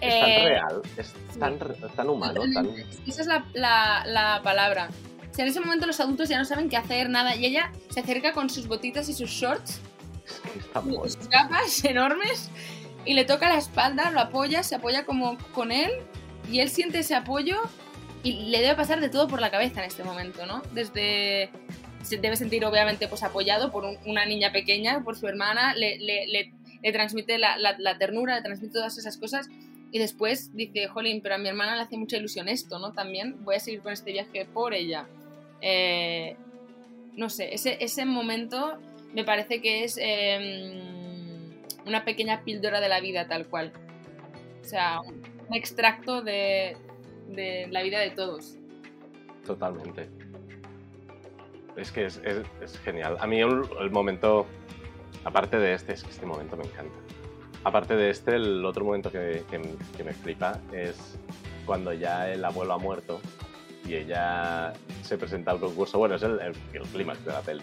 Es 0.00 0.20
tan 0.20 0.30
eh, 0.30 0.44
real, 0.44 0.82
es 0.96 1.14
tan, 1.96 2.08
humano. 2.08 2.42
Esa 3.06 3.22
es 3.22 3.26
la, 3.54 4.40
palabra. 4.42 4.90
O 5.30 5.34
sea, 5.34 5.44
en 5.44 5.50
ese 5.50 5.60
momento 5.60 5.86
los 5.86 6.00
adultos 6.00 6.28
ya 6.28 6.38
no 6.38 6.44
saben 6.44 6.68
qué 6.68 6.76
hacer, 6.76 7.10
nada, 7.10 7.34
y 7.36 7.46
ella 7.46 7.72
se 7.90 8.00
acerca 8.00 8.32
con 8.32 8.50
sus 8.50 8.68
botitas 8.68 9.08
y 9.08 9.14
sus 9.14 9.30
shorts, 9.30 9.80
sus 11.04 11.28
capas 11.28 11.84
enormes, 11.84 12.50
y 13.04 13.14
le 13.14 13.24
toca 13.24 13.48
la 13.48 13.58
espalda, 13.58 14.10
lo 14.10 14.20
apoya, 14.20 14.62
se 14.62 14.74
apoya 14.74 15.04
como 15.04 15.38
con 15.52 15.72
él, 15.72 15.90
y 16.50 16.60
él 16.60 16.68
siente 16.68 17.00
ese 17.00 17.14
apoyo 17.14 17.56
y 18.22 18.50
le 18.50 18.60
debe 18.60 18.74
pasar 18.74 19.00
de 19.00 19.08
todo 19.08 19.28
por 19.28 19.40
la 19.40 19.50
cabeza 19.50 19.80
en 19.80 19.86
este 19.86 20.04
momento, 20.04 20.46
¿no? 20.46 20.62
Desde 20.72 21.50
se 22.02 22.18
debe 22.18 22.36
sentir 22.36 22.64
obviamente 22.64 23.08
pues 23.08 23.22
apoyado 23.22 23.72
por 23.72 23.84
una 24.04 24.24
niña 24.26 24.52
pequeña, 24.52 25.02
por 25.02 25.16
su 25.16 25.26
hermana, 25.26 25.74
le, 25.74 26.52
transmite 26.92 27.38
la, 27.38 27.56
la, 27.58 27.98
ternura, 27.98 28.36
le 28.36 28.42
transmite 28.42 28.74
todas 28.74 28.96
esas 28.96 29.16
cosas 29.16 29.48
y 29.90 29.98
después 29.98 30.54
dice, 30.54 30.86
jolín, 30.88 31.20
pero 31.20 31.34
a 31.34 31.38
mi 31.38 31.48
hermana 31.48 31.74
le 31.74 31.82
hace 31.82 31.96
mucha 31.96 32.16
ilusión 32.16 32.48
esto, 32.48 32.78
¿no? 32.78 32.92
También 32.92 33.44
voy 33.44 33.56
a 33.56 33.60
seguir 33.60 33.80
con 33.80 33.92
este 33.92 34.12
viaje 34.12 34.44
por 34.44 34.74
ella. 34.74 35.06
Eh, 35.60 36.36
no 37.14 37.28
sé, 37.28 37.54
ese, 37.54 37.78
ese 37.80 38.04
momento 38.04 38.78
me 39.14 39.24
parece 39.24 39.60
que 39.60 39.84
es 39.84 39.98
em, 40.00 41.54
una 41.86 42.04
pequeña 42.04 42.42
píldora 42.44 42.80
de 42.80 42.88
la 42.88 43.00
vida 43.00 43.26
tal 43.26 43.46
cual. 43.46 43.72
O 44.60 44.64
sea, 44.64 45.00
un 45.48 45.54
extracto 45.54 46.22
de, 46.22 46.76
la 47.70 47.82
vida 47.82 48.00
de 48.00 48.10
todos. 48.10 48.56
Totalmente. 49.44 50.08
Es 51.76 51.92
que 51.92 52.06
es, 52.06 52.20
genial. 52.84 53.16
A 53.20 53.26
mí 53.26 53.40
el, 53.40 53.90
momento 53.90 54.46
aparte 55.24 55.58
de 55.58 55.74
este, 55.74 55.92
es 55.92 56.02
que 56.02 56.10
este 56.10 56.26
momento 56.26 56.56
me 56.56 56.64
encanta. 56.64 56.94
Aparte 57.64 57.96
de 57.96 58.10
este, 58.10 58.36
el 58.36 58.64
otro 58.64 58.84
momento 58.84 59.10
que, 59.10 59.44
que 59.50 60.04
me 60.04 60.12
flipa 60.12 60.60
es 60.72 61.18
cuando 61.64 61.92
ya 61.92 62.30
el 62.32 62.44
abuelo 62.44 62.74
ha 62.74 62.78
muerto 62.78 63.20
y 63.86 63.94
ella 63.94 64.72
se 65.02 65.18
presenta 65.18 65.52
al 65.52 65.60
concurso. 65.60 65.98
Bueno, 65.98 66.16
es 66.16 66.22
el, 66.22 66.40
el, 66.40 66.82
clímax 66.92 67.24
de 67.24 67.32
la 67.32 67.40
peli. 67.40 67.62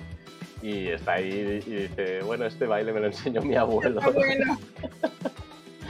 Y 0.62 0.88
está 0.88 1.14
ahí 1.14 1.62
y 1.66 1.70
dice, 1.70 2.22
bueno, 2.22 2.46
este 2.46 2.66
baile 2.66 2.94
me 2.94 3.02
lo 3.02 3.08
enseñó 3.08 3.42
mi 3.42 3.56
abuelo. 3.56 4.00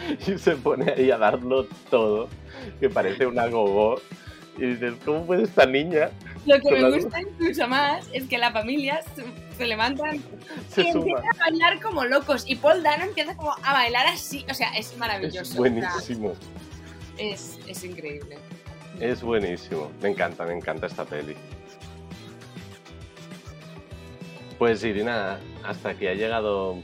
y 0.28 0.38
se 0.38 0.56
pone 0.56 0.92
ahí 0.92 1.12
a 1.12 1.18
darlo 1.18 1.66
todo, 1.90 2.30
que 2.80 2.90
parece 2.90 3.26
una 3.26 3.48
gogo. 3.48 4.02
Y 4.58 4.68
dices, 4.68 4.94
¿cómo 5.04 5.26
puede 5.26 5.44
esta 5.44 5.66
niña? 5.66 6.12
Lo 6.46 6.60
que 6.60 6.72
me 6.72 6.92
gusta 6.92 7.22
incluso 7.22 7.68
más 7.68 8.06
es 8.14 8.26
que 8.26 8.38
la 8.38 8.52
familia 8.52 9.02
se, 9.58 9.66
levantan 9.66 10.18
y 10.78 10.88
empiezan 10.88 11.26
a 11.26 11.40
bailar 11.40 11.82
como 11.82 12.06
locos. 12.06 12.46
Y 12.48 12.56
Paul 12.58 12.84
Dano 12.84 13.06
empieza 13.06 13.36
como 13.36 13.52
a 13.52 13.74
bailar 13.74 14.06
así. 14.08 14.46
O 14.50 14.54
sea, 14.54 14.76
es 14.78 14.96
maravilloso. 14.98 15.54
Es 15.54 15.56
buenísimo. 15.56 16.34
es, 17.18 17.58
es 17.68 17.84
increíble. 17.84 18.38
Es 19.00 19.24
buenísimo. 19.24 19.90
Me 20.02 20.10
encanta, 20.10 20.46
me 20.46 20.54
encanta 20.54 20.86
esta 20.86 21.04
peli. 21.04 21.36
Pues 24.60 24.84
Irina, 24.84 25.40
hasta 25.64 25.90
aquí 25.90 26.06
ha 26.08 26.14
llegado 26.14 26.78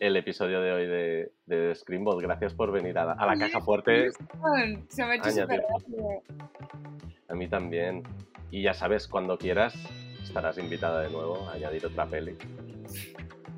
el 0.00 0.16
episodio 0.16 0.60
de 0.60 0.72
hoy 0.72 0.86
de, 0.86 1.32
de. 1.46 1.76
Gracias 2.20 2.54
por 2.54 2.72
venir 2.72 2.98
a 2.98 3.04
la, 3.04 3.36
caja 3.38 3.60
fuerte. 3.60 4.10
Se 4.88 5.04
me 5.04 5.12
ha 5.12 5.14
hecho 5.16 5.30
súper 5.30 5.64
A 7.28 7.34
mí 7.34 7.48
también. 7.48 8.02
Y 8.50 8.62
ya 8.62 8.74
sabes, 8.74 9.08
cuando 9.08 9.38
quieras, 9.38 9.74
estarás 10.22 10.58
invitada 10.58 11.02
de 11.02 11.10
nuevo 11.10 11.48
a 11.48 11.54
añadir 11.54 11.86
otra 11.86 12.06
peli. 12.06 12.36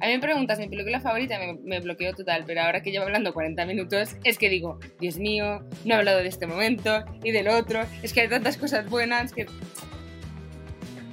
A 0.01 0.07
mí 0.07 0.12
me 0.12 0.20
preguntas 0.20 0.59
mi 0.61 0.68
película 0.68 1.01
favorita, 1.01 1.39
me, 1.39 1.59
me 1.64 1.80
bloqueo 1.80 2.14
total, 2.14 2.45
pero 2.47 2.61
ahora 2.61 2.82
que 2.82 2.93
llevo 2.93 3.05
hablando 3.07 3.34
40 3.34 3.66
minutos, 3.66 4.16
es 4.22 4.39
que 4.39 4.49
digo, 4.49 4.78
Dios 5.01 5.18
mío, 5.18 5.64
no 5.84 5.95
he 5.95 5.99
hablado 5.99 6.18
de 6.18 6.28
este 6.28 6.47
momento 6.47 7.05
y 7.24 7.32
del 7.32 7.49
otro, 7.49 7.80
es 8.03 8.12
que 8.12 8.20
hay 8.20 8.28
tantas 8.28 8.57
cosas 8.57 8.89
buenas 8.89 9.32
que... 9.32 9.47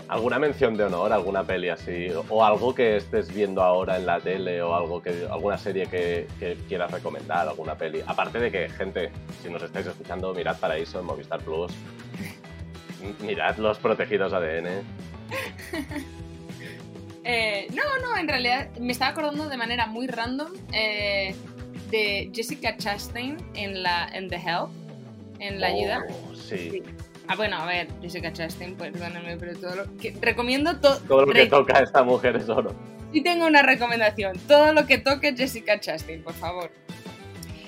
¿Alguna 0.08 0.38
mención 0.38 0.78
de 0.78 0.84
honor, 0.84 1.12
alguna 1.12 1.44
peli 1.44 1.70
así? 1.70 2.10
¿O 2.30 2.46
algo 2.46 2.76
que 2.76 2.98
estés 2.98 3.34
viendo 3.34 3.64
ahora 3.64 3.98
en 3.98 4.06
la 4.06 4.20
tele 4.20 4.62
o 4.62 4.76
algo 4.76 5.02
que, 5.02 5.28
alguna 5.32 5.58
serie 5.58 5.88
que, 5.88 6.28
que 6.40 6.56
quieras 6.68 6.92
recomendar, 6.92 7.48
alguna 7.48 7.76
peli? 7.76 8.02
Aparte 8.06 8.40
de 8.40 8.52
que, 8.52 8.70
gente, 8.70 9.12
si 9.42 9.50
nos 9.50 9.64
estáis 9.64 9.88
escuchando, 9.88 10.34
mirad 10.34 10.60
Paraíso 10.60 11.00
en 11.00 11.06
Movistar 11.06 11.42
Plus. 11.42 11.72
Mirad 13.22 13.58
los 13.58 13.80
protegidos 13.80 14.34
ADN. 14.34 14.84
Eh, 17.28 17.68
no, 17.74 17.82
no, 18.08 18.16
en 18.20 18.28
realidad 18.28 18.70
me 18.80 18.92
estaba 18.92 19.10
acordando 19.10 19.50
de 19.50 19.58
manera 19.58 19.88
muy 19.88 20.06
random 20.06 20.52
eh, 20.72 21.36
de 21.90 22.30
Jessica 22.32 22.78
Chastain 22.78 23.38
en, 23.56 23.82
la, 23.82 24.08
en 24.14 24.30
The 24.30 24.36
Help, 24.36 24.70
en 25.40 25.60
La 25.60 25.68
Ayuda. 25.68 26.06
Oh, 26.08 26.36
sí. 26.36 26.84
Ah, 27.28 27.36
bueno, 27.36 27.58
a 27.58 27.66
ver, 27.66 27.88
Jessica 28.02 28.32
Chastain, 28.32 28.76
perdóname, 28.76 29.38
pero 29.38 29.58
todo 29.58 29.76
lo 29.76 29.98
que... 29.98 30.16
Recomiendo 30.22 30.78
todo... 30.78 30.98
Todo 31.00 31.26
lo 31.26 31.34
que 31.34 31.46
toca 31.48 31.80
a 31.80 31.82
esta 31.82 32.04
mujer 32.04 32.36
es 32.36 32.50
oro. 32.50 32.74
Y 33.12 33.22
tengo 33.22 33.48
una 33.48 33.62
recomendación. 33.62 34.38
Todo 34.48 34.74
lo 34.74 34.86
que 34.86 34.98
toque 34.98 35.36
Jessica 35.36 35.80
Chastain, 35.80 36.24
por 36.24 36.34
favor. 36.34 36.72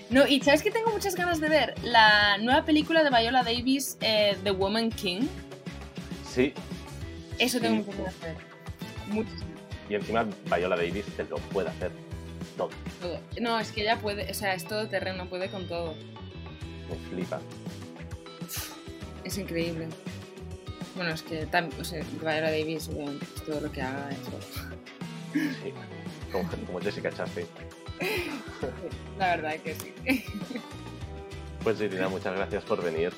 No, 0.10 0.28
y 0.28 0.40
¿sabes 0.42 0.64
que 0.64 0.72
tengo 0.72 0.92
muchas 0.92 1.16
ganas 1.16 1.40
de 1.40 1.50
ver? 1.50 1.74
La 1.84 2.38
nueva 2.38 2.64
película 2.66 3.04
de 3.04 3.10
Viola 3.10 3.44
Davis, 3.44 3.98
eh, 4.02 4.38
The 4.44 4.52
Woman 4.52 4.92
King. 4.92 5.28
Sí. 6.30 6.54
Eso 7.40 7.60
tengo 7.60 7.78
muchas 7.78 7.98
ganas 7.98 8.22
de 8.22 8.28
ver. 8.28 8.38
Muchas 9.08 9.48
y 9.90 9.96
encima 9.96 10.28
Viola 10.56 10.76
Davis 10.76 11.06
te 11.16 11.24
lo 11.26 11.38
puede 11.38 11.70
hacer 11.70 11.92
todo. 12.58 12.70
No, 13.40 13.60
es 13.60 13.72
que 13.72 13.82
ella 13.82 13.98
puede, 13.98 14.30
o 14.30 14.34
sea, 14.34 14.54
es 14.54 14.66
todo 14.66 14.88
terreno, 14.88 15.28
puede 15.30 15.50
con 15.50 15.68
todo. 15.68 15.96
Me 16.90 16.96
flipa. 17.10 17.40
Es 19.28 19.38
increíble. 19.38 19.90
Bueno, 20.96 21.12
es 21.12 21.22
que 21.22 21.46
o 21.46 21.84
sea, 21.84 22.02
Viola 22.22 22.50
Davis, 22.50 22.90
todo 23.46 23.60
lo 23.60 23.70
que 23.70 23.82
haga 23.82 24.10
es 24.10 24.20
Sí, 25.34 25.74
como, 26.32 26.50
como 26.66 26.80
Jessica 26.80 27.12
Chastain. 27.12 27.46
La 29.20 29.36
verdad 29.36 29.56
que 29.58 29.76
sí. 29.76 29.94
Pues 31.62 31.82
Irina, 31.82 32.08
muchas 32.08 32.34
gracias 32.38 32.64
por 32.64 32.82
venir. 32.82 33.12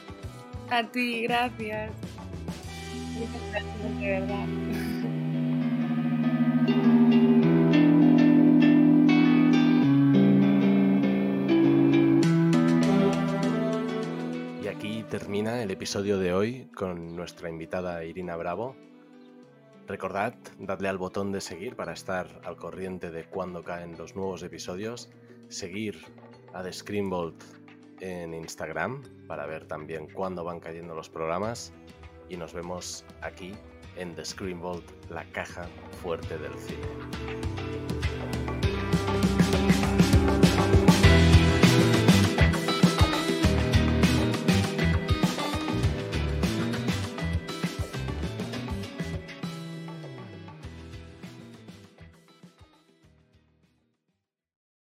A 0.71 0.83
ti, 0.83 1.21
gracias. 1.27 1.91
Muchas 3.13 3.51
gracias, 3.51 3.99
de 3.99 4.09
verdad. 4.09 4.45
Episodio 15.79 16.19
de 16.19 16.33
hoy 16.33 16.65
con 16.75 17.15
nuestra 17.15 17.47
invitada 17.47 18.03
Irina 18.03 18.35
Bravo. 18.35 18.75
Recordad, 19.87 20.33
dadle 20.59 20.89
al 20.89 20.97
botón 20.97 21.31
de 21.31 21.39
seguir 21.39 21.77
para 21.77 21.93
estar 21.93 22.41
al 22.43 22.57
corriente 22.57 23.11
de 23.11 23.23
cuando 23.23 23.63
caen 23.63 23.97
los 23.97 24.13
nuevos 24.13 24.43
episodios. 24.43 25.09
Seguir 25.47 25.97
a 26.53 26.63
The 26.63 26.73
Screenbolt 26.73 27.41
en 28.01 28.33
Instagram 28.33 29.03
para 29.25 29.45
ver 29.45 29.67
también 29.67 30.11
cuándo 30.11 30.43
van 30.43 30.59
cayendo 30.59 30.95
los 30.95 31.09
programas. 31.09 31.71
Y 32.27 32.35
nos 32.35 32.51
vemos 32.51 33.05
aquí 33.21 33.53
en 33.95 34.13
The 34.15 34.25
Screen 34.25 34.59
Vault, 34.59 34.83
la 35.09 35.23
caja 35.31 35.65
fuerte 36.01 36.37
del 36.37 36.55
cine. 36.55 37.88